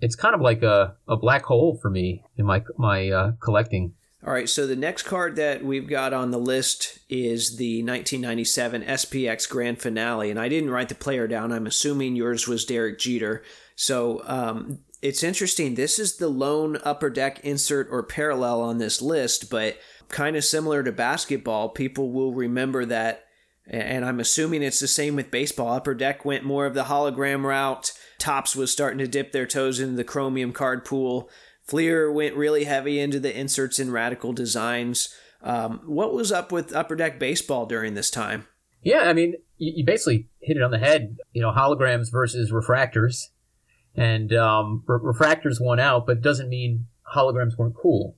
It's 0.00 0.14
kind 0.14 0.34
of 0.34 0.40
like 0.40 0.62
a, 0.62 0.94
a 1.08 1.16
black 1.16 1.44
hole 1.44 1.76
for 1.80 1.90
me 1.90 2.22
in 2.36 2.46
my, 2.46 2.62
my 2.76 3.10
uh, 3.10 3.32
collecting. 3.42 3.94
All 4.26 4.32
right, 4.32 4.48
so 4.48 4.66
the 4.66 4.74
next 4.74 5.04
card 5.04 5.36
that 5.36 5.64
we've 5.64 5.86
got 5.86 6.12
on 6.12 6.32
the 6.32 6.38
list 6.38 6.98
is 7.08 7.56
the 7.56 7.84
1997 7.84 8.82
SPX 8.82 9.48
Grand 9.48 9.80
Finale, 9.80 10.28
and 10.28 10.40
I 10.40 10.48
didn't 10.48 10.70
write 10.70 10.88
the 10.88 10.96
player 10.96 11.28
down. 11.28 11.52
I'm 11.52 11.68
assuming 11.68 12.16
yours 12.16 12.48
was 12.48 12.64
Derek 12.64 12.98
Jeter. 12.98 13.44
So 13.76 14.22
um, 14.26 14.80
it's 15.02 15.22
interesting. 15.22 15.76
This 15.76 16.00
is 16.00 16.16
the 16.16 16.28
lone 16.28 16.78
upper 16.84 17.10
deck 17.10 17.38
insert 17.44 17.86
or 17.92 18.02
parallel 18.02 18.60
on 18.60 18.78
this 18.78 19.00
list, 19.00 19.50
but 19.50 19.78
kind 20.08 20.34
of 20.34 20.44
similar 20.44 20.82
to 20.82 20.90
basketball, 20.90 21.68
people 21.68 22.10
will 22.10 22.34
remember 22.34 22.84
that. 22.86 23.24
And 23.70 24.04
I'm 24.04 24.18
assuming 24.18 24.62
it's 24.62 24.80
the 24.80 24.88
same 24.88 25.14
with 25.14 25.30
baseball. 25.30 25.74
Upper 25.74 25.94
Deck 25.94 26.24
went 26.24 26.42
more 26.42 26.64
of 26.64 26.72
the 26.72 26.84
hologram 26.84 27.44
route. 27.44 27.92
Topps 28.16 28.56
was 28.56 28.72
starting 28.72 28.98
to 28.98 29.06
dip 29.06 29.32
their 29.32 29.46
toes 29.46 29.78
into 29.78 29.94
the 29.94 30.04
chromium 30.04 30.52
card 30.52 30.86
pool. 30.86 31.28
Fleer 31.68 32.10
went 32.10 32.34
really 32.34 32.64
heavy 32.64 32.98
into 32.98 33.20
the 33.20 33.38
inserts 33.38 33.78
and 33.78 33.92
radical 33.92 34.32
designs. 34.32 35.14
Um, 35.42 35.82
what 35.84 36.14
was 36.14 36.32
up 36.32 36.50
with 36.50 36.74
Upper 36.74 36.96
Deck 36.96 37.18
baseball 37.18 37.66
during 37.66 37.92
this 37.92 38.10
time? 38.10 38.48
Yeah, 38.82 39.00
I 39.00 39.12
mean, 39.12 39.34
you, 39.58 39.74
you 39.76 39.84
basically 39.84 40.28
hit 40.40 40.56
it 40.56 40.62
on 40.62 40.70
the 40.70 40.78
head. 40.78 41.18
You 41.32 41.42
know, 41.42 41.52
holograms 41.52 42.10
versus 42.10 42.50
refractors, 42.50 43.24
and 43.94 44.32
um, 44.32 44.82
re- 44.86 45.12
refractors 45.12 45.60
won 45.60 45.78
out, 45.78 46.06
but 46.06 46.22
doesn't 46.22 46.48
mean 46.48 46.86
holograms 47.14 47.58
weren't 47.58 47.76
cool. 47.76 48.16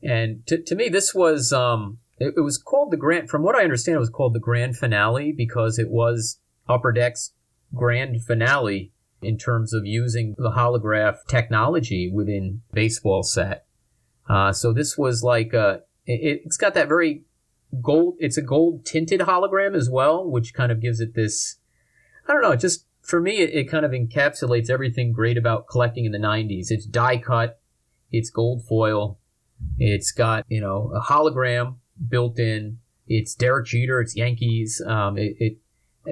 And 0.00 0.46
to, 0.46 0.62
to 0.62 0.76
me, 0.76 0.88
this 0.88 1.12
was, 1.12 1.52
um, 1.52 1.98
it, 2.18 2.34
it, 2.36 2.40
was 2.42 2.58
called 2.58 2.92
the 2.92 2.96
grand, 2.96 3.28
from 3.28 3.42
what 3.42 3.56
I 3.56 3.64
understand, 3.64 3.96
it 3.96 4.00
was 4.00 4.08
called 4.08 4.34
the 4.34 4.40
grand 4.40 4.76
finale 4.76 5.32
because 5.32 5.80
it 5.80 5.90
was 5.90 6.38
Upper 6.68 6.92
Deck's 6.92 7.32
grand 7.74 8.22
finale 8.22 8.92
in 9.22 9.36
terms 9.36 9.72
of 9.72 9.84
using 9.84 10.34
the 10.38 10.50
holograph 10.50 11.18
technology 11.28 12.10
within 12.12 12.62
baseball 12.72 13.22
set. 13.22 13.66
Uh, 14.28 14.52
so 14.52 14.72
this 14.72 14.96
was 14.96 15.22
like, 15.22 15.54
uh, 15.54 15.78
it, 16.06 16.42
it's 16.44 16.56
got 16.56 16.74
that 16.74 16.88
very 16.88 17.22
gold, 17.82 18.16
it's 18.18 18.36
a 18.36 18.42
gold 18.42 18.84
tinted 18.84 19.20
hologram 19.20 19.74
as 19.74 19.88
well, 19.90 20.28
which 20.28 20.54
kind 20.54 20.70
of 20.70 20.80
gives 20.80 21.00
it 21.00 21.14
this, 21.14 21.56
I 22.28 22.32
don't 22.32 22.42
know, 22.42 22.56
just, 22.56 22.84
for 23.02 23.20
me, 23.20 23.38
it, 23.38 23.50
it 23.54 23.70
kind 23.70 23.86
of 23.86 23.92
encapsulates 23.92 24.68
everything 24.68 25.12
great 25.12 25.38
about 25.38 25.66
collecting 25.66 26.04
in 26.04 26.12
the 26.12 26.18
90s. 26.18 26.66
It's 26.70 26.84
die 26.84 27.16
cut, 27.16 27.60
it's 28.12 28.30
gold 28.30 28.64
foil, 28.66 29.18
it's 29.78 30.12
got, 30.12 30.44
you 30.48 30.60
know, 30.60 30.92
a 30.94 31.00
hologram 31.00 31.76
built 32.06 32.38
in. 32.38 32.78
It's 33.06 33.34
Derek 33.34 33.66
Jeter. 33.66 34.00
It's 34.00 34.16
Yankees. 34.16 34.82
Um, 34.86 35.16
it, 35.16 35.36
it, 35.38 35.58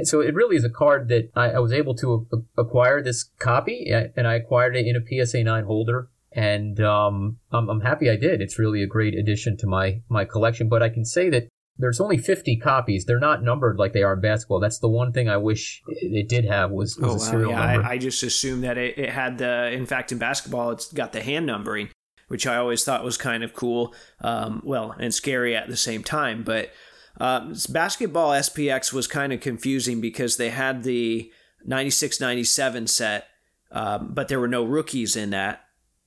so 0.05 0.21
it 0.21 0.35
really 0.35 0.57
is 0.57 0.65
a 0.65 0.71
card 0.71 1.09
that 1.09 1.31
I, 1.35 1.53
I 1.53 1.59
was 1.59 1.73
able 1.73 1.95
to 1.97 2.27
acquire 2.57 3.03
this 3.03 3.25
copy, 3.39 3.91
and 3.91 4.27
I 4.27 4.35
acquired 4.35 4.77
it 4.77 4.87
in 4.87 4.97
a 4.97 5.25
PSA 5.25 5.45
9 5.45 5.65
holder. 5.65 6.09
And 6.33 6.79
um, 6.81 7.39
I'm, 7.51 7.71
I'm 7.71 7.81
happy 7.81 8.11
I 8.11 8.17
did. 8.17 8.43
It's 8.43 8.59
really 8.59 8.83
a 8.83 8.87
great 8.87 9.15
addition 9.15 9.57
to 9.59 9.67
my, 9.67 10.03
my 10.09 10.27
collection. 10.27 10.69
But 10.69 10.83
I 10.83 10.91
can 10.91 11.05
say 11.05 11.31
that 11.31 11.49
there's 11.79 12.01
only 12.01 12.19
50 12.19 12.57
copies. 12.59 13.05
They're 13.07 13.19
not 13.19 13.43
numbered 13.43 13.79
like 13.79 13.95
they 13.95 14.03
are 14.03 14.15
in 14.15 14.21
basketball. 14.21 14.61
That's 14.61 14.79
the 14.79 14.89
one 14.89 15.13
thing 15.13 15.31
I 15.31 15.39
wish 15.39 15.83
it 15.89 16.29
did 16.29 16.45
have 16.45 16.71
was, 16.71 16.99
was 16.99 17.13
oh, 17.13 17.17
a 17.17 17.19
serial 17.19 17.53
wow, 17.53 17.59
yeah, 17.59 17.73
number. 17.73 17.89
I, 17.89 17.93
I, 17.93 17.99
just 17.99 18.23
assumed 18.23 18.65
that 18.65 18.77
it, 18.77 18.99
it, 18.99 19.11
had 19.11 19.39
the. 19.39 19.71
In 19.73 19.87
fact, 19.87 20.13
in 20.13 20.19
basketball, 20.19 20.73
it's 20.73 20.93
got 20.93 21.13
the 21.13 21.23
hand 21.23 21.47
numbering 21.47 21.89
which 22.29 22.47
I 22.47 22.57
always 22.57 22.85
thought 22.85 23.05
was 23.05 23.17
kind 23.17 23.45
of 23.45 23.55
cool, 23.55 23.95
um, 24.21 24.61
well, 24.65 24.95
and 24.99 25.15
scary 25.15 25.55
at 25.55 25.69
the 25.69 25.77
same 25.77 26.03
time. 26.03 26.43
But 26.43 26.73
uh, 27.21 27.55
basketball 27.69 28.31
SPX 28.31 28.93
was 28.93 29.07
kind 29.07 29.33
of 29.33 29.41
confusing 29.41 30.01
because 30.01 30.37
they 30.37 30.51
had 30.51 30.83
the 30.83 31.31
96 31.65 32.21
97 32.21 32.87
set, 32.87 33.29
um, 33.73 34.13
but 34.13 34.29
there 34.29 34.41
were 34.41 34.49
no 34.49 34.65
rookies 34.65 35.17
in 35.17 35.31
that. 35.31 35.65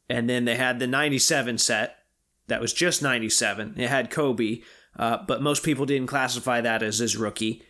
And 0.09 0.29
then 0.29 0.45
they 0.45 0.55
had 0.55 0.79
the 0.79 0.87
97 0.87 1.57
set 1.57 1.97
that 2.47 2.61
was 2.61 2.73
just 2.73 3.01
97. 3.01 3.75
It 3.77 3.89
had 3.89 4.09
Kobe, 4.09 4.61
uh, 4.97 5.17
but 5.27 5.41
most 5.41 5.63
people 5.63 5.85
didn't 5.85 6.07
classify 6.07 6.61
that 6.61 6.83
as 6.83 6.97
his 6.99 7.15
rookie. 7.15 7.63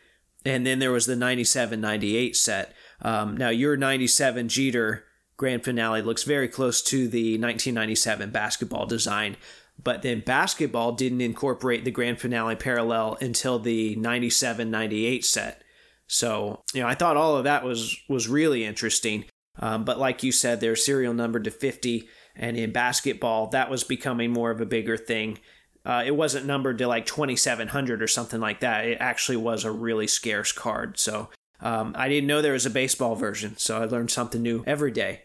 And 0.45 0.65
then 0.65 0.80
there 0.80 0.91
was 0.91 1.06
the 1.06 1.17
97 1.17 1.82
98 1.82 2.36
set. 2.36 2.73
Um, 3.02 3.36
now, 3.36 3.49
your 3.49 3.75
97 3.75 4.47
Jeter 4.49 5.06
grand 5.38 5.63
finale 5.63 6.02
looks 6.02 6.23
very 6.23 6.47
close 6.47 6.82
to 6.82 7.08
the 7.08 7.34
1997 7.34 8.30
basketball 8.32 8.86
design. 8.86 9.38
But 9.81 10.01
then 10.01 10.21
basketball 10.21 10.91
didn't 10.91 11.21
incorporate 11.21 11.85
the 11.85 11.91
grand 11.91 12.19
finale 12.19 12.55
parallel 12.55 13.17
until 13.21 13.59
the 13.59 13.95
97 13.95 14.69
98 14.69 15.25
set. 15.25 15.63
So, 16.07 16.63
you 16.73 16.81
know, 16.81 16.87
I 16.87 16.95
thought 16.95 17.17
all 17.17 17.37
of 17.37 17.43
that 17.45 17.63
was, 17.63 17.97
was 18.09 18.27
really 18.27 18.65
interesting. 18.65 19.25
Um, 19.59 19.85
but 19.85 19.99
like 19.99 20.23
you 20.23 20.31
said, 20.31 20.59
they're 20.59 20.75
serial 20.75 21.13
numbered 21.13 21.43
to 21.45 21.51
50. 21.51 22.07
And 22.35 22.57
in 22.57 22.71
basketball, 22.71 23.47
that 23.47 23.69
was 23.69 23.83
becoming 23.83 24.31
more 24.31 24.51
of 24.51 24.61
a 24.61 24.65
bigger 24.65 24.97
thing. 24.97 25.39
Uh, 25.85 26.03
it 26.05 26.15
wasn't 26.15 26.45
numbered 26.45 26.77
to 26.79 26.87
like 26.87 27.05
2700 27.05 28.01
or 28.01 28.07
something 28.07 28.39
like 28.39 28.59
that. 28.61 28.85
It 28.85 28.97
actually 28.99 29.37
was 29.37 29.63
a 29.63 29.71
really 29.71 30.07
scarce 30.07 30.51
card. 30.51 30.97
So 30.99 31.29
um, 31.61 31.93
I 31.97 32.09
didn't 32.09 32.27
know 32.27 32.41
there 32.41 32.53
was 32.53 32.65
a 32.65 32.71
baseball 32.71 33.15
version. 33.15 33.57
So 33.57 33.81
I 33.81 33.85
learned 33.85 34.11
something 34.11 34.41
new 34.41 34.63
every 34.65 34.91
day. 34.91 35.21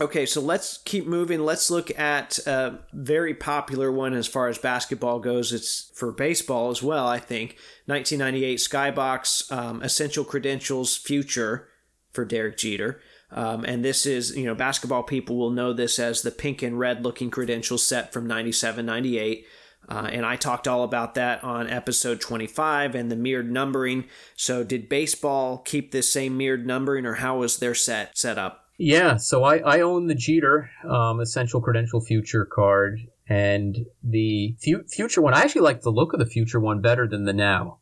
Okay, 0.00 0.26
so 0.26 0.40
let's 0.40 0.78
keep 0.78 1.06
moving. 1.06 1.40
Let's 1.44 1.72
look 1.72 1.96
at 1.98 2.38
a 2.46 2.78
very 2.92 3.34
popular 3.34 3.90
one 3.90 4.14
as 4.14 4.28
far 4.28 4.46
as 4.46 4.56
basketball 4.56 5.18
goes. 5.18 5.52
It's 5.52 5.90
for 5.94 6.12
baseball 6.12 6.70
as 6.70 6.82
well, 6.82 7.08
I 7.08 7.18
think. 7.18 7.56
1998 7.86 8.58
Skybox 8.58 9.50
um, 9.50 9.82
Essential 9.82 10.24
Credentials 10.24 10.96
Future 10.96 11.68
for 12.12 12.24
Derek 12.24 12.56
Jeter. 12.56 13.00
Um, 13.32 13.64
and 13.64 13.84
this 13.84 14.06
is, 14.06 14.36
you 14.36 14.44
know, 14.44 14.54
basketball 14.54 15.02
people 15.02 15.36
will 15.36 15.50
know 15.50 15.72
this 15.72 15.98
as 15.98 16.22
the 16.22 16.30
pink 16.30 16.62
and 16.62 16.78
red 16.78 17.02
looking 17.02 17.30
credentials 17.30 17.84
set 17.84 18.12
from 18.12 18.26
97 18.26 18.86
98. 18.86 19.46
Uh, 19.88 20.08
and 20.12 20.24
I 20.24 20.36
talked 20.36 20.68
all 20.68 20.84
about 20.84 21.14
that 21.14 21.42
on 21.42 21.68
episode 21.68 22.20
25 22.20 22.94
and 22.94 23.10
the 23.10 23.16
mirrored 23.16 23.50
numbering. 23.50 24.04
So, 24.36 24.62
did 24.62 24.88
baseball 24.88 25.58
keep 25.58 25.90
this 25.92 26.12
same 26.12 26.36
mirrored 26.36 26.66
numbering, 26.66 27.06
or 27.06 27.14
how 27.14 27.38
was 27.38 27.58
their 27.58 27.74
set 27.74 28.16
set 28.16 28.38
up? 28.38 28.67
Yeah, 28.78 29.16
so 29.16 29.42
I, 29.42 29.58
I 29.58 29.80
own 29.80 30.06
the 30.06 30.14
Jeter 30.14 30.70
um, 30.88 31.18
Essential 31.18 31.60
Credential 31.60 32.00
Future 32.00 32.44
card, 32.44 33.00
and 33.28 33.86
the 34.04 34.56
fu- 34.64 34.84
future 34.84 35.20
one. 35.20 35.34
I 35.34 35.40
actually 35.40 35.62
like 35.62 35.82
the 35.82 35.90
look 35.90 36.12
of 36.12 36.20
the 36.20 36.26
future 36.26 36.60
one 36.60 36.80
better 36.80 37.08
than 37.08 37.24
the 37.24 37.32
now. 37.32 37.78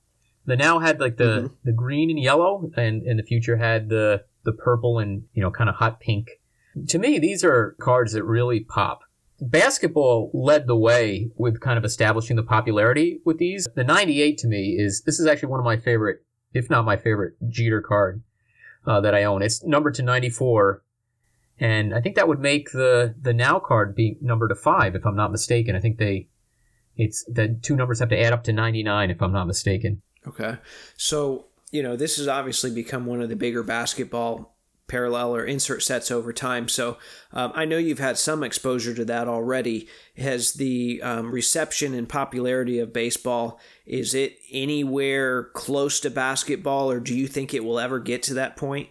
The 0.47 0.57
now 0.57 0.79
had 0.79 0.99
like 0.99 1.19
the, 1.19 1.25
mm-hmm. 1.25 1.55
the 1.65 1.73
green 1.73 2.09
and 2.09 2.19
yellow, 2.19 2.71
and, 2.77 3.03
and 3.03 3.19
the 3.19 3.23
future 3.23 3.57
had 3.57 3.91
the 3.91 4.25
the 4.45 4.53
purple 4.53 4.99
and 4.99 5.25
you 5.35 5.43
know 5.43 5.51
kind 5.51 5.69
of 5.69 5.77
hot 5.77 6.01
pink. 6.01 6.41
To 6.89 6.99
me, 6.99 7.19
these 7.19 7.45
are 7.45 7.77
cards 7.79 8.15
that 8.15 8.25
really 8.25 8.61
pop. 8.61 9.01
Basketball 9.39 10.31
led 10.33 10.67
the 10.67 10.77
way 10.77 11.31
with 11.37 11.61
kind 11.61 11.77
of 11.77 11.85
establishing 11.85 12.37
the 12.37 12.43
popularity 12.43 13.21
with 13.25 13.37
these. 13.37 13.69
The 13.75 13.85
98 13.85 14.39
to 14.39 14.47
me 14.47 14.77
is 14.79 15.03
this 15.03 15.21
is 15.21 15.27
actually 15.27 15.51
one 15.51 15.61
of 15.61 15.65
my 15.65 15.77
favorite, 15.77 16.25
if 16.55 16.71
not 16.71 16.87
my 16.87 16.97
favorite, 16.97 17.35
Jeter 17.49 17.83
card 17.83 18.23
uh, 18.87 19.01
that 19.03 19.15
I 19.15 19.25
own. 19.25 19.43
It's 19.43 19.63
numbered 19.63 19.95
to 19.95 20.03
94 20.03 20.83
and 21.59 21.95
I 21.95 22.01
think 22.01 22.17
that 22.17 22.29
would 22.29 22.41
make 22.41 22.71
the 22.73 23.15
the 23.21 23.33
now 23.33 23.59
card 23.59 23.95
be 23.95 24.19
numbered 24.21 24.51
to 24.51 24.55
five, 24.55 24.95
if 24.95 25.07
I'm 25.07 25.17
not 25.17 25.33
mistaken. 25.33 25.75
I 25.75 25.81
think 25.81 25.99
they 25.99 26.29
it's 26.97 27.25
the 27.25 27.59
two 27.63 27.77
numbers 27.77 28.01
have 28.01 28.09
to 28.09 28.21
add 28.21 28.33
up 28.33 28.45
to 28.45 28.53
99, 28.53 29.11
if 29.11 29.21
I'm 29.21 29.33
not 29.33 29.47
mistaken. 29.47 30.03
Okay, 30.27 30.57
so 30.97 31.47
you 31.71 31.83
know, 31.83 31.97
this 31.97 32.17
has 32.17 32.29
obviously 32.29 32.71
become 32.71 33.07
one 33.07 33.21
of 33.21 33.29
the 33.29 33.37
bigger 33.37 33.63
basketball 33.63 34.57
parallel 34.89 35.35
or 35.35 35.45
insert 35.45 35.83
sets 35.83 36.11
over 36.11 36.33
time. 36.33 36.69
So 36.69 36.97
um, 37.33 37.53
I 37.55 37.65
know 37.65 37.77
you've 37.77 37.99
had 37.99 38.19
some 38.19 38.43
exposure 38.43 38.95
to 38.95 39.05
that 39.07 39.29
already. 39.29 39.89
Has 40.17 40.53
the 40.53 41.03
um, 41.03 41.33
reception 41.33 41.93
and 41.93 42.09
popularity 42.09 42.79
of 42.79 42.93
baseball 42.93 43.59
is 43.85 44.15
it 44.15 44.39
anywhere 44.51 45.45
close 45.45 46.01
to 46.01 46.11
basketball, 46.11 46.91
or 46.91 47.01
do 47.01 47.15
you 47.15 47.27
think 47.27 47.55
it 47.55 47.65
will 47.65 47.79
ever 47.79 48.01
get 48.01 48.23
to 48.25 48.35
that 48.35 48.57
point? 48.57 48.89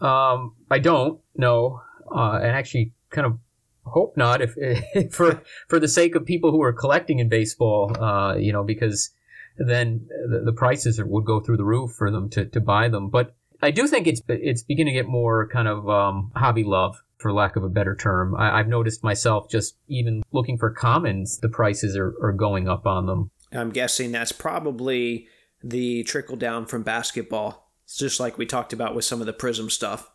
Um, 0.00 0.54
I 0.70 0.78
don't 0.78 1.20
know, 1.36 1.82
uh, 2.14 2.38
and 2.42 2.52
actually, 2.52 2.92
kind 3.10 3.26
of 3.26 3.38
hope 3.84 4.16
not. 4.16 4.40
If, 4.42 4.54
if 4.56 5.12
for 5.12 5.42
for 5.68 5.80
the 5.80 5.88
sake 5.88 6.14
of 6.14 6.24
people 6.24 6.50
who 6.50 6.62
are 6.62 6.72
collecting 6.72 7.18
in 7.18 7.28
baseball, 7.28 7.96
uh, 8.02 8.36
you 8.36 8.52
know, 8.52 8.64
because 8.64 9.10
then 9.58 10.06
the, 10.28 10.42
the 10.44 10.52
prices 10.52 11.00
would 11.02 11.24
go 11.24 11.40
through 11.40 11.56
the 11.56 11.64
roof 11.64 11.92
for 11.92 12.10
them 12.10 12.28
to, 12.30 12.44
to 12.46 12.60
buy 12.60 12.88
them. 12.88 13.10
But 13.10 13.34
I 13.60 13.70
do 13.70 13.86
think 13.86 14.06
it's 14.06 14.22
it's 14.28 14.62
beginning 14.62 14.94
to 14.94 15.02
get 15.02 15.08
more 15.08 15.48
kind 15.48 15.68
of 15.68 15.88
um, 15.88 16.30
hobby 16.34 16.64
love, 16.64 17.02
for 17.18 17.32
lack 17.32 17.56
of 17.56 17.64
a 17.64 17.68
better 17.68 17.94
term. 17.94 18.34
I, 18.36 18.58
have 18.58 18.68
noticed 18.68 19.02
myself 19.02 19.50
just 19.50 19.76
even 19.88 20.22
looking 20.32 20.56
for 20.56 20.70
commons, 20.70 21.38
the 21.38 21.48
prices 21.48 21.96
are, 21.96 22.14
are 22.22 22.32
going 22.32 22.68
up 22.68 22.86
on 22.86 23.06
them. 23.06 23.30
I'm 23.52 23.70
guessing 23.70 24.12
that's 24.12 24.32
probably 24.32 25.26
the 25.62 26.04
trickle 26.04 26.36
down 26.36 26.66
from 26.66 26.82
basketball. 26.82 27.70
It's 27.84 27.98
just 27.98 28.20
like 28.20 28.38
we 28.38 28.46
talked 28.46 28.72
about 28.72 28.94
with 28.94 29.04
some 29.04 29.20
of 29.20 29.26
the 29.26 29.32
Prism 29.32 29.68
stuff. 29.70 30.10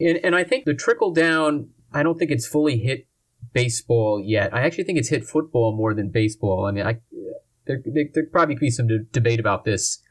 And, 0.00 0.18
and 0.22 0.34
I 0.34 0.44
think 0.44 0.64
the 0.64 0.74
trickle 0.74 1.12
down, 1.12 1.70
I 1.92 2.02
don't 2.02 2.18
think 2.18 2.30
it's 2.30 2.46
fully 2.46 2.78
hit 2.78 3.06
baseball 3.52 4.22
yet. 4.22 4.54
I 4.54 4.62
actually 4.62 4.84
think 4.84 4.98
it's 4.98 5.08
hit 5.08 5.24
football 5.24 5.74
more 5.74 5.94
than 5.94 6.10
baseball. 6.10 6.66
I 6.66 6.72
mean, 6.72 6.86
I, 6.86 7.00
there, 7.66 7.80
there, 7.84 8.04
there 8.12 8.26
probably 8.26 8.54
could 8.56 8.60
be 8.60 8.70
some 8.70 8.86
de- 8.86 9.04
debate 9.04 9.40
about 9.40 9.64
this, 9.64 10.02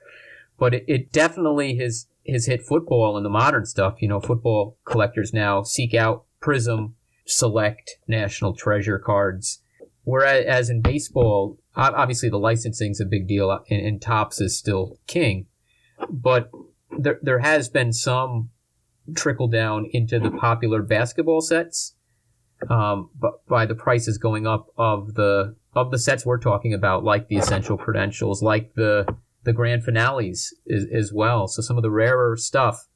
but 0.58 0.74
it, 0.74 0.86
it 0.88 1.12
definitely 1.12 1.78
has 1.78 2.08
has 2.28 2.48
hit 2.48 2.66
football 2.66 3.18
and 3.18 3.26
the 3.26 3.30
modern 3.30 3.66
stuff. 3.66 4.02
You 4.02 4.08
know, 4.08 4.20
football 4.20 4.78
collectors 4.84 5.32
now 5.32 5.62
seek 5.62 5.94
out 5.94 6.26
Prism, 6.40 6.96
Select, 7.26 7.98
National 8.08 8.56
Treasure 8.56 8.98
cards. 8.98 9.62
Whereas 10.04 10.70
in 10.70 10.82
baseball, 10.82 11.60
obviously 11.76 12.30
the 12.30 12.38
licensing 12.38 12.92
is 12.92 13.02
a 13.02 13.06
big 13.06 13.28
deal, 13.28 13.52
and, 13.70 13.86
and 13.86 14.02
Topps 14.02 14.42
is 14.42 14.58
still 14.58 15.00
king. 15.08 15.48
But 16.10 16.50
there 16.98 17.20
there 17.22 17.40
has 17.40 17.70
been 17.70 17.94
some 17.94 18.50
trickle 19.14 19.48
down 19.48 19.88
into 19.92 20.20
the 20.20 20.32
popular 20.32 20.82
basketball 20.82 21.42
sets, 21.42 21.96
um, 22.70 23.10
but 23.20 23.46
by 23.48 23.66
the 23.66 23.76
prices 23.76 24.18
going 24.18 24.48
up 24.48 24.68
of 24.78 25.14
the 25.16 25.56
of 25.74 25.92
the 25.92 26.00
sets 26.00 26.26
we're 26.26 26.38
talking 26.38 26.74
about, 26.74 27.04
like 27.04 27.28
the 27.28 27.36
essential 27.36 27.78
credentials, 27.78 28.42
like 28.42 28.74
the 28.76 29.06
the 29.44 29.54
grand 29.54 29.84
finales 29.84 30.54
is, 30.66 30.88
as 30.92 31.14
well. 31.14 31.48
So 31.48 31.62
some 31.62 31.78
of 31.78 31.84
the 31.84 31.92
rarer 31.92 32.36
stuff 32.36 32.88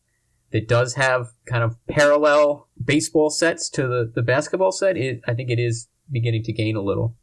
that 0.52 0.68
does 0.68 0.96
have 0.96 1.28
kind 1.46 1.64
of 1.64 1.78
parallel 1.88 2.68
baseball 2.84 3.30
sets 3.30 3.70
to 3.72 3.84
the, 3.84 4.12
the 4.16 4.24
basketball 4.24 4.72
set, 4.72 4.98
it, 4.98 5.22
I 5.28 5.36
think 5.36 5.50
it 5.50 5.60
is 5.60 5.88
beginning 6.12 6.44
to 6.44 6.54
gain 6.54 6.76
a 6.76 6.82
little. 6.82 7.16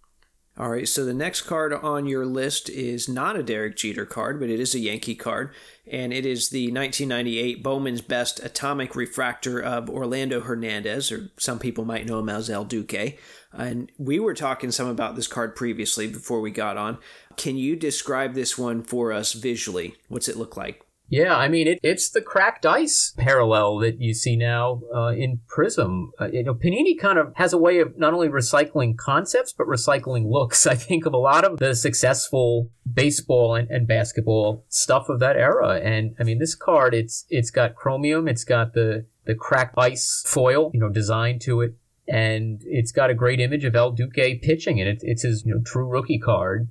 All 0.59 0.71
right, 0.71 0.89
so 0.89 1.05
the 1.05 1.13
next 1.13 1.43
card 1.43 1.75
on 1.75 2.07
your 2.07 2.25
list 2.25 2.71
is 2.71 3.11
not 3.11 3.37
a 3.37 3.43
Derek 3.43 3.77
Jeter 3.77 4.07
card, 4.07 4.41
but 4.41 4.49
it 4.49 4.59
is 4.59 4.75
a 4.75 4.79
Yankee 4.79 5.15
card, 5.15 5.51
and 5.87 6.15
it 6.15 6.25
is 6.25 6.49
the 6.49 6.73
1998 6.73 7.63
Bowman's 7.63 8.01
Best 8.01 8.43
Atomic 8.43 8.97
Refractor 8.97 9.61
of 9.61 9.91
Orlando 9.91 10.41
Hernandez, 10.41 11.13
or 11.13 11.31
some 11.37 11.59
people 11.59 11.85
might 11.85 12.07
know 12.07 12.21
him 12.21 12.31
as 12.31 12.49
El 12.49 12.65
Duque. 12.65 13.19
And 13.53 13.93
we 13.99 14.19
were 14.19 14.33
talking 14.33 14.71
some 14.71 14.89
about 14.89 15.15
this 15.15 15.27
card 15.27 15.57
previously 15.57 16.07
before 16.07 16.41
we 16.41 16.51
got 16.51 16.79
on. 16.79 16.97
Can 17.37 17.59
you 17.59 17.77
describe 17.77 18.33
this 18.33 18.57
one 18.57 18.83
for 18.83 19.13
us 19.13 19.35
visually? 19.35 19.97
What's 20.09 20.29
it 20.29 20.39
look 20.39 20.57
like? 20.57 20.86
Yeah, 21.09 21.37
I 21.37 21.49
mean, 21.49 21.69
it, 21.69 21.79
it's 21.83 22.11
the 22.11 22.21
cracked 22.21 22.67
ice 22.67 23.15
parallel 23.17 23.79
that 23.79 24.01
you 24.01 24.13
see 24.13 24.37
now 24.37 24.83
uh, 24.95 25.09
in 25.09 25.41
Prism. 25.47 26.11
Uh, 26.21 26.29
you 26.33 26.43
know, 26.43 26.55
Panini 26.55 26.99
kind 26.99 27.19
of 27.19 27.33
has 27.37 27.53
a 27.53 27.59
way 27.59 27.79
of 27.79 27.97
not 27.97 28.13
only 28.13 28.29
recycling 28.29 28.97
concepts, 28.97 29.53
but 29.53 29.69
recycling 29.69 30.31
looks. 30.31 30.67
I 30.67 30.75
think 30.75 31.07
of 31.07 31.15
a 31.15 31.19
lot 31.19 31.45
of 31.45 31.59
the 31.59 31.75
successful 31.75 32.71
baseball 32.93 33.55
and, 33.55 33.71
and 33.71 33.87
basketball 33.87 34.65
stuff 34.69 35.09
of 35.09 35.21
that 35.21 35.37
era. 35.37 35.81
And 35.81 36.17
I 36.19 36.25
mean, 36.25 36.39
this 36.39 36.55
card, 36.55 36.95
it's 36.95 37.25
it's 37.29 37.51
got 37.51 37.77
chromium, 37.77 38.27
it's 38.27 38.45
got 38.45 38.75
the, 38.75 39.07
the 39.27 39.35
cracked 39.35 39.75
ice 39.79 40.25
foil, 40.27 40.71
you 40.75 40.81
know, 40.81 40.89
designed 40.89 41.41
to 41.43 41.61
it. 41.61 41.77
And 42.09 42.63
it's 42.65 42.93
got 42.93 43.11
a 43.11 43.15
great 43.15 43.41
image 43.41 43.65
of 43.65 43.75
El 43.75 43.91
Duque 43.91 44.41
pitching, 44.41 44.81
and 44.81 44.89
it, 44.89 44.99
it's 45.03 45.23
his 45.23 45.45
you 45.45 45.55
know, 45.55 45.61
true 45.65 45.89
rookie 45.89 46.21
card. 46.21 46.69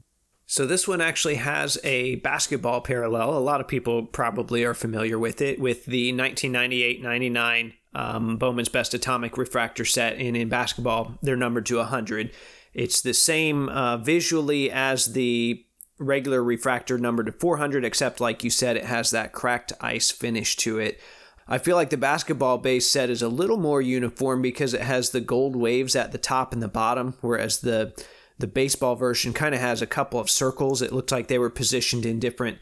So 0.48 0.66
this 0.66 0.88
one 0.88 1.02
actually 1.02 1.36
has 1.36 1.80
a 1.84 2.16
basketball 2.16 2.82
parallel. 2.82 3.36
A 3.36 3.40
lot 3.40 3.62
of 3.62 3.68
people 3.68 4.04
probably 4.04 4.64
are 4.64 4.76
familiar 4.76 5.18
with 5.18 5.42
it, 5.42 5.60
with 5.60 5.86
the 5.86 6.14
1998-99 6.14 7.74
um, 7.96 8.38
Bowman's 8.38 8.70
Best 8.70 8.94
Atomic 8.94 9.38
Refractor 9.38 9.86
set. 9.86 10.18
And 10.18 10.38
in 10.38 10.50
basketball, 10.50 11.18
they're 11.24 11.36
numbered 11.36 11.66
to 11.68 11.78
100. 11.78 12.32
It's 12.74 13.02
the 13.02 13.14
same 13.14 13.70
uh, 13.70 13.98
visually 13.98 14.70
as 14.70 15.14
the 15.14 15.66
regular 15.98 16.44
refractor 16.44 16.98
numbered 16.98 17.26
to 17.28 17.32
400, 17.32 17.84
except 17.84 18.20
like 18.20 18.44
you 18.44 18.50
said, 18.50 18.78
it 18.78 18.86
has 18.86 19.12
that 19.12 19.32
cracked 19.32 19.74
ice 19.82 20.12
finish 20.12 20.56
to 20.58 20.78
it. 20.78 21.00
I 21.48 21.58
feel 21.58 21.76
like 21.76 21.90
the 21.90 21.98
basketball 21.98 22.58
base 22.58 22.90
set 22.90 23.10
is 23.10 23.22
a 23.22 23.30
little 23.30 23.58
more 23.58 23.82
uniform 23.82 24.42
because 24.42 24.74
it 24.74 24.82
has 24.82 25.12
the 25.12 25.22
gold 25.22 25.56
waves 25.56 25.96
at 25.96 26.12
the 26.12 26.18
top 26.18 26.54
and 26.54 26.62
the 26.62 26.68
bottom, 26.68 27.16
whereas 27.22 27.62
the 27.62 27.94
the 28.38 28.48
baseball 28.48 28.96
version 28.96 29.34
kind 29.34 29.56
of 29.56 29.62
has 29.62 29.82
a 29.82 29.88
couple 29.88 30.20
of 30.20 30.30
circles. 30.30 30.82
It 30.82 30.92
looked 30.92 31.12
like 31.12 31.28
they 31.28 31.40
were 31.40 31.50
positioned 31.50 32.06
in 32.06 32.20
different 32.20 32.58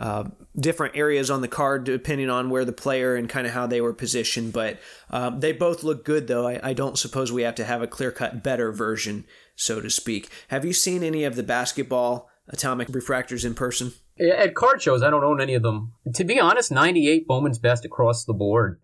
uh, 0.00 0.24
different 0.58 0.96
areas 0.96 1.30
on 1.30 1.42
the 1.42 1.48
card 1.48 1.84
depending 1.84 2.30
on 2.30 2.48
where 2.48 2.64
the 2.64 2.72
player 2.72 3.14
and 3.14 3.28
kind 3.28 3.46
of 3.46 3.52
how 3.52 3.66
they 3.66 3.80
were 3.80 3.92
positioned. 3.92 4.52
But 4.52 4.80
um, 5.10 5.40
they 5.40 5.52
both 5.52 5.82
look 5.82 6.04
good, 6.04 6.28
though. 6.28 6.48
I, 6.48 6.60
I 6.62 6.72
don't 6.72 6.98
suppose 6.98 7.30
we 7.30 7.42
have 7.42 7.54
to 7.56 7.64
have 7.64 7.82
a 7.82 7.86
clear 7.86 8.10
cut 8.10 8.42
better 8.42 8.72
version, 8.72 9.26
so 9.54 9.80
to 9.80 9.90
speak. 9.90 10.30
Have 10.48 10.64
you 10.64 10.72
seen 10.72 11.02
any 11.02 11.24
of 11.24 11.36
the 11.36 11.42
basketball 11.42 12.30
atomic 12.48 12.88
refractors 12.88 13.44
in 13.44 13.54
person? 13.54 13.92
At 14.18 14.54
card 14.54 14.80
shows, 14.80 15.02
I 15.02 15.10
don't 15.10 15.24
own 15.24 15.40
any 15.40 15.54
of 15.54 15.62
them. 15.62 15.92
To 16.14 16.24
be 16.24 16.40
honest, 16.40 16.72
98 16.72 17.26
Bowman's 17.26 17.58
best 17.58 17.84
across 17.84 18.24
the 18.24 18.34
board 18.34 18.80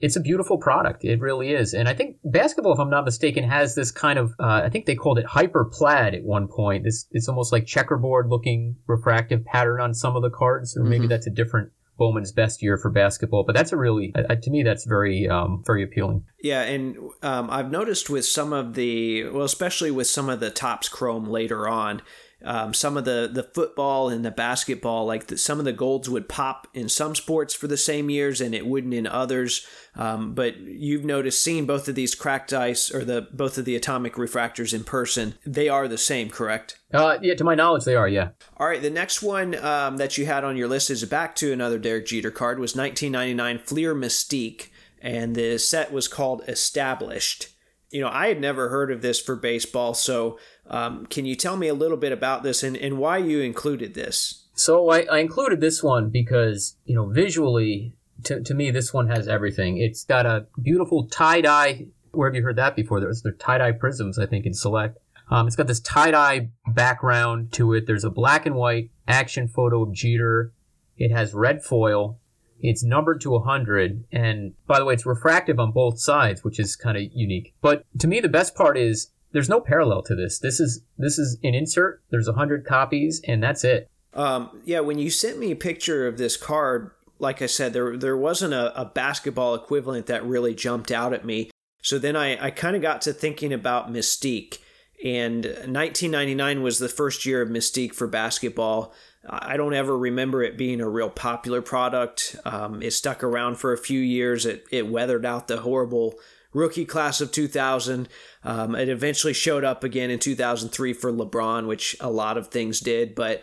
it's 0.00 0.16
a 0.16 0.20
beautiful 0.20 0.58
product. 0.58 1.04
It 1.04 1.20
really 1.20 1.52
is. 1.52 1.74
And 1.74 1.88
I 1.88 1.94
think 1.94 2.16
basketball, 2.24 2.72
if 2.72 2.78
I'm 2.78 2.90
not 2.90 3.04
mistaken, 3.04 3.44
has 3.44 3.74
this 3.74 3.90
kind 3.90 4.18
of, 4.18 4.32
uh, 4.40 4.62
I 4.64 4.70
think 4.70 4.86
they 4.86 4.94
called 4.94 5.18
it 5.18 5.26
hyper 5.26 5.64
plaid 5.64 6.14
at 6.14 6.24
one 6.24 6.48
point. 6.48 6.84
This, 6.84 7.06
it's 7.10 7.28
almost 7.28 7.52
like 7.52 7.66
checkerboard 7.66 8.28
looking 8.28 8.76
refractive 8.86 9.44
pattern 9.44 9.80
on 9.80 9.94
some 9.94 10.16
of 10.16 10.22
the 10.22 10.30
cards, 10.30 10.76
or 10.76 10.84
maybe 10.84 11.00
mm-hmm. 11.00 11.08
that's 11.08 11.26
a 11.26 11.30
different 11.30 11.70
Bowman's 11.98 12.32
best 12.32 12.62
year 12.62 12.78
for 12.78 12.90
basketball, 12.90 13.44
but 13.44 13.54
that's 13.54 13.72
a 13.72 13.76
really, 13.76 14.10
uh, 14.14 14.34
to 14.34 14.50
me, 14.50 14.62
that's 14.62 14.86
very, 14.86 15.28
um, 15.28 15.62
very 15.66 15.82
appealing. 15.82 16.24
Yeah, 16.42 16.62
and 16.62 16.96
um, 17.20 17.50
I've 17.50 17.70
noticed 17.70 18.08
with 18.08 18.24
some 18.24 18.54
of 18.54 18.72
the, 18.72 19.24
well, 19.28 19.44
especially 19.44 19.90
with 19.90 20.06
some 20.06 20.30
of 20.30 20.40
the 20.40 20.50
Topps 20.50 20.88
Chrome 20.88 21.26
later 21.26 21.68
on, 21.68 22.00
um, 22.44 22.72
some 22.72 22.96
of 22.96 23.04
the 23.04 23.28
the 23.32 23.42
football 23.42 24.08
and 24.08 24.24
the 24.24 24.30
basketball, 24.30 25.04
like 25.04 25.26
the, 25.26 25.36
some 25.36 25.58
of 25.58 25.64
the 25.64 25.72
golds 25.72 26.08
would 26.08 26.28
pop 26.28 26.66
in 26.72 26.88
some 26.88 27.14
sports 27.14 27.54
for 27.54 27.66
the 27.66 27.76
same 27.76 28.08
years, 28.08 28.40
and 28.40 28.54
it 28.54 28.66
wouldn't 28.66 28.94
in 28.94 29.06
others. 29.06 29.66
Um, 29.94 30.34
but 30.34 30.56
you've 30.58 31.04
noticed 31.04 31.42
seeing 31.42 31.66
both 31.66 31.88
of 31.88 31.94
these 31.94 32.14
cracked 32.14 32.52
ice 32.52 32.94
or 32.94 33.04
the 33.04 33.28
both 33.32 33.58
of 33.58 33.64
the 33.64 33.76
atomic 33.76 34.14
refractors 34.14 34.72
in 34.72 34.84
person, 34.84 35.34
they 35.44 35.68
are 35.68 35.88
the 35.88 35.98
same, 35.98 36.30
correct? 36.30 36.78
Uh, 36.92 37.18
yeah, 37.20 37.34
to 37.34 37.44
my 37.44 37.54
knowledge, 37.54 37.84
they 37.84 37.94
are. 37.94 38.08
Yeah. 38.08 38.30
All 38.56 38.66
right. 38.66 38.82
The 38.82 38.90
next 38.90 39.22
one 39.22 39.54
um, 39.56 39.98
that 39.98 40.16
you 40.16 40.26
had 40.26 40.44
on 40.44 40.56
your 40.56 40.68
list 40.68 40.90
is 40.90 41.04
back 41.04 41.34
to 41.36 41.52
another 41.52 41.78
Derek 41.78 42.06
Jeter 42.06 42.30
card. 42.30 42.58
Was 42.58 42.74
1999 42.74 43.66
Fleer 43.66 43.94
Mystique, 43.94 44.68
and 45.02 45.34
the 45.34 45.58
set 45.58 45.92
was 45.92 46.08
called 46.08 46.42
Established. 46.48 47.48
You 47.90 48.00
know, 48.00 48.08
I 48.08 48.28
had 48.28 48.40
never 48.40 48.68
heard 48.68 48.92
of 48.92 49.02
this 49.02 49.20
for 49.20 49.34
baseball, 49.34 49.94
so 49.94 50.38
um, 50.70 51.06
can 51.06 51.26
you 51.26 51.34
tell 51.34 51.56
me 51.56 51.66
a 51.66 51.74
little 51.74 51.96
bit 51.96 52.12
about 52.12 52.42
this 52.42 52.62
and, 52.62 52.76
and 52.76 52.98
why 52.98 53.18
you 53.18 53.40
included 53.40 53.94
this? 53.94 54.46
So 54.54 54.90
I, 54.90 55.02
I 55.10 55.18
included 55.18 55.60
this 55.60 55.82
one 55.82 56.10
because, 56.10 56.76
you 56.84 56.94
know, 56.94 57.06
visually, 57.06 57.94
to, 58.24 58.40
to 58.42 58.54
me, 58.54 58.70
this 58.70 58.94
one 58.94 59.08
has 59.08 59.26
everything. 59.26 59.78
It's 59.78 60.04
got 60.04 60.26
a 60.26 60.46
beautiful 60.62 61.08
tie 61.08 61.40
dye. 61.40 61.86
Where 62.12 62.28
have 62.28 62.36
you 62.36 62.42
heard 62.42 62.56
that 62.56 62.76
before? 62.76 63.00
There's 63.00 63.22
the 63.22 63.32
tie 63.32 63.58
dye 63.58 63.72
prisms, 63.72 64.18
I 64.18 64.26
think, 64.26 64.46
in 64.46 64.54
Select. 64.54 64.98
Um, 65.30 65.46
it's 65.46 65.56
got 65.56 65.66
this 65.66 65.80
tie 65.80 66.12
dye 66.12 66.50
background 66.68 67.52
to 67.52 67.74
it. 67.74 67.86
There's 67.86 68.04
a 68.04 68.10
black 68.10 68.46
and 68.46 68.54
white 68.54 68.90
action 69.08 69.48
photo 69.48 69.82
of 69.82 69.92
Jeter. 69.92 70.52
It 70.96 71.10
has 71.10 71.34
red 71.34 71.64
foil. 71.64 72.20
It's 72.60 72.84
numbered 72.84 73.20
to 73.22 73.30
100. 73.30 74.04
And 74.12 74.52
by 74.66 74.78
the 74.78 74.84
way, 74.84 74.94
it's 74.94 75.06
refractive 75.06 75.58
on 75.58 75.72
both 75.72 75.98
sides, 75.98 76.44
which 76.44 76.60
is 76.60 76.76
kind 76.76 76.96
of 76.96 77.04
unique. 77.12 77.54
But 77.62 77.84
to 77.98 78.06
me, 78.06 78.20
the 78.20 78.28
best 78.28 78.54
part 78.54 78.76
is 78.76 79.10
there's 79.32 79.48
no 79.48 79.60
parallel 79.60 80.02
to 80.02 80.14
this. 80.14 80.38
This 80.38 80.60
is 80.60 80.82
this 80.98 81.18
is 81.18 81.38
an 81.42 81.54
insert. 81.54 82.02
There's 82.10 82.28
a 82.28 82.32
hundred 82.32 82.64
copies, 82.64 83.20
and 83.26 83.42
that's 83.42 83.64
it. 83.64 83.88
Um, 84.14 84.60
yeah, 84.64 84.80
when 84.80 84.98
you 84.98 85.10
sent 85.10 85.38
me 85.38 85.52
a 85.52 85.56
picture 85.56 86.06
of 86.06 86.18
this 86.18 86.36
card, 86.36 86.90
like 87.18 87.42
I 87.42 87.46
said, 87.46 87.72
there 87.72 87.96
there 87.96 88.16
wasn't 88.16 88.54
a, 88.54 88.78
a 88.80 88.84
basketball 88.84 89.54
equivalent 89.54 90.06
that 90.06 90.24
really 90.24 90.54
jumped 90.54 90.90
out 90.90 91.12
at 91.12 91.24
me. 91.24 91.50
So 91.82 91.98
then 91.98 92.16
I, 92.16 92.46
I 92.46 92.50
kind 92.50 92.76
of 92.76 92.82
got 92.82 93.02
to 93.02 93.12
thinking 93.12 93.52
about 93.52 93.92
Mystique. 93.92 94.58
And 95.02 95.44
1999 95.44 96.62
was 96.62 96.78
the 96.78 96.90
first 96.90 97.24
year 97.24 97.40
of 97.40 97.48
Mystique 97.48 97.94
for 97.94 98.06
basketball. 98.06 98.92
I 99.26 99.56
don't 99.56 99.74
ever 99.74 99.96
remember 99.96 100.42
it 100.42 100.58
being 100.58 100.80
a 100.80 100.88
real 100.88 101.08
popular 101.08 101.62
product. 101.62 102.36
Um, 102.44 102.82
it 102.82 102.92
stuck 102.92 103.22
around 103.22 103.56
for 103.56 103.72
a 103.72 103.78
few 103.78 104.00
years. 104.00 104.44
It, 104.44 104.66
it 104.70 104.88
weathered 104.88 105.24
out 105.24 105.48
the 105.48 105.60
horrible 105.60 106.18
rookie 106.52 106.84
class 106.84 107.20
of 107.20 107.32
2000. 107.32 108.08
Um, 108.44 108.74
it 108.74 108.88
eventually 108.88 109.32
showed 109.32 109.64
up 109.64 109.84
again 109.84 110.10
in 110.10 110.18
2003 110.18 110.92
for 110.92 111.12
LeBron, 111.12 111.66
which 111.66 111.96
a 112.00 112.10
lot 112.10 112.36
of 112.36 112.48
things 112.48 112.80
did, 112.80 113.14
but 113.14 113.42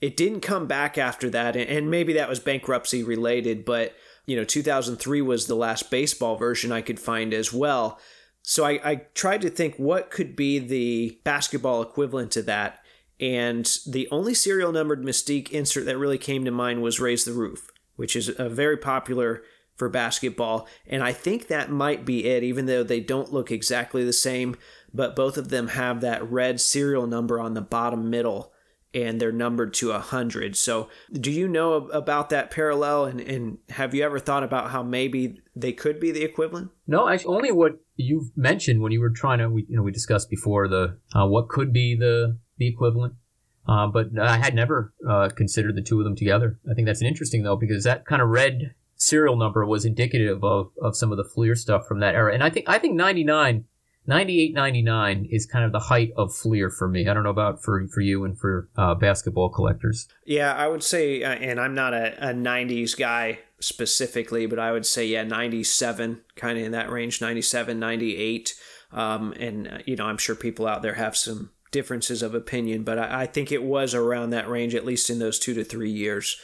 it 0.00 0.16
didn't 0.16 0.40
come 0.40 0.66
back 0.66 0.98
after 0.98 1.30
that. 1.30 1.56
And 1.56 1.90
maybe 1.90 2.12
that 2.14 2.28
was 2.28 2.40
bankruptcy 2.40 3.02
related, 3.02 3.64
but 3.64 3.94
you 4.26 4.36
know, 4.36 4.44
2003 4.44 5.22
was 5.22 5.46
the 5.46 5.54
last 5.54 5.90
baseball 5.90 6.36
version 6.36 6.72
I 6.72 6.82
could 6.82 7.00
find 7.00 7.34
as 7.34 7.52
well. 7.52 7.98
So 8.42 8.64
I, 8.64 8.80
I 8.84 8.94
tried 9.14 9.40
to 9.42 9.50
think 9.50 9.76
what 9.76 10.10
could 10.10 10.36
be 10.36 10.58
the 10.58 11.18
basketball 11.24 11.82
equivalent 11.82 12.30
to 12.32 12.42
that. 12.42 12.80
And 13.20 13.70
the 13.86 14.08
only 14.10 14.34
serial 14.34 14.72
numbered 14.72 15.02
Mystique 15.02 15.50
insert 15.50 15.86
that 15.86 15.98
really 15.98 16.18
came 16.18 16.44
to 16.44 16.50
mind 16.50 16.82
was 16.82 17.00
Raise 17.00 17.24
the 17.24 17.32
Roof, 17.32 17.70
which 17.96 18.16
is 18.16 18.28
a 18.38 18.48
very 18.48 18.76
popular 18.76 19.42
for 19.76 19.88
basketball. 19.88 20.68
And 20.86 21.02
I 21.02 21.12
think 21.12 21.48
that 21.48 21.70
might 21.70 22.04
be 22.04 22.26
it, 22.26 22.42
even 22.42 22.66
though 22.66 22.82
they 22.82 23.00
don't 23.00 23.32
look 23.32 23.50
exactly 23.50 24.04
the 24.04 24.12
same, 24.12 24.56
but 24.92 25.16
both 25.16 25.36
of 25.36 25.48
them 25.48 25.68
have 25.68 26.00
that 26.00 26.28
red 26.30 26.60
serial 26.60 27.06
number 27.06 27.40
on 27.40 27.54
the 27.54 27.60
bottom 27.60 28.10
middle 28.10 28.52
and 28.94 29.20
they're 29.20 29.32
numbered 29.32 29.74
to 29.74 29.90
100. 29.90 30.56
So, 30.56 30.88
do 31.12 31.30
you 31.30 31.48
know 31.48 31.74
about 31.88 32.30
that 32.30 32.50
parallel 32.50 33.06
and, 33.06 33.20
and 33.20 33.58
have 33.70 33.92
you 33.92 34.04
ever 34.04 34.20
thought 34.20 34.44
about 34.44 34.70
how 34.70 34.84
maybe 34.84 35.40
they 35.56 35.72
could 35.72 35.98
be 35.98 36.12
the 36.12 36.22
equivalent? 36.22 36.70
No, 36.86 37.08
actually, 37.08 37.34
only 37.34 37.52
what 37.52 37.72
you've 37.96 38.36
mentioned 38.36 38.80
when 38.80 38.92
you 38.92 39.00
were 39.00 39.10
trying 39.10 39.40
to, 39.40 39.50
we, 39.50 39.66
you 39.68 39.76
know, 39.76 39.82
we 39.82 39.90
discussed 39.90 40.30
before 40.30 40.68
the 40.68 40.98
uh, 41.14 41.26
what 41.26 41.48
could 41.48 41.72
be 41.72 41.96
the 41.96 42.38
the 42.58 42.68
equivalent. 42.68 43.14
Uh, 43.66 43.86
but 43.86 44.06
I 44.20 44.36
had 44.36 44.54
never 44.54 44.92
uh, 45.08 45.30
considered 45.30 45.74
the 45.74 45.82
two 45.82 45.98
of 45.98 46.04
them 46.04 46.14
together. 46.14 46.60
I 46.70 46.74
think 46.74 46.86
that's 46.86 47.00
an 47.00 47.06
interesting 47.06 47.42
though 47.42 47.56
because 47.56 47.84
that 47.84 48.04
kind 48.04 48.20
of 48.20 48.28
red 48.28 48.74
serial 48.96 49.36
number 49.36 49.64
was 49.64 49.84
indicative 49.84 50.42
of, 50.44 50.70
of 50.80 50.96
some 50.96 51.10
of 51.10 51.18
the 51.18 51.24
Fleer 51.24 51.54
stuff 51.54 51.86
from 51.86 52.00
that 52.00 52.14
era. 52.14 52.32
And 52.32 52.42
I 52.42 52.50
think 52.50 52.68
I 52.68 52.78
think 52.78 52.94
99, 52.94 53.64
98, 54.06 54.54
99 54.54 55.28
is 55.30 55.46
kind 55.46 55.64
of 55.64 55.72
the 55.72 55.80
height 55.80 56.12
of 56.16 56.34
Fleer 56.34 56.70
for 56.70 56.88
me. 56.88 57.08
I 57.08 57.14
don't 57.14 57.24
know 57.24 57.30
about 57.30 57.62
for 57.62 57.86
for 57.88 58.00
you 58.00 58.24
and 58.24 58.38
for 58.38 58.68
uh, 58.76 58.94
basketball 58.94 59.48
collectors. 59.48 60.08
Yeah, 60.24 60.54
I 60.54 60.68
would 60.68 60.82
say, 60.82 61.22
uh, 61.22 61.30
and 61.30 61.60
I'm 61.60 61.74
not 61.74 61.94
a, 61.94 62.30
a 62.30 62.32
90s 62.32 62.96
guy 62.96 63.40
specifically, 63.60 64.46
but 64.46 64.58
I 64.58 64.72
would 64.72 64.86
say, 64.86 65.06
yeah, 65.06 65.22
97, 65.24 66.20
kind 66.36 66.58
of 66.58 66.64
in 66.64 66.72
that 66.72 66.90
range, 66.90 67.20
97, 67.20 67.78
98. 67.78 68.54
Um, 68.92 69.32
and, 69.32 69.68
uh, 69.68 69.78
you 69.86 69.96
know, 69.96 70.06
I'm 70.06 70.18
sure 70.18 70.34
people 70.34 70.66
out 70.66 70.82
there 70.82 70.94
have 70.94 71.16
some 71.16 71.50
differences 71.70 72.22
of 72.22 72.34
opinion, 72.34 72.84
but 72.84 72.98
I, 72.98 73.22
I 73.22 73.26
think 73.26 73.50
it 73.50 73.62
was 73.62 73.94
around 73.94 74.30
that 74.30 74.48
range, 74.48 74.74
at 74.74 74.84
least 74.84 75.10
in 75.10 75.18
those 75.18 75.38
two 75.38 75.54
to 75.54 75.64
three 75.64 75.90
years. 75.90 76.36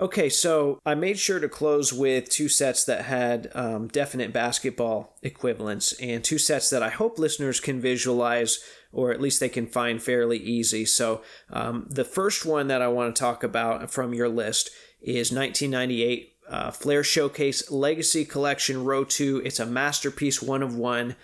Okay, 0.00 0.28
so 0.28 0.80
I 0.84 0.96
made 0.96 1.20
sure 1.20 1.38
to 1.38 1.48
close 1.48 1.92
with 1.92 2.28
two 2.28 2.48
sets 2.48 2.84
that 2.84 3.04
had 3.04 3.48
um, 3.54 3.86
definite 3.86 4.32
basketball 4.32 5.16
equivalents 5.22 5.92
and 6.00 6.24
two 6.24 6.38
sets 6.38 6.68
that 6.70 6.82
I 6.82 6.88
hope 6.88 7.16
listeners 7.16 7.60
can 7.60 7.80
visualize 7.80 8.58
or 8.94 9.12
at 9.12 9.20
least 9.20 9.40
they 9.40 9.48
can 9.48 9.66
find 9.66 10.02
fairly 10.02 10.38
easy. 10.38 10.84
So, 10.84 11.22
um, 11.50 11.86
the 11.90 12.04
first 12.04 12.46
one 12.46 12.68
that 12.68 12.80
I 12.80 12.88
want 12.88 13.14
to 13.14 13.20
talk 13.20 13.42
about 13.42 13.90
from 13.90 14.14
your 14.14 14.28
list 14.28 14.70
is 15.00 15.32
1998 15.32 16.32
uh, 16.48 16.70
Fleer 16.70 17.02
Showcase 17.02 17.70
Legacy 17.70 18.24
Collection 18.24 18.84
Row 18.84 19.04
2. 19.04 19.42
It's 19.44 19.60
a 19.60 19.66
masterpiece 19.66 20.40
one 20.40 20.62
of 20.62 20.76
one 20.76 21.16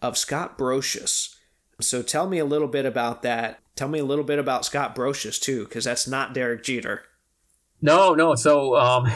of 0.00 0.16
Scott 0.16 0.56
Brosius. 0.58 1.34
So, 1.80 2.02
tell 2.02 2.28
me 2.28 2.38
a 2.38 2.44
little 2.44 2.68
bit 2.68 2.86
about 2.86 3.22
that. 3.22 3.60
Tell 3.76 3.88
me 3.88 3.98
a 3.98 4.04
little 4.04 4.24
bit 4.24 4.38
about 4.38 4.64
Scott 4.64 4.96
Brosius, 4.96 5.40
too, 5.40 5.64
because 5.64 5.84
that's 5.84 6.08
not 6.08 6.34
Derek 6.34 6.64
Jeter. 6.64 7.04
No, 7.80 8.14
no. 8.14 8.34
So, 8.34 8.76
um, 8.76 9.10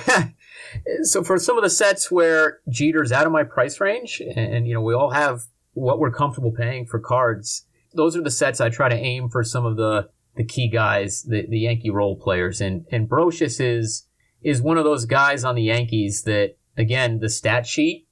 so 1.02 1.22
for 1.22 1.38
some 1.38 1.56
of 1.56 1.62
the 1.62 1.70
sets 1.70 2.10
where 2.10 2.60
Jeter's 2.68 3.12
out 3.12 3.26
of 3.26 3.32
my 3.32 3.44
price 3.44 3.80
range, 3.80 4.22
and 4.36 4.66
you 4.66 4.74
know 4.74 4.80
we 4.80 4.94
all 4.94 5.10
have 5.10 5.42
what 5.74 5.98
we're 5.98 6.12
comfortable 6.12 6.52
paying 6.52 6.86
for 6.86 6.98
cards. 6.98 7.66
Those 7.94 8.16
are 8.16 8.22
the 8.22 8.30
sets 8.30 8.60
I 8.60 8.70
try 8.70 8.88
to 8.88 8.96
aim 8.96 9.28
for 9.28 9.44
some 9.44 9.66
of 9.66 9.76
the 9.76 10.08
the 10.34 10.44
key 10.44 10.68
guys, 10.68 11.22
the, 11.24 11.46
the 11.46 11.58
Yankee 11.58 11.90
role 11.90 12.16
players, 12.16 12.60
and 12.60 12.86
and 12.90 13.08
Brosius 13.08 13.60
is 13.60 14.06
is 14.42 14.62
one 14.62 14.78
of 14.78 14.84
those 14.84 15.04
guys 15.04 15.44
on 15.44 15.54
the 15.54 15.62
Yankees 15.62 16.22
that 16.22 16.56
again 16.76 17.18
the 17.18 17.28
stat 17.28 17.66
sheet. 17.66 18.08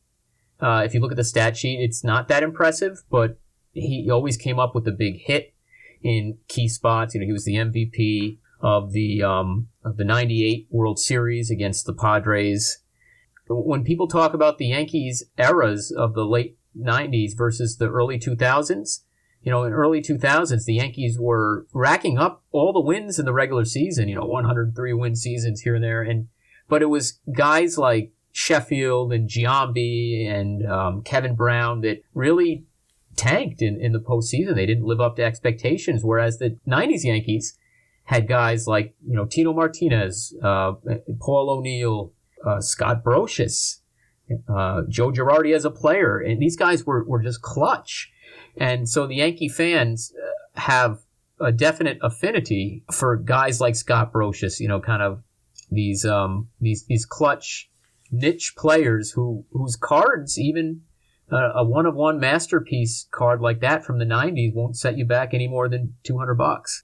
Uh, 0.61 0.83
if 0.85 0.93
you 0.93 1.01
look 1.01 1.11
at 1.11 1.17
the 1.17 1.25
stat 1.25 1.57
sheet, 1.57 1.81
it's 1.81 2.05
not 2.05 2.29
that 2.29 2.43
impressive, 2.43 3.03
but 3.11 3.39
he 3.73 4.11
always 4.11 4.37
came 4.37 4.59
up 4.59 4.75
with 4.75 4.87
a 4.87 4.93
big 4.93 5.21
hit 5.21 5.55
in 6.03 6.37
key 6.49 6.69
spots. 6.69 7.15
You 7.15 7.21
know, 7.21 7.27
he 7.27 7.33
was 7.33 7.45
the 7.45 7.55
MVP 7.55 8.39
of 8.61 8.93
the 8.93 9.23
um, 9.23 9.69
of 9.85 9.97
the 9.97 10.05
'98 10.05 10.67
World 10.71 10.99
Series 10.99 11.51
against 11.51 11.87
the 11.87 11.95
Padres. 11.95 12.83
When 13.49 13.83
people 13.83 14.07
talk 14.07 14.33
about 14.33 14.59
the 14.59 14.69
Yankees 14.69 15.25
eras 15.39 15.91
of 15.91 16.15
the 16.15 16.25
late 16.25 16.57
'90s 16.79 17.37
versus 17.37 17.77
the 17.79 17.89
early 17.89 18.19
2000s, 18.19 19.01
you 19.43 19.51
know, 19.51 19.65
in 19.65 19.73
early 19.73 20.03
2000s, 20.03 20.65
the 20.65 20.75
Yankees 20.75 21.19
were 21.19 21.67
racking 21.73 22.19
up 22.19 22.45
all 22.53 22.73
the 22.73 22.81
wins 22.81 23.19
in 23.19 23.25
the 23.25 23.33
regular 23.33 23.65
season. 23.65 24.09
You 24.09 24.17
know, 24.17 24.27
103 24.27 24.93
win 24.93 25.17
seasons 25.17 25.63
here 25.63 25.75
and 25.75 25.85
there, 25.85 26.03
and 26.03 26.29
but 26.69 26.83
it 26.83 26.87
was 26.87 27.19
guys 27.35 27.79
like 27.79 28.13
Sheffield 28.33 29.13
and 29.13 29.29
Giambi 29.29 30.29
and 30.29 30.67
um, 30.67 31.03
Kevin 31.03 31.35
Brown 31.35 31.81
that 31.81 32.03
really 32.15 32.65
tanked 33.17 33.61
in, 33.61 33.81
in 33.81 33.93
the 33.93 33.99
postseason. 33.99 34.55
They 34.55 34.67
didn't 34.67 34.85
live 34.85 35.01
up 35.01 35.17
to 35.17 35.25
expectations. 35.25 36.03
Whereas 36.05 36.39
the 36.39 36.59
90s 36.67 37.05
Yankees 37.05 37.57
had 38.11 38.27
guys 38.27 38.67
like, 38.67 38.93
you 39.07 39.15
know, 39.15 39.25
Tino 39.25 39.53
Martinez, 39.53 40.35
uh, 40.43 40.73
Paul 41.21 41.49
O'Neill, 41.49 42.13
uh, 42.45 42.61
Scott 42.61 43.05
Brosius, 43.05 43.83
uh, 44.53 44.83
Joe 44.89 45.13
Girardi 45.13 45.55
as 45.55 45.65
a 45.65 45.71
player. 45.71 46.19
And 46.19 46.43
these 46.43 46.57
guys 46.57 46.85
were, 46.85 47.05
were 47.05 47.23
just 47.23 47.41
clutch. 47.41 48.11
And 48.57 48.89
so 48.89 49.07
the 49.07 49.15
Yankee 49.15 49.49
fans 49.49 50.13
uh, 50.21 50.61
have 50.61 50.99
a 51.39 51.53
definite 51.53 51.99
affinity 52.03 52.83
for 52.93 53.17
guys 53.17 53.61
like 53.61 53.77
Scott 53.77 54.13
Brosius, 54.13 54.59
you 54.59 54.67
know, 54.67 54.81
kind 54.81 55.03
of 55.03 55.23
these, 55.71 56.05
um, 56.05 56.49
these, 56.61 56.87
these 56.87 57.07
clutch 57.07 57.71
niche 58.11 58.55
players 58.59 59.13
who, 59.13 59.45
whose 59.53 59.77
cards 59.77 60.37
even, 60.37 60.81
uh, 61.31 61.53
a 61.55 61.65
one 61.65 61.87
of 61.87 61.95
one 61.95 62.19
masterpiece 62.19 63.07
card 63.13 63.41
like 63.41 63.61
that 63.61 63.85
from 63.85 64.01
the 64.01 64.05
90s 64.05 64.53
won't 64.53 64.77
set 64.77 64.99
you 64.99 65.05
back 65.05 65.33
any 65.33 65.47
more 65.47 65.69
than 65.69 65.95
200 66.03 66.35
bucks. 66.35 66.83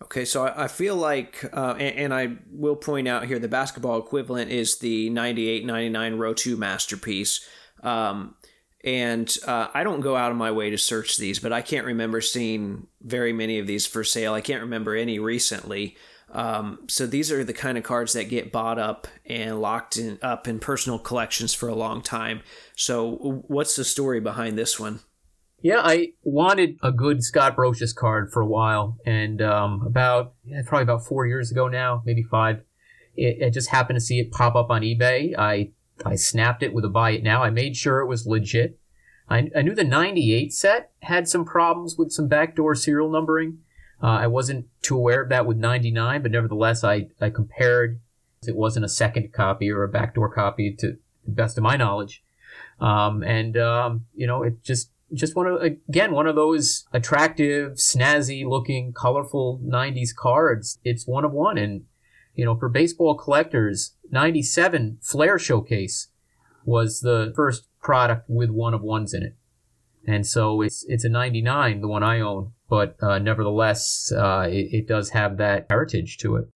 Okay, 0.00 0.24
so 0.24 0.44
I 0.44 0.68
feel 0.68 0.94
like, 0.94 1.44
uh, 1.52 1.74
and, 1.78 1.96
and, 1.96 2.14
I 2.14 2.36
will 2.52 2.76
point 2.76 3.08
out 3.08 3.26
here, 3.26 3.40
the 3.40 3.48
basketball 3.48 3.98
equivalent 3.98 4.50
is 4.50 4.78
the 4.78 5.10
98 5.10 5.66
99 5.66 6.14
row 6.14 6.34
2 6.34 6.56
masterpiece. 6.56 7.46
Um, 7.82 8.36
and 8.84 9.34
uh, 9.46 9.68
I 9.74 9.82
don't 9.82 10.00
go 10.00 10.14
out 10.14 10.30
of 10.30 10.36
my 10.36 10.52
way 10.52 10.70
to 10.70 10.78
search 10.78 11.16
these, 11.16 11.40
but 11.40 11.52
I 11.52 11.62
can't 11.62 11.84
remember 11.84 12.20
seeing 12.20 12.86
very 13.02 13.32
many 13.32 13.58
of 13.58 13.66
these 13.66 13.86
for 13.86 14.04
sale. 14.04 14.34
I 14.34 14.40
can't 14.40 14.62
remember 14.62 14.94
any 14.94 15.18
recently. 15.18 15.96
Um, 16.30 16.80
so 16.88 17.06
these 17.06 17.32
are 17.32 17.42
the 17.42 17.52
kind 17.52 17.76
of 17.76 17.84
cards 17.84 18.12
that 18.12 18.28
get 18.28 18.52
bought 18.52 18.78
up 18.78 19.08
and 19.26 19.60
locked 19.60 19.96
in, 19.96 20.18
up 20.22 20.46
in 20.46 20.60
personal 20.60 20.98
collections 20.98 21.54
for 21.54 21.68
a 21.68 21.74
long 21.74 22.02
time. 22.02 22.42
So, 22.76 23.42
what's 23.48 23.76
the 23.76 23.84
story 23.84 24.20
behind 24.20 24.58
this 24.58 24.78
one? 24.78 25.00
Yeah, 25.60 25.80
I 25.82 26.12
wanted 26.22 26.78
a 26.82 26.92
good 26.92 27.24
Scott 27.24 27.56
Brosius 27.56 27.94
card 27.94 28.32
for 28.32 28.40
a 28.40 28.46
while, 28.46 28.96
and 29.04 29.42
um, 29.42 29.82
about 29.84 30.34
yeah, 30.44 30.62
probably 30.64 30.84
about 30.84 31.04
four 31.04 31.26
years 31.26 31.50
ago 31.50 31.66
now, 31.66 32.02
maybe 32.06 32.22
five, 32.22 32.62
it, 33.16 33.50
just 33.50 33.70
happened 33.70 33.96
to 33.96 34.00
see 34.00 34.20
it 34.20 34.30
pop 34.30 34.54
up 34.54 34.70
on 34.70 34.82
eBay. 34.82 35.36
I 35.36 35.70
I 36.06 36.14
snapped 36.14 36.62
it 36.62 36.72
with 36.72 36.84
a 36.84 36.88
buy 36.88 37.10
it 37.10 37.24
now. 37.24 37.42
I 37.42 37.50
made 37.50 37.76
sure 37.76 37.98
it 37.98 38.06
was 38.06 38.24
legit. 38.24 38.78
I, 39.28 39.50
I 39.54 39.62
knew 39.62 39.74
the 39.74 39.82
'98 39.82 40.52
set 40.52 40.92
had 41.02 41.28
some 41.28 41.44
problems 41.44 41.96
with 41.98 42.12
some 42.12 42.28
backdoor 42.28 42.76
serial 42.76 43.10
numbering. 43.10 43.58
Uh, 44.00 44.06
I 44.06 44.26
wasn't 44.28 44.66
too 44.80 44.96
aware 44.96 45.22
of 45.22 45.28
that 45.30 45.44
with 45.44 45.56
'99, 45.56 46.22
but 46.22 46.30
nevertheless, 46.30 46.84
I 46.84 47.08
I 47.20 47.30
compared. 47.30 48.00
It 48.46 48.54
wasn't 48.54 48.84
a 48.84 48.88
second 48.88 49.32
copy 49.32 49.68
or 49.68 49.82
a 49.82 49.88
backdoor 49.88 50.32
copy 50.32 50.72
to 50.78 50.98
the 51.24 51.32
best 51.32 51.58
of 51.58 51.64
my 51.64 51.76
knowledge, 51.76 52.22
um, 52.78 53.24
and 53.24 53.56
um, 53.56 54.04
you 54.14 54.28
know 54.28 54.44
it 54.44 54.62
just 54.62 54.90
just 55.12 55.34
one 55.34 55.46
of 55.46 55.62
again 55.62 56.12
one 56.12 56.26
of 56.26 56.36
those 56.36 56.86
attractive, 56.92 57.72
snazzy 57.74 58.46
looking, 58.46 58.92
colorful 58.92 59.60
'90s 59.64 60.14
cards. 60.14 60.78
It's 60.84 61.06
one 61.06 61.24
of 61.24 61.32
one, 61.32 61.58
and 61.58 61.84
you 62.34 62.44
know 62.44 62.56
for 62.56 62.68
baseball 62.68 63.16
collectors, 63.16 63.94
'97 64.10 64.98
Flair 65.02 65.38
Showcase 65.38 66.08
was 66.64 67.00
the 67.00 67.32
first 67.34 67.68
product 67.80 68.28
with 68.28 68.50
one 68.50 68.74
of 68.74 68.82
ones 68.82 69.14
in 69.14 69.22
it, 69.22 69.36
and 70.06 70.26
so 70.26 70.60
it's 70.60 70.84
it's 70.88 71.04
a 71.04 71.08
'99, 71.08 71.80
the 71.80 71.88
one 71.88 72.02
I 72.02 72.20
own, 72.20 72.52
but 72.68 72.96
uh, 73.02 73.18
nevertheless, 73.18 74.12
uh, 74.14 74.46
it, 74.50 74.68
it 74.72 74.88
does 74.88 75.10
have 75.10 75.38
that 75.38 75.66
heritage 75.70 76.18
to 76.18 76.36
it. 76.36 76.48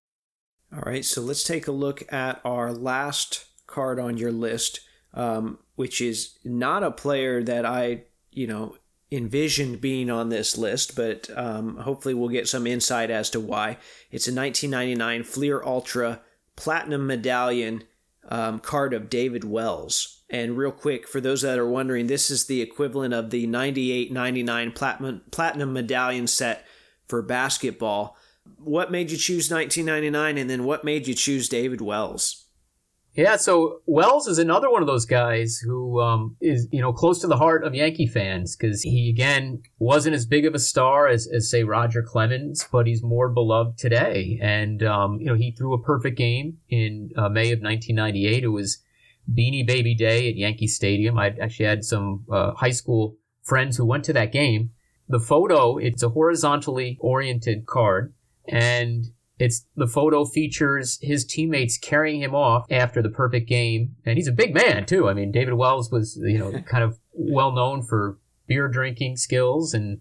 All 0.74 0.82
right, 0.86 1.04
so 1.04 1.20
let's 1.20 1.44
take 1.44 1.66
a 1.66 1.72
look 1.72 2.10
at 2.12 2.40
our 2.44 2.72
last 2.72 3.46
card 3.66 3.98
on 3.98 4.16
your 4.16 4.32
list, 4.32 4.80
um, 5.12 5.58
which 5.74 6.00
is 6.00 6.38
not 6.44 6.82
a 6.82 6.90
player 6.90 7.42
that 7.42 7.66
I 7.66 8.04
you 8.32 8.46
know, 8.46 8.76
envisioned 9.10 9.80
being 9.80 10.10
on 10.10 10.30
this 10.30 10.56
list, 10.56 10.96
but 10.96 11.28
um, 11.36 11.76
hopefully 11.76 12.14
we'll 12.14 12.28
get 12.28 12.48
some 12.48 12.66
insight 12.66 13.10
as 13.10 13.30
to 13.30 13.40
why. 13.40 13.76
It's 14.10 14.26
a 14.26 14.34
1999 14.34 15.24
Fleer 15.24 15.62
Ultra 15.62 16.20
Platinum 16.56 17.06
Medallion 17.06 17.84
um, 18.28 18.58
card 18.58 18.94
of 18.94 19.10
David 19.10 19.44
Wells. 19.44 20.22
And 20.30 20.56
real 20.56 20.72
quick, 20.72 21.06
for 21.06 21.20
those 21.20 21.42
that 21.42 21.58
are 21.58 21.68
wondering, 21.68 22.06
this 22.06 22.30
is 22.30 22.46
the 22.46 22.62
equivalent 22.62 23.12
of 23.12 23.30
the 23.30 23.46
98 23.46 24.10
99 24.10 24.72
platinum, 24.72 25.22
platinum 25.30 25.72
medallion 25.74 26.26
set 26.26 26.66
for 27.06 27.20
basketball. 27.20 28.16
What 28.56 28.90
made 28.90 29.10
you 29.10 29.18
choose 29.18 29.50
1999 29.50 30.38
and 30.38 30.48
then 30.48 30.64
what 30.64 30.84
made 30.84 31.06
you 31.06 31.14
choose 31.14 31.48
David 31.48 31.82
Wells? 31.82 32.41
Yeah, 33.14 33.36
so 33.36 33.80
Wells 33.84 34.26
is 34.26 34.38
another 34.38 34.70
one 34.70 34.82
of 34.82 34.86
those 34.86 35.04
guys 35.04 35.58
who 35.58 36.00
um, 36.00 36.36
is, 36.40 36.66
you 36.72 36.80
know, 36.80 36.94
close 36.94 37.20
to 37.20 37.26
the 37.26 37.36
heart 37.36 37.62
of 37.62 37.74
Yankee 37.74 38.06
fans 38.06 38.56
because 38.56 38.80
he 38.82 39.10
again 39.10 39.62
wasn't 39.78 40.14
as 40.14 40.24
big 40.24 40.46
of 40.46 40.54
a 40.54 40.58
star 40.58 41.08
as, 41.08 41.26
as 41.26 41.50
say 41.50 41.62
Roger 41.62 42.02
Clemens, 42.02 42.66
but 42.72 42.86
he's 42.86 43.02
more 43.02 43.28
beloved 43.28 43.76
today. 43.76 44.38
And 44.40 44.82
um, 44.82 45.20
you 45.20 45.26
know, 45.26 45.34
he 45.34 45.50
threw 45.50 45.74
a 45.74 45.82
perfect 45.82 46.16
game 46.16 46.56
in 46.70 47.10
uh, 47.14 47.28
May 47.28 47.52
of 47.52 47.60
1998. 47.60 48.44
It 48.44 48.48
was 48.48 48.78
Beanie 49.30 49.66
Baby 49.66 49.94
Day 49.94 50.30
at 50.30 50.36
Yankee 50.36 50.66
Stadium. 50.66 51.18
I 51.18 51.34
actually 51.40 51.66
had 51.66 51.84
some 51.84 52.24
uh, 52.32 52.52
high 52.54 52.70
school 52.70 53.16
friends 53.42 53.76
who 53.76 53.84
went 53.84 54.04
to 54.04 54.14
that 54.14 54.32
game. 54.32 54.70
The 55.08 55.20
photo, 55.20 55.76
it's 55.76 56.02
a 56.02 56.08
horizontally 56.08 56.96
oriented 56.98 57.66
card, 57.66 58.14
and 58.48 59.04
it's 59.42 59.66
the 59.74 59.88
photo 59.88 60.24
features 60.24 60.98
his 61.02 61.24
teammates 61.24 61.76
carrying 61.76 62.22
him 62.22 62.34
off 62.34 62.64
after 62.70 63.02
the 63.02 63.08
perfect 63.08 63.48
game, 63.48 63.96
and 64.06 64.16
he's 64.16 64.28
a 64.28 64.32
big 64.32 64.54
man 64.54 64.86
too. 64.86 65.08
I 65.08 65.14
mean, 65.14 65.32
David 65.32 65.54
Wells 65.54 65.90
was 65.90 66.16
you 66.22 66.38
know 66.38 66.62
kind 66.66 66.84
of 66.84 66.98
well 67.12 67.50
known 67.50 67.82
for 67.82 68.18
beer 68.46 68.68
drinking 68.68 69.16
skills 69.16 69.74
and 69.74 70.00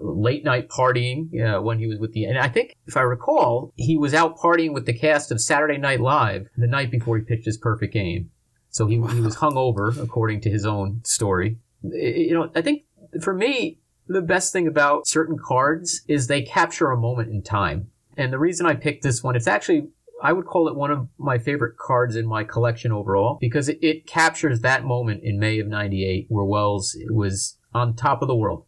late 0.00 0.44
night 0.44 0.68
partying 0.68 1.28
uh, 1.38 1.60
when 1.60 1.78
he 1.78 1.86
was 1.86 1.98
with 1.98 2.12
the. 2.14 2.24
And 2.24 2.38
I 2.38 2.48
think 2.48 2.76
if 2.86 2.96
I 2.96 3.02
recall, 3.02 3.74
he 3.76 3.98
was 3.98 4.14
out 4.14 4.38
partying 4.38 4.72
with 4.72 4.86
the 4.86 4.98
cast 4.98 5.30
of 5.30 5.40
Saturday 5.40 5.76
Night 5.76 6.00
Live 6.00 6.48
the 6.56 6.66
night 6.66 6.90
before 6.90 7.18
he 7.18 7.24
pitched 7.24 7.44
his 7.44 7.58
perfect 7.58 7.92
game. 7.92 8.30
So 8.70 8.86
he 8.86 8.94
he 8.94 9.20
was 9.20 9.36
hungover, 9.36 10.00
according 10.02 10.40
to 10.42 10.50
his 10.50 10.64
own 10.64 11.02
story. 11.04 11.58
You 11.82 12.32
know, 12.32 12.50
I 12.54 12.62
think 12.62 12.84
for 13.20 13.34
me, 13.34 13.80
the 14.06 14.22
best 14.22 14.50
thing 14.50 14.66
about 14.66 15.06
certain 15.06 15.36
cards 15.38 16.02
is 16.08 16.26
they 16.26 16.40
capture 16.40 16.90
a 16.90 16.96
moment 16.96 17.30
in 17.30 17.42
time. 17.42 17.90
And 18.18 18.32
the 18.32 18.38
reason 18.38 18.66
I 18.66 18.74
picked 18.74 19.04
this 19.04 19.22
one, 19.22 19.36
it's 19.36 19.46
actually, 19.46 19.88
I 20.22 20.32
would 20.32 20.44
call 20.44 20.68
it 20.68 20.74
one 20.74 20.90
of 20.90 21.08
my 21.16 21.38
favorite 21.38 21.78
cards 21.78 22.16
in 22.16 22.26
my 22.26 22.42
collection 22.42 22.90
overall 22.90 23.38
because 23.40 23.68
it, 23.68 23.78
it 23.80 24.06
captures 24.06 24.60
that 24.60 24.84
moment 24.84 25.22
in 25.22 25.38
May 25.38 25.60
of 25.60 25.68
98 25.68 26.26
where 26.28 26.44
Wells 26.44 26.96
was 27.08 27.56
on 27.72 27.94
top 27.94 28.20
of 28.20 28.28
the 28.28 28.34
world. 28.34 28.66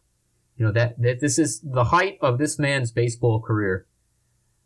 You 0.55 0.65
know, 0.65 0.71
that, 0.71 0.99
that 1.01 1.19
this 1.19 1.37
is 1.37 1.59
the 1.61 1.85
height 1.85 2.17
of 2.21 2.37
this 2.37 2.57
man's 2.57 2.91
baseball 2.91 3.41
career. 3.41 3.85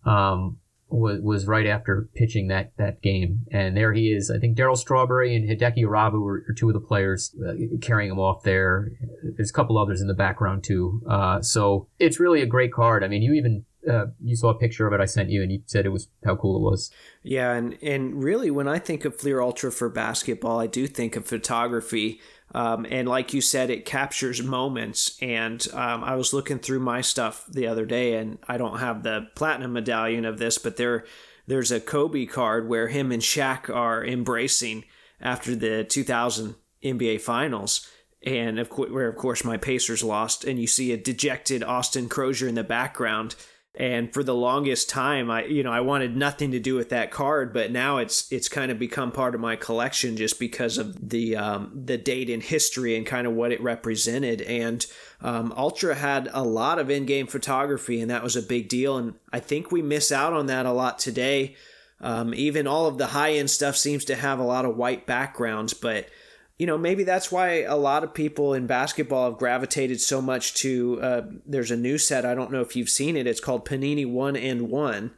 Um, 0.06 0.60
was, 0.90 1.20
was 1.22 1.48
right 1.48 1.66
after 1.66 2.10
pitching 2.16 2.48
that, 2.50 2.74
that 2.78 3.02
game. 3.02 3.46
And 3.52 3.76
there 3.76 3.94
he 3.94 4.12
is. 4.12 4.30
I 4.30 4.38
think 4.38 4.58
Darryl 4.58 4.78
Strawberry 4.78 5.36
and 5.36 5.48
Hideki 5.48 5.80
Irabu 5.80 6.22
were, 6.22 6.44
are 6.48 6.54
two 6.54 6.70
of 6.70 6.74
the 6.74 6.80
players 6.80 7.36
uh, 7.46 7.54
carrying 7.82 8.12
him 8.12 8.20
off 8.20 8.44
there. 8.44 8.92
There's 9.36 9.50
a 9.50 9.54
couple 9.54 9.78
others 9.78 10.02
in 10.02 10.08
the 10.08 10.14
background 10.14 10.64
too. 10.64 11.02
Uh, 11.10 11.42
so 11.42 11.88
it's 12.00 12.20
really 12.20 12.42
a 12.42 12.46
great 12.46 12.72
card. 12.72 13.04
I 13.04 13.08
mean, 13.08 13.22
you 13.22 13.34
even 13.34 13.66
uh, 13.90 14.08
you 14.22 14.36
saw 14.36 14.50
a 14.50 14.58
picture 14.58 14.88
of 14.88 14.94
it 14.94 15.02
I 15.02 15.06
sent 15.06 15.30
you, 15.30 15.42
and 15.42 15.52
you 15.52 15.62
said 15.66 15.86
it 15.86 15.90
was 15.90 16.08
how 16.24 16.36
cool 16.36 16.58
it 16.58 16.70
was. 16.70 16.92
Yeah, 17.24 17.54
and 17.54 17.78
and 17.82 18.24
really, 18.24 18.52
when 18.52 18.68
I 18.68 18.80
think 18.80 19.06
of 19.06 19.16
Fleer 19.16 19.42
Ultra 19.42 19.72
for 19.72 19.90
basketball, 19.90 20.60
I 20.60 20.68
do 20.68 20.88
think 20.88 21.16
of 21.16 21.26
photography. 21.26 22.20
Um, 22.54 22.86
and 22.90 23.08
like 23.08 23.34
you 23.34 23.42
said, 23.42 23.70
it 23.70 23.86
captures 23.86 24.42
moments. 24.42 25.18
And 25.22 25.68
um, 25.74 26.04
I 26.04 26.16
was 26.16 26.32
looking 26.32 26.60
through 26.60 26.80
my 26.80 27.02
stuff 27.02 27.46
the 27.50 27.68
other 27.68 27.86
day, 27.86 28.16
and 28.16 28.38
I 28.48 28.58
don't 28.58 28.80
have 28.80 29.04
the 29.04 29.28
platinum 29.36 29.74
medallion 29.74 30.26
of 30.26 30.38
this, 30.38 30.58
but 30.58 30.78
there 30.78 31.06
there's 31.48 31.72
a 31.72 31.80
Kobe 31.80 32.26
card 32.26 32.68
where 32.68 32.88
him 32.88 33.12
and 33.12 33.22
Shaq 33.22 33.74
are 33.74 34.06
embracing 34.06 34.86
after 35.22 35.56
the 35.56 35.84
2000 35.84 36.56
NBA 36.84 37.22
Finals 37.22 37.90
and 38.26 38.58
of 38.58 38.70
course, 38.70 38.92
where 38.92 39.08
of 39.08 39.16
course 39.16 39.44
my 39.44 39.58
Pacers 39.58 40.04
lost, 40.04 40.44
and 40.44 40.60
you 40.60 40.68
see 40.68 40.92
a 40.92 40.98
dejected 40.98 41.64
Austin 41.64 42.10
Croshere 42.10 42.50
in 42.50 42.56
the 42.56 42.64
background, 42.64 43.36
and 43.78 44.14
for 44.14 44.24
the 44.24 44.36
longest 44.36 44.90
time 44.90 45.30
i 45.30 45.44
you 45.46 45.64
know 45.64 45.72
i 45.72 45.80
wanted 45.80 46.16
nothing 46.16 46.52
to 46.52 46.60
do 46.60 46.76
with 46.76 46.90
that 46.90 47.12
card 47.12 47.54
but 47.54 47.72
now 47.72 47.98
it's 47.98 48.32
it's 48.32 48.50
kind 48.50 48.72
of 48.72 48.78
become 48.80 49.12
part 49.12 49.36
of 49.36 49.42
my 49.42 49.56
collection 49.56 50.18
just 50.18 50.40
because 50.40 50.78
of 50.78 51.10
the 51.10 51.36
um, 51.36 51.72
the 51.86 51.98
date 51.98 52.30
in 52.30 52.42
history 52.42 52.96
and 52.96 53.06
kind 53.06 53.26
of 53.26 53.34
what 53.34 53.52
it 53.52 53.62
represented. 53.62 54.42
And 54.42 54.86
um, 55.22 55.54
ultra 55.56 55.96
had 55.96 56.30
a 56.34 56.44
lot 56.44 56.80
of 56.80 56.90
in-game 56.90 57.28
photography 57.28 58.02
and 58.02 58.12
that 58.12 58.24
was 58.24 58.36
a 58.36 58.42
big 58.42 58.70
deal. 58.70 58.98
And 58.98 59.16
i 59.32 59.40
think 59.40 59.72
we 59.72 59.82
miss 59.82 60.12
out 60.12 60.34
on 60.34 60.48
that 60.48 60.66
a 60.66 60.72
lot 60.72 61.00
today. 61.00 61.56
Um, 62.02 62.34
even 62.34 62.68
all 62.68 62.88
of 62.88 62.98
the 62.98 63.08
high-end 63.08 63.50
stuff 63.50 63.78
seems 63.78 64.04
to 64.06 64.16
have 64.16 64.38
a 64.38 64.44
lot 64.44 64.66
of 64.66 64.76
white 64.76 65.06
backgrounds 65.06 65.74
but 65.74 66.10
you 66.58 66.66
know, 66.66 66.78
maybe 66.78 67.04
that's 67.04 67.32
why 67.32 67.64
a 67.64 67.76
lot 67.76 68.04
of 68.04 68.14
people 68.14 68.54
in 68.54 68.66
basketball 68.66 69.30
have 69.30 69.40
gravitated 69.40 70.00
so 70.00 70.22
much 70.22 70.54
to. 70.56 71.02
Uh, 71.02 71.22
there's 71.46 71.72
a 71.72 71.78
new 71.78 71.98
set. 71.98 72.26
I 72.26 72.34
don't 72.34 72.52
know 72.52 72.62
if 72.62 72.76
you've 72.76 72.90
seen 72.90 73.18
it. 73.18 73.28
It's 73.28 73.42
called 73.42 73.68
Panini 73.68 74.10
One 74.10 74.38
and 74.38 74.70
One, 74.70 75.12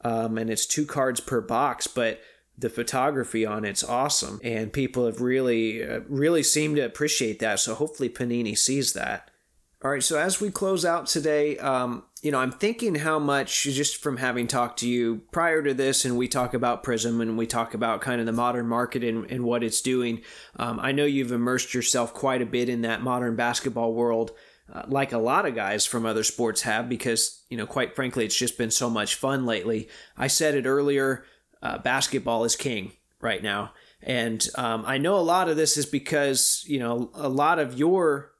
um, 0.00 0.38
and 0.38 0.50
it's 0.50 0.66
two 0.66 0.84
cards 0.84 1.20
per 1.20 1.40
box. 1.40 1.86
But 1.86 2.20
the 2.58 2.68
photography 2.68 3.46
on 3.46 3.64
it's 3.64 3.84
awesome, 3.84 4.40
and 4.42 4.72
people 4.72 5.06
have 5.06 5.20
really, 5.20 5.86
uh, 5.86 6.00
really 6.08 6.42
seemed 6.42 6.76
to 6.76 6.82
appreciate 6.82 7.38
that. 7.38 7.60
So 7.60 7.74
hopefully 7.74 8.08
Panini 8.08 8.58
sees 8.58 8.92
that. 8.94 9.30
All 9.84 9.90
right. 9.90 10.02
So 10.02 10.16
as 10.16 10.40
we 10.40 10.52
close 10.52 10.84
out 10.84 11.06
today, 11.06 11.58
um, 11.58 12.04
you 12.22 12.30
know, 12.30 12.38
I'm 12.38 12.52
thinking 12.52 12.94
how 12.94 13.18
much 13.18 13.64
just 13.64 13.96
from 13.96 14.18
having 14.18 14.46
talked 14.46 14.78
to 14.78 14.88
you 14.88 15.22
prior 15.32 15.60
to 15.60 15.74
this, 15.74 16.04
and 16.04 16.16
we 16.16 16.28
talk 16.28 16.54
about 16.54 16.84
Prism 16.84 17.20
and 17.20 17.36
we 17.36 17.48
talk 17.48 17.74
about 17.74 18.00
kind 18.00 18.20
of 18.20 18.26
the 18.26 18.32
modern 18.32 18.68
market 18.68 19.02
and, 19.02 19.28
and 19.28 19.42
what 19.42 19.64
it's 19.64 19.80
doing. 19.80 20.22
Um, 20.56 20.78
I 20.80 20.92
know 20.92 21.04
you've 21.04 21.32
immersed 21.32 21.74
yourself 21.74 22.14
quite 22.14 22.40
a 22.40 22.46
bit 22.46 22.68
in 22.68 22.82
that 22.82 23.02
modern 23.02 23.34
basketball 23.34 23.92
world, 23.92 24.30
uh, 24.72 24.82
like 24.86 25.10
a 25.10 25.18
lot 25.18 25.46
of 25.46 25.56
guys 25.56 25.84
from 25.84 26.06
other 26.06 26.22
sports 26.22 26.62
have, 26.62 26.88
because, 26.88 27.42
you 27.48 27.56
know, 27.56 27.66
quite 27.66 27.96
frankly, 27.96 28.24
it's 28.24 28.38
just 28.38 28.56
been 28.56 28.70
so 28.70 28.88
much 28.88 29.16
fun 29.16 29.44
lately. 29.46 29.88
I 30.16 30.28
said 30.28 30.54
it 30.54 30.64
earlier 30.64 31.24
uh, 31.60 31.78
basketball 31.78 32.44
is 32.44 32.54
king 32.54 32.92
right 33.20 33.42
now. 33.42 33.72
And 34.00 34.46
um, 34.54 34.84
I 34.86 34.98
know 34.98 35.16
a 35.16 35.22
lot 35.22 35.48
of 35.48 35.56
this 35.56 35.76
is 35.76 35.86
because, 35.86 36.64
you 36.68 36.78
know, 36.78 37.10
a 37.14 37.28
lot 37.28 37.58
of 37.58 37.76
your 37.76 38.31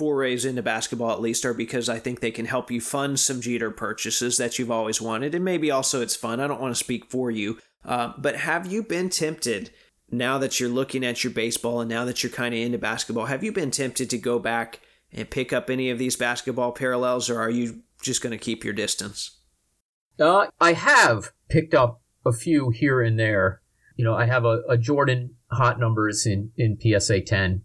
forays 0.00 0.46
into 0.46 0.62
basketball 0.62 1.12
at 1.12 1.20
least 1.20 1.44
are 1.44 1.52
because 1.52 1.90
I 1.90 1.98
think 1.98 2.20
they 2.20 2.30
can 2.30 2.46
help 2.46 2.70
you 2.70 2.80
fund 2.80 3.20
some 3.20 3.42
Jeter 3.42 3.70
purchases 3.70 4.38
that 4.38 4.58
you've 4.58 4.70
always 4.70 4.98
wanted. 4.98 5.34
And 5.34 5.44
maybe 5.44 5.70
also 5.70 6.00
it's 6.00 6.16
fun. 6.16 6.40
I 6.40 6.46
don't 6.46 6.60
want 6.60 6.74
to 6.74 6.82
speak 6.82 7.10
for 7.10 7.30
you. 7.30 7.58
Uh, 7.84 8.14
but 8.16 8.36
have 8.36 8.72
you 8.72 8.82
been 8.82 9.10
tempted 9.10 9.70
now 10.10 10.38
that 10.38 10.58
you're 10.58 10.70
looking 10.70 11.04
at 11.04 11.22
your 11.22 11.34
baseball 11.34 11.82
and 11.82 11.90
now 11.90 12.06
that 12.06 12.22
you're 12.22 12.32
kind 12.32 12.54
of 12.54 12.60
into 12.60 12.78
basketball? 12.78 13.26
Have 13.26 13.44
you 13.44 13.52
been 13.52 13.70
tempted 13.70 14.08
to 14.08 14.16
go 14.16 14.38
back 14.38 14.80
and 15.12 15.28
pick 15.28 15.52
up 15.52 15.68
any 15.68 15.90
of 15.90 15.98
these 15.98 16.16
basketball 16.16 16.72
parallels 16.72 17.28
or 17.28 17.38
are 17.38 17.50
you 17.50 17.82
just 18.00 18.22
going 18.22 18.30
to 18.30 18.42
keep 18.42 18.64
your 18.64 18.72
distance? 18.72 19.36
Uh, 20.18 20.46
I 20.58 20.72
have 20.72 21.30
picked 21.50 21.74
up 21.74 22.00
a 22.24 22.32
few 22.32 22.70
here 22.70 23.02
and 23.02 23.20
there. 23.20 23.60
You 23.96 24.06
know, 24.06 24.14
I 24.14 24.24
have 24.24 24.46
a, 24.46 24.62
a 24.66 24.78
Jordan 24.78 25.36
hot 25.50 25.78
numbers 25.78 26.24
in, 26.24 26.52
in 26.56 26.78
PSA 26.80 27.20
10 27.20 27.64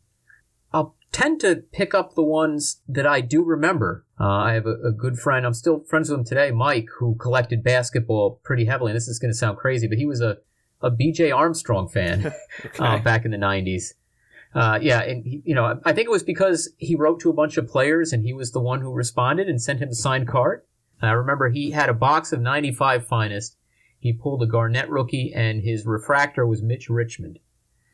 tend 1.16 1.40
to 1.40 1.56
pick 1.72 1.94
up 1.94 2.14
the 2.14 2.22
ones 2.22 2.82
that 2.90 3.08
I 3.08 3.22
do 3.22 3.42
remember. 3.42 4.06
Uh, 4.20 4.28
I 4.28 4.54
have 4.54 4.66
a, 4.66 4.76
a, 4.88 4.92
good 4.92 5.18
friend, 5.18 5.46
I'm 5.46 5.54
still 5.54 5.80
friends 5.80 6.10
with 6.10 6.20
him 6.20 6.26
today, 6.26 6.52
Mike, 6.52 6.90
who 7.00 7.16
collected 7.16 7.64
basketball 7.64 8.42
pretty 8.44 8.66
heavily. 8.66 8.92
And 8.92 8.98
this 8.98 9.08
is 9.08 9.18
going 9.18 9.32
to 9.32 9.38
sound 9.38 9.58
crazy, 9.58 9.88
but 9.88 9.98
he 9.98 10.06
was 10.06 10.20
a, 10.20 10.40
a 10.82 10.92
BJ 10.92 11.34
Armstrong 11.34 11.88
fan 11.88 12.34
okay. 12.66 12.84
uh, 12.84 13.00
back 13.00 13.24
in 13.24 13.32
the 13.32 13.38
90s. 13.38 13.94
Uh, 14.54 14.78
yeah, 14.82 15.04
and 15.04 15.26
he, 15.26 15.42
you 15.46 15.56
know, 15.56 15.80
I 15.86 15.94
think 15.94 16.06
it 16.06 16.12
was 16.12 16.24
because 16.24 16.74
he 16.78 16.98
wrote 16.98 17.22
to 17.22 17.30
a 17.30 17.34
bunch 17.34 17.56
of 17.56 17.66
players 17.66 18.12
and 18.12 18.26
he 18.26 18.34
was 18.34 18.52
the 18.52 18.60
one 18.60 18.82
who 18.82 18.92
responded 18.92 19.48
and 19.48 19.62
sent 19.62 19.80
him 19.80 19.90
a 19.90 19.96
signed 19.96 20.28
card. 20.28 20.64
I 21.02 21.12
remember 21.12 21.48
he 21.48 21.72
had 21.72 21.88
a 21.88 21.94
box 21.94 22.34
of 22.34 22.42
95 22.42 23.08
finest. 23.08 23.56
He 24.00 24.12
pulled 24.12 24.44
a 24.44 24.48
Garnett 24.48 24.90
rookie 24.90 25.32
and 25.34 25.62
his 25.62 25.86
refractor 25.86 26.46
was 26.46 26.62
Mitch 26.62 26.90
Richmond. 26.90 27.40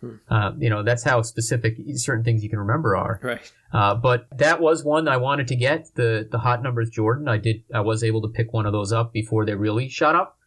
Hmm. 0.01 0.15
Uh, 0.29 0.51
you 0.57 0.69
know, 0.69 0.83
that's 0.83 1.03
how 1.03 1.21
specific 1.21 1.77
certain 1.95 2.23
things 2.23 2.43
you 2.43 2.49
can 2.49 2.59
remember 2.59 2.95
are. 2.97 3.19
Right. 3.21 3.51
Uh, 3.71 3.95
but 3.95 4.27
that 4.37 4.59
was 4.59 4.83
one 4.83 5.07
I 5.07 5.17
wanted 5.17 5.47
to 5.49 5.55
get 5.55 5.93
the 5.95 6.27
the 6.29 6.39
hot 6.39 6.61
numbers 6.61 6.89
Jordan. 6.89 7.27
I 7.27 7.37
did. 7.37 7.63
I 7.73 7.81
was 7.81 8.03
able 8.03 8.21
to 8.23 8.27
pick 8.27 8.51
one 8.51 8.65
of 8.65 8.73
those 8.73 8.91
up 8.91 9.13
before 9.13 9.45
they 9.45 9.55
really 9.55 9.87
shot 9.89 10.15
up. 10.15 10.37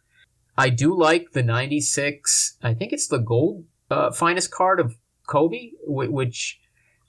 I 0.57 0.69
do 0.69 0.97
like 0.97 1.31
the 1.31 1.41
'96. 1.41 2.57
I 2.61 2.73
think 2.73 2.93
it's 2.93 3.07
the 3.07 3.17
gold 3.17 3.65
uh, 3.89 4.11
finest 4.11 4.51
card 4.51 4.79
of 4.79 4.95
Kobe, 5.25 5.71
which 5.85 6.59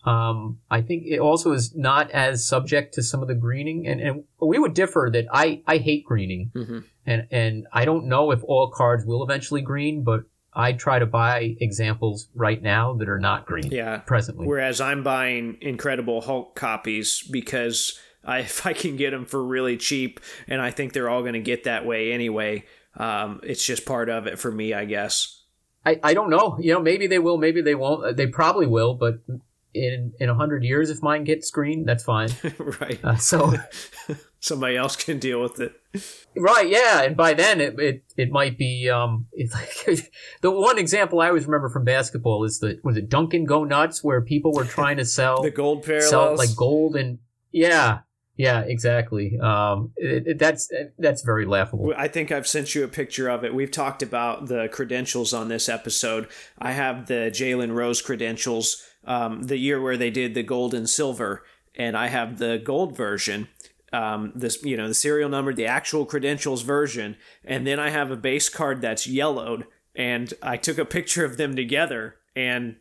um, 0.05 0.61
I 0.71 0.83
think 0.83 1.05
it 1.07 1.19
also 1.19 1.53
is 1.53 1.75
not 1.75 2.11
as 2.13 2.47
subject 2.47 2.95
to 2.95 3.03
some 3.03 3.23
of 3.23 3.29
the 3.29 3.35
greening. 3.35 3.89
And, 3.89 4.01
and 4.01 4.25
we 4.41 4.59
would 4.59 4.75
differ 4.75 5.11
that 5.13 5.27
I 5.33 5.63
I 5.67 5.79
hate 5.79 6.05
greening, 6.05 6.53
mm-hmm. 6.55 6.79
and 7.05 7.27
and 7.33 7.67
I 7.73 7.85
don't 7.85 8.07
know 8.07 8.31
if 8.31 8.43
all 8.45 8.71
cards 8.71 9.05
will 9.05 9.25
eventually 9.25 9.63
green, 9.63 10.05
but 10.05 10.23
I 10.57 10.73
try 10.73 10.99
to 10.99 11.07
buy 11.07 11.55
examples 11.61 12.29
right 12.35 12.61
now 12.61 12.95
that 12.95 13.09
are 13.09 13.19
not 13.19 13.45
green. 13.45 13.71
Yeah. 13.71 13.99
Presently. 13.99 14.47
Whereas 14.47 14.81
I'm 14.81 15.03
buying 15.03 15.59
Incredible 15.61 16.23
Hulk 16.23 16.55
copies 16.57 17.23
because 17.31 17.99
I, 18.25 18.39
if 18.41 18.67
I 18.67 18.73
can 18.73 18.97
get 18.97 19.11
them 19.11 19.27
for 19.27 19.45
really 19.45 19.77
cheap, 19.77 20.19
and 20.49 20.61
I 20.61 20.71
think 20.71 20.95
they're 20.95 21.11
all 21.11 21.21
going 21.21 21.35
to 21.35 21.41
get 21.41 21.65
that 21.65 21.85
way 21.85 22.11
anyway, 22.11 22.65
um, 22.97 23.41
it's 23.43 23.65
just 23.65 23.85
part 23.85 24.09
of 24.09 24.27
it 24.27 24.39
for 24.39 24.51
me, 24.51 24.73
I 24.73 24.87
guess. 24.87 25.43
I, 25.85 26.01
I 26.03 26.15
don't 26.15 26.31
know. 26.31 26.59
You 26.59 26.73
know, 26.73 26.81
maybe 26.81 27.07
they 27.07 27.19
will, 27.19 27.37
maybe 27.37 27.61
they 27.61 27.75
won't. 27.75 28.05
Uh, 28.05 28.13
They 28.13 28.27
probably 28.27 28.67
will, 28.67 28.95
but 28.95 29.21
in 29.75 30.15
in 30.19 30.29
a 30.29 30.35
hundred 30.35 30.65
years, 30.65 30.91
if 30.91 31.03
mine 31.03 31.25
gets 31.25 31.51
green, 31.51 31.85
that's 31.85 32.03
fine. 32.03 32.31
right. 32.81 32.99
Uh, 33.05 33.17
so, 33.17 33.53
Somebody 34.47 34.77
else 34.77 34.97
can 35.05 35.19
deal 35.19 35.41
with 35.43 35.59
it. 35.61 35.73
right, 36.37 36.69
yeah, 36.69 37.03
and 37.03 37.17
by 37.17 37.35
then 37.35 37.61
it 37.61 37.79
it, 37.81 38.05
it 38.17 38.31
might 38.31 38.57
be 38.59 38.89
um 38.91 39.27
it's 39.33 39.55
like 39.55 40.11
the 40.43 40.51
one 40.51 40.79
example 40.79 41.21
I 41.21 41.29
always 41.29 41.47
remember 41.47 41.69
from 41.69 41.85
basketball 41.85 42.45
is 42.45 42.59
the 42.61 42.79
was 42.85 42.97
it 42.97 43.09
Duncan 43.09 43.45
Go 43.45 43.65
Nuts 43.65 44.05
where 44.05 44.21
people 44.21 44.53
were 44.53 44.65
trying 44.65 44.99
to 44.99 45.05
sell 45.19 45.43
The 45.43 45.51
gold 45.51 45.85
parallels. 45.85 46.11
sell 46.11 46.37
like 46.37 46.55
gold 46.55 46.97
and 46.97 47.19
yeah 47.53 48.01
yeah 48.37 48.61
exactly 48.61 49.39
um 49.41 49.93
it, 49.97 50.27
it- 50.27 50.39
that's 50.39 50.71
that's 50.99 51.23
very 51.23 51.47
laughable. 51.47 51.95
I 51.97 52.09
think 52.09 52.31
I've 52.31 52.47
sent 52.47 52.75
you 52.75 52.85
a 52.85 52.89
picture 52.89 53.29
of 53.29 53.43
it. 53.45 53.55
We've 53.55 53.71
talked 53.71 54.03
about 54.03 54.47
the 54.49 54.69
credentials 54.71 55.33
on 55.33 55.49
this 55.49 55.69
episode. 55.69 56.29
I 56.59 56.73
have 56.73 57.07
the 57.07 57.31
Jalen 57.33 57.75
Rose 57.75 58.03
credentials, 58.03 58.83
um, 59.05 59.45
the 59.45 59.57
year 59.57 59.81
where 59.81 59.97
they 59.97 60.11
did 60.11 60.35
the 60.35 60.43
gold 60.43 60.75
and 60.75 60.89
silver, 60.91 61.43
and 61.75 61.97
I 61.97 62.09
have 62.09 62.37
the 62.39 62.59
gold 62.63 62.95
version. 62.97 63.49
Um, 63.97 64.33
this 64.35 64.63
you 64.63 64.77
know 64.77 64.89
the 64.89 64.95
serial 64.95 65.29
number, 65.29 65.55
the 65.55 65.67
actual 65.67 66.05
credentials 66.05 66.63
version, 66.63 67.17
and 67.45 67.67
then 67.67 67.81
I 67.81 67.91
have 67.91 68.11
a 68.11 68.17
base 68.17 68.49
card 68.49 68.81
that's 68.81 69.07
yellowed. 69.07 69.67
And 69.95 70.35
I 70.43 70.59
took 70.59 70.77
a 70.77 70.85
picture 70.85 71.25
of 71.25 71.39
them 71.39 71.57
together, 71.57 72.17
and 72.35 72.77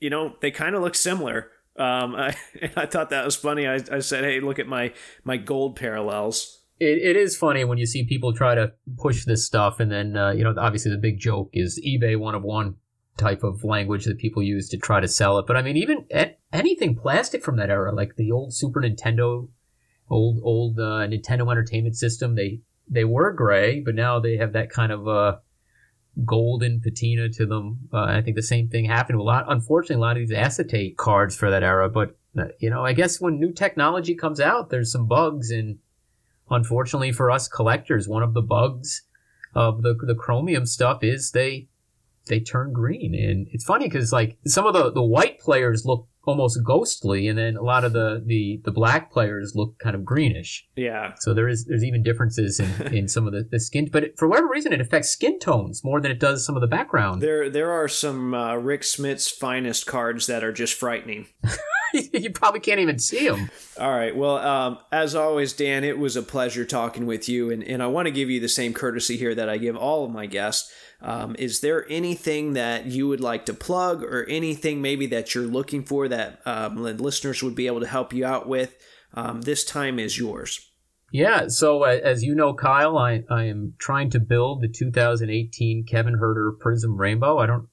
you 0.00 0.10
know 0.10 0.34
they 0.40 0.50
kind 0.50 0.74
of 0.74 0.82
look 0.82 0.96
similar. 0.96 1.50
Um, 1.76 2.14
I, 2.16 2.34
I 2.76 2.86
thought 2.86 3.10
that 3.10 3.24
was 3.24 3.36
funny. 3.36 3.68
I, 3.68 3.80
I 3.92 4.00
said, 4.00 4.24
"Hey, 4.24 4.40
look 4.40 4.58
at 4.58 4.66
my 4.66 4.92
my 5.22 5.36
gold 5.36 5.76
parallels." 5.76 6.62
it, 6.78 6.98
it 6.98 7.16
is 7.16 7.36
funny 7.36 7.64
when 7.64 7.78
you 7.78 7.86
see 7.86 8.04
people 8.04 8.32
try 8.32 8.54
to 8.54 8.72
push 8.98 9.24
this 9.24 9.46
stuff 9.46 9.80
and 9.80 9.90
then 9.90 10.16
uh, 10.16 10.30
you 10.30 10.44
know 10.44 10.54
obviously 10.58 10.90
the 10.90 10.98
big 10.98 11.18
joke 11.18 11.48
is 11.52 11.80
ebay 11.86 12.18
one 12.18 12.34
of 12.34 12.42
one 12.42 12.74
type 13.16 13.42
of 13.42 13.64
language 13.64 14.04
that 14.04 14.18
people 14.18 14.42
use 14.42 14.68
to 14.68 14.76
try 14.76 15.00
to 15.00 15.08
sell 15.08 15.38
it 15.38 15.46
but 15.46 15.56
i 15.56 15.62
mean 15.62 15.76
even 15.76 16.04
anything 16.52 16.94
plastic 16.94 17.42
from 17.42 17.56
that 17.56 17.70
era 17.70 17.94
like 17.94 18.16
the 18.16 18.30
old 18.30 18.52
super 18.52 18.80
nintendo 18.80 19.48
old 20.10 20.40
old 20.42 20.78
uh, 20.78 21.06
nintendo 21.06 21.50
entertainment 21.50 21.96
system. 21.96 22.34
They 22.34 22.60
they 22.88 23.04
were 23.04 23.32
gray 23.32 23.80
but 23.80 23.94
now 23.94 24.20
they 24.20 24.36
have 24.36 24.52
that 24.52 24.70
kind 24.70 24.92
of 24.92 25.08
uh 25.08 25.36
golden 26.24 26.80
patina 26.80 27.28
to 27.28 27.46
them. 27.46 27.88
Uh, 27.92 28.04
i 28.04 28.22
think 28.22 28.36
the 28.36 28.42
same 28.42 28.68
thing 28.68 28.84
happened. 28.84 29.18
A 29.18 29.22
lot 29.22 29.44
unfortunately 29.48 29.96
a 29.96 30.06
lot 30.06 30.16
of 30.16 30.28
these 30.28 30.36
acetate 30.36 30.96
cards 30.96 31.36
for 31.36 31.50
that 31.50 31.62
era 31.62 31.88
but 31.88 32.16
uh, 32.38 32.44
you 32.58 32.70
know 32.70 32.84
i 32.84 32.92
guess 32.92 33.20
when 33.20 33.38
new 33.38 33.52
technology 33.52 34.14
comes 34.14 34.40
out 34.40 34.70
there's 34.70 34.92
some 34.92 35.06
bugs 35.06 35.50
and 35.50 35.78
unfortunately 36.50 37.12
for 37.12 37.30
us 37.30 37.48
collectors, 37.48 38.08
one 38.08 38.22
of 38.22 38.34
the 38.34 38.42
bugs 38.42 39.02
of 39.54 39.82
the 39.82 39.94
the 39.94 40.14
chromium 40.14 40.66
stuff 40.66 41.02
is 41.02 41.32
they 41.32 41.68
they 42.26 42.40
turn 42.40 42.72
green, 42.72 43.14
and 43.14 43.48
it's 43.52 43.64
funny 43.64 43.86
because 43.86 44.12
like 44.12 44.36
some 44.46 44.66
of 44.66 44.74
the 44.74 44.92
the 44.92 45.02
white 45.02 45.38
players 45.38 45.84
look 45.84 46.08
almost 46.26 46.62
ghostly, 46.64 47.28
and 47.28 47.38
then 47.38 47.56
a 47.56 47.62
lot 47.62 47.84
of 47.84 47.92
the 47.92 48.22
the 48.24 48.60
the 48.64 48.72
black 48.72 49.10
players 49.10 49.52
look 49.54 49.78
kind 49.78 49.94
of 49.94 50.04
greenish. 50.04 50.66
Yeah, 50.76 51.14
So 51.18 51.32
there 51.32 51.48
is 51.48 51.64
there's 51.64 51.84
even 51.84 52.02
differences 52.02 52.60
in 52.60 52.86
in 52.94 53.08
some 53.08 53.26
of 53.26 53.32
the, 53.32 53.48
the 53.50 53.60
skin, 53.60 53.88
but 53.90 54.04
it, 54.04 54.18
for 54.18 54.28
whatever 54.28 54.48
reason, 54.48 54.72
it 54.72 54.80
affects 54.80 55.08
skin 55.10 55.38
tones 55.38 55.82
more 55.84 56.00
than 56.00 56.10
it 56.10 56.20
does 56.20 56.44
some 56.44 56.56
of 56.56 56.60
the 56.60 56.66
background. 56.66 57.22
There, 57.22 57.48
there 57.48 57.70
are 57.70 57.88
some 57.88 58.34
uh, 58.34 58.56
Rik 58.56 58.82
Smits' 58.82 59.30
finest 59.32 59.86
cards 59.86 60.26
that 60.26 60.44
are 60.44 60.52
just 60.52 60.74
frightening. 60.74 61.26
you 62.12 62.30
probably 62.30 62.60
can't 62.60 62.80
even 62.80 62.98
see 62.98 63.28
them. 63.28 63.50
All 63.78 63.90
right. 63.90 64.14
Well, 64.14 64.38
um, 64.38 64.78
as 64.92 65.14
always, 65.14 65.52
Dan, 65.52 65.84
it 65.84 65.98
was 65.98 66.16
a 66.16 66.22
pleasure 66.22 66.64
talking 66.64 67.06
with 67.06 67.28
you, 67.28 67.50
and, 67.50 67.62
and 67.62 67.82
I 67.82 67.86
want 67.86 68.06
to 68.06 68.12
give 68.12 68.30
you 68.30 68.40
the 68.40 68.48
same 68.48 68.72
courtesy 68.74 69.16
here 69.16 69.34
that 69.34 69.48
I 69.48 69.58
give 69.58 69.76
all 69.76 70.04
of 70.04 70.10
my 70.10 70.26
guests. 70.26 70.72
Um, 71.00 71.36
is 71.38 71.60
there 71.60 71.86
anything 71.90 72.54
that 72.54 72.86
you 72.86 73.06
would 73.08 73.20
like 73.20 73.46
to 73.46 73.54
plug, 73.54 74.02
or 74.02 74.24
anything 74.28 74.80
maybe 74.80 75.06
that 75.08 75.34
you're 75.34 75.44
looking 75.44 75.84
for 75.84 76.08
that 76.08 76.40
um, 76.46 76.76
listeners 76.76 77.42
would 77.42 77.54
be 77.54 77.66
able 77.66 77.80
to 77.80 77.86
help 77.86 78.12
you 78.12 78.24
out 78.24 78.48
with? 78.48 78.76
Um, 79.14 79.42
this 79.42 79.64
time 79.64 79.98
is 79.98 80.18
yours. 80.18 80.60
Yeah, 81.12 81.48
so 81.48 81.84
uh, 81.84 81.98
as 82.02 82.24
you 82.24 82.34
know, 82.34 82.54
Kyle, 82.54 82.98
I, 82.98 83.22
I 83.30 83.44
am 83.44 83.74
trying 83.78 84.10
to 84.10 84.20
build 84.20 84.60
the 84.60 84.68
2018 84.68 85.84
Kevin 85.84 86.18
Huerter 86.18 86.58
Prism 86.58 86.96
Rainbow. 86.96 87.38
I 87.38 87.46
don't, 87.46 87.68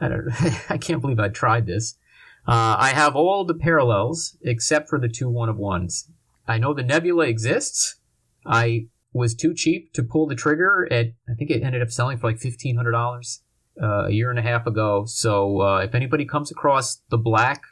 I 0.00 0.08
don't, 0.08 0.28
I 0.70 0.78
can't 0.78 1.00
believe 1.00 1.20
I 1.20 1.28
tried 1.28 1.66
this. 1.66 1.96
Uh, 2.46 2.76
I 2.78 2.90
have 2.90 3.16
all 3.16 3.44
the 3.44 3.54
parallels 3.54 4.36
except 4.42 4.88
for 4.88 4.98
the 4.98 5.08
two 5.08 5.28
one 5.28 5.48
of 5.48 5.56
ones. 5.56 6.10
I 6.46 6.58
know 6.58 6.74
the 6.74 6.82
Nebula 6.82 7.26
exists. 7.26 7.96
I 8.44 8.88
was 9.12 9.34
too 9.34 9.54
cheap 9.54 9.92
to 9.94 10.02
pull 10.02 10.26
the 10.26 10.34
trigger 10.34 10.86
at, 10.90 11.06
I 11.28 11.34
think 11.38 11.50
it 11.50 11.62
ended 11.62 11.80
up 11.80 11.90
selling 11.90 12.18
for 12.18 12.26
like 12.26 12.40
$1,500 12.40 13.38
uh, 13.82 14.06
a 14.06 14.10
year 14.10 14.28
and 14.30 14.38
a 14.38 14.42
half 14.42 14.66
ago. 14.66 15.04
So 15.06 15.60
uh, 15.62 15.78
if 15.78 15.94
anybody 15.94 16.24
comes 16.26 16.50
across 16.50 17.00
the 17.08 17.16
black 17.16 17.62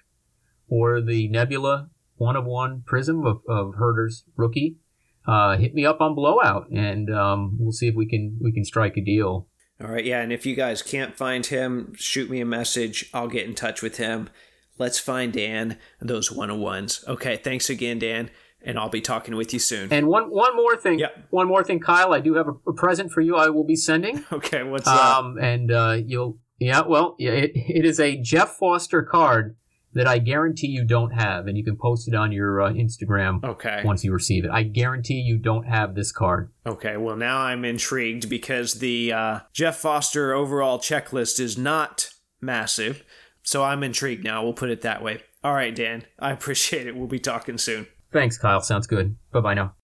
or 0.69 1.01
the 1.01 1.29
Nebula 1.29 1.91
one 2.17 2.37
of 2.37 2.45
one 2.45 2.83
Prism 2.87 3.27
of, 3.27 3.41
of 3.49 3.75
Huerter's 3.75 4.25
rookie, 4.37 4.79
uh, 5.27 5.57
hit 5.57 5.75
me 5.75 5.85
up 5.85 6.01
on 6.01 6.15
Blowout, 6.15 6.69
and 6.71 7.13
um, 7.13 7.57
we'll 7.59 7.73
see 7.73 7.89
if 7.89 7.95
we 7.95 8.07
can 8.07 8.39
we 8.41 8.53
can 8.53 8.65
strike 8.65 8.97
a 8.97 9.01
deal. 9.01 9.49
All 9.81 9.89
right. 9.89 10.05
Yeah. 10.05 10.21
And 10.21 10.33
if 10.33 10.47
you 10.47 10.55
guys 10.55 10.83
can't 10.83 11.17
find 11.17 11.45
him, 11.45 11.93
shoot 11.97 12.31
me 12.31 12.41
a 12.41 12.45
message. 12.45 13.11
I'll 13.13 13.29
get 13.29 13.47
in 13.47 13.55
touch 13.55 13.83
with 13.83 13.97
him. 13.97 14.31
Let's 14.79 14.99
find 14.99 15.33
Dan 15.33 15.79
those 16.01 16.31
101s. 16.31 17.07
Okay. 17.09 17.37
Thanks 17.37 17.69
again, 17.71 17.99
Dan. 17.99 18.31
And 18.65 18.79
I'll 18.79 18.89
be 18.89 19.01
talking 19.01 19.35
with 19.35 19.53
you 19.53 19.59
soon. 19.59 19.93
And 19.93 20.07
one 20.07 20.31
one 20.31 20.55
more 20.57 20.77
thing, 20.77 21.01
Yep. 21.01 21.27
one 21.31 21.49
more 21.49 21.65
thing, 21.65 21.81
Kyle. 21.81 22.15
I 22.15 22.21
do 22.21 22.35
have 22.35 22.47
a, 22.49 22.53
a 22.69 22.73
present 22.73 23.11
for 23.11 23.21
you. 23.21 23.35
I 23.37 23.49
will 23.49 23.65
be 23.65 23.75
sending, 23.77 24.25
Okay. 24.33 24.63
What's 24.63 24.85
that? 24.85 25.17
um, 25.17 25.37
and 25.41 25.73
uh, 25.73 25.99
you'll 26.05 26.39
yeah, 26.61 26.83
well, 26.87 27.17
yeah, 27.19 27.33
it, 27.33 27.51
it 27.57 27.85
is 27.85 27.99
a 27.99 28.17
Jeff 28.19 28.51
Foster 28.51 29.03
card 29.03 29.57
that 29.95 30.07
I 30.07 30.19
guarantee 30.19 30.69
you 30.69 30.85
don't 30.85 31.11
have, 31.11 31.49
and 31.49 31.59
you 31.59 31.65
can 31.65 31.77
post 31.77 32.07
it 32.07 32.15
on 32.15 32.31
your 32.31 32.63
uh, 32.63 32.71
Instagram 32.73 33.43
Okay. 33.45 33.83
once 33.85 34.05
you 34.05 34.13
receive 34.13 34.45
it. 34.45 34.51
I 34.53 34.63
guarantee 34.63 35.15
you 35.21 35.39
don't 35.39 35.65
have 35.67 35.97
this 35.97 36.13
card. 36.13 36.53
Okay, 36.65 36.97
well, 36.97 37.17
now 37.17 37.39
I'm 37.41 37.65
intrigued 37.65 38.31
because 38.31 38.75
the 38.75 39.13
uh, 39.13 39.41
Jeff 39.53 39.77
Foster 39.79 40.33
overall 40.35 40.79
checklist 40.79 41.41
is 41.41 41.59
not 41.59 42.09
massive. 42.41 43.03
So 43.43 43.65
I'm 43.65 43.83
intrigued 43.83 44.25
now. 44.25 44.43
We'll 44.43 44.53
put 44.53 44.71
it 44.71 44.83
that 44.83 45.03
way. 45.03 45.23
All 45.45 45.55
right, 45.55 45.75
Dan. 45.75 46.05
I 46.19 46.31
appreciate 46.31 46.87
it. 46.87 46.97
We'll 46.97 47.09
be 47.09 47.19
talking 47.19 47.59
soon. 47.59 47.87
Thanks, 48.13 48.39
Kyle. 48.39 48.61
Sounds 48.61 48.87
good. 48.87 49.17
Bye 49.33 49.41
bye 49.41 49.55
now. 49.55 49.75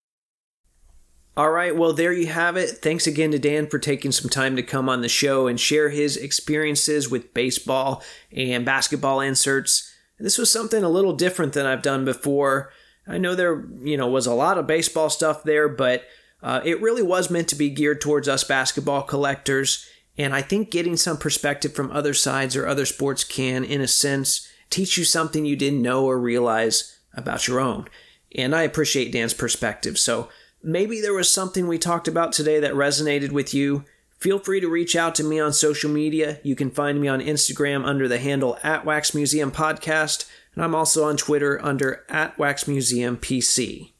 All 1.36 1.50
right, 1.50 1.76
well, 1.76 1.92
there 1.92 2.12
you 2.12 2.26
have 2.26 2.56
it. 2.56 2.68
Thanks 2.68 3.06
again 3.06 3.30
to 3.30 3.38
Dan 3.38 3.68
for 3.68 3.78
taking 3.78 4.10
some 4.10 4.28
time 4.28 4.56
to 4.56 4.62
come 4.62 4.88
on 4.88 5.02
the 5.02 5.08
show 5.08 5.46
and 5.46 5.58
share 5.58 5.88
his 5.88 6.16
experiences 6.16 7.08
with 7.08 7.32
baseball 7.32 8.02
and 8.32 8.64
basketball 8.64 9.20
inserts. 9.20 9.88
This 10.18 10.36
was 10.36 10.50
something 10.50 10.82
a 10.82 10.88
little 10.88 11.12
different 11.12 11.52
than 11.52 11.64
I've 11.64 11.82
done 11.82 12.04
before. 12.04 12.72
I 13.06 13.18
know 13.18 13.36
there, 13.36 13.64
you 13.82 13.96
know, 13.96 14.08
was 14.08 14.26
a 14.26 14.34
lot 14.34 14.58
of 14.58 14.66
baseball 14.66 15.10
stuff 15.10 15.44
there, 15.44 15.68
but 15.68 16.02
uh, 16.42 16.60
it 16.64 16.82
really 16.82 17.02
was 17.02 17.30
meant 17.30 17.46
to 17.48 17.56
be 17.56 17.70
geared 17.70 18.00
towards 18.00 18.26
us 18.26 18.42
basketball 18.42 19.02
collectors. 19.02 19.86
And 20.18 20.34
I 20.34 20.42
think 20.42 20.70
getting 20.70 20.96
some 20.96 21.16
perspective 21.16 21.72
from 21.74 21.92
other 21.92 22.12
sides 22.12 22.56
or 22.56 22.66
other 22.66 22.84
sports 22.84 23.22
can, 23.22 23.62
in 23.62 23.80
a 23.80 23.88
sense, 23.88 24.48
teach 24.68 24.98
you 24.98 25.04
something 25.04 25.44
you 25.44 25.56
didn't 25.56 25.80
know 25.80 26.04
or 26.04 26.18
realize 26.18 26.98
about 27.14 27.46
your 27.46 27.60
own. 27.60 27.88
And 28.34 28.54
I 28.54 28.62
appreciate 28.62 29.12
Dan's 29.12 29.32
perspective. 29.32 29.98
So 29.98 30.28
maybe 30.62 31.00
there 31.00 31.14
was 31.14 31.30
something 31.30 31.66
we 31.66 31.78
talked 31.78 32.08
about 32.08 32.32
today 32.32 32.58
that 32.60 32.74
resonated 32.74 33.30
with 33.30 33.54
you. 33.54 33.84
Feel 34.18 34.40
free 34.40 34.60
to 34.60 34.68
reach 34.68 34.96
out 34.96 35.14
to 35.14 35.24
me 35.24 35.38
on 35.38 35.52
social 35.52 35.90
media. 35.90 36.40
You 36.42 36.56
can 36.56 36.72
find 36.72 37.00
me 37.00 37.06
on 37.06 37.20
Instagram 37.20 37.84
under 37.84 38.08
the 38.08 38.18
handle 38.18 38.58
at 38.64 38.84
Wax 38.84 39.14
Museum 39.14 39.52
Podcast, 39.52 40.28
and 40.54 40.64
I'm 40.64 40.74
also 40.74 41.04
on 41.04 41.16
Twitter 41.16 41.64
under 41.64 42.04
at 42.08 42.36
Wax 42.36 42.66
Museum 42.66 43.16
PC. 43.16 43.92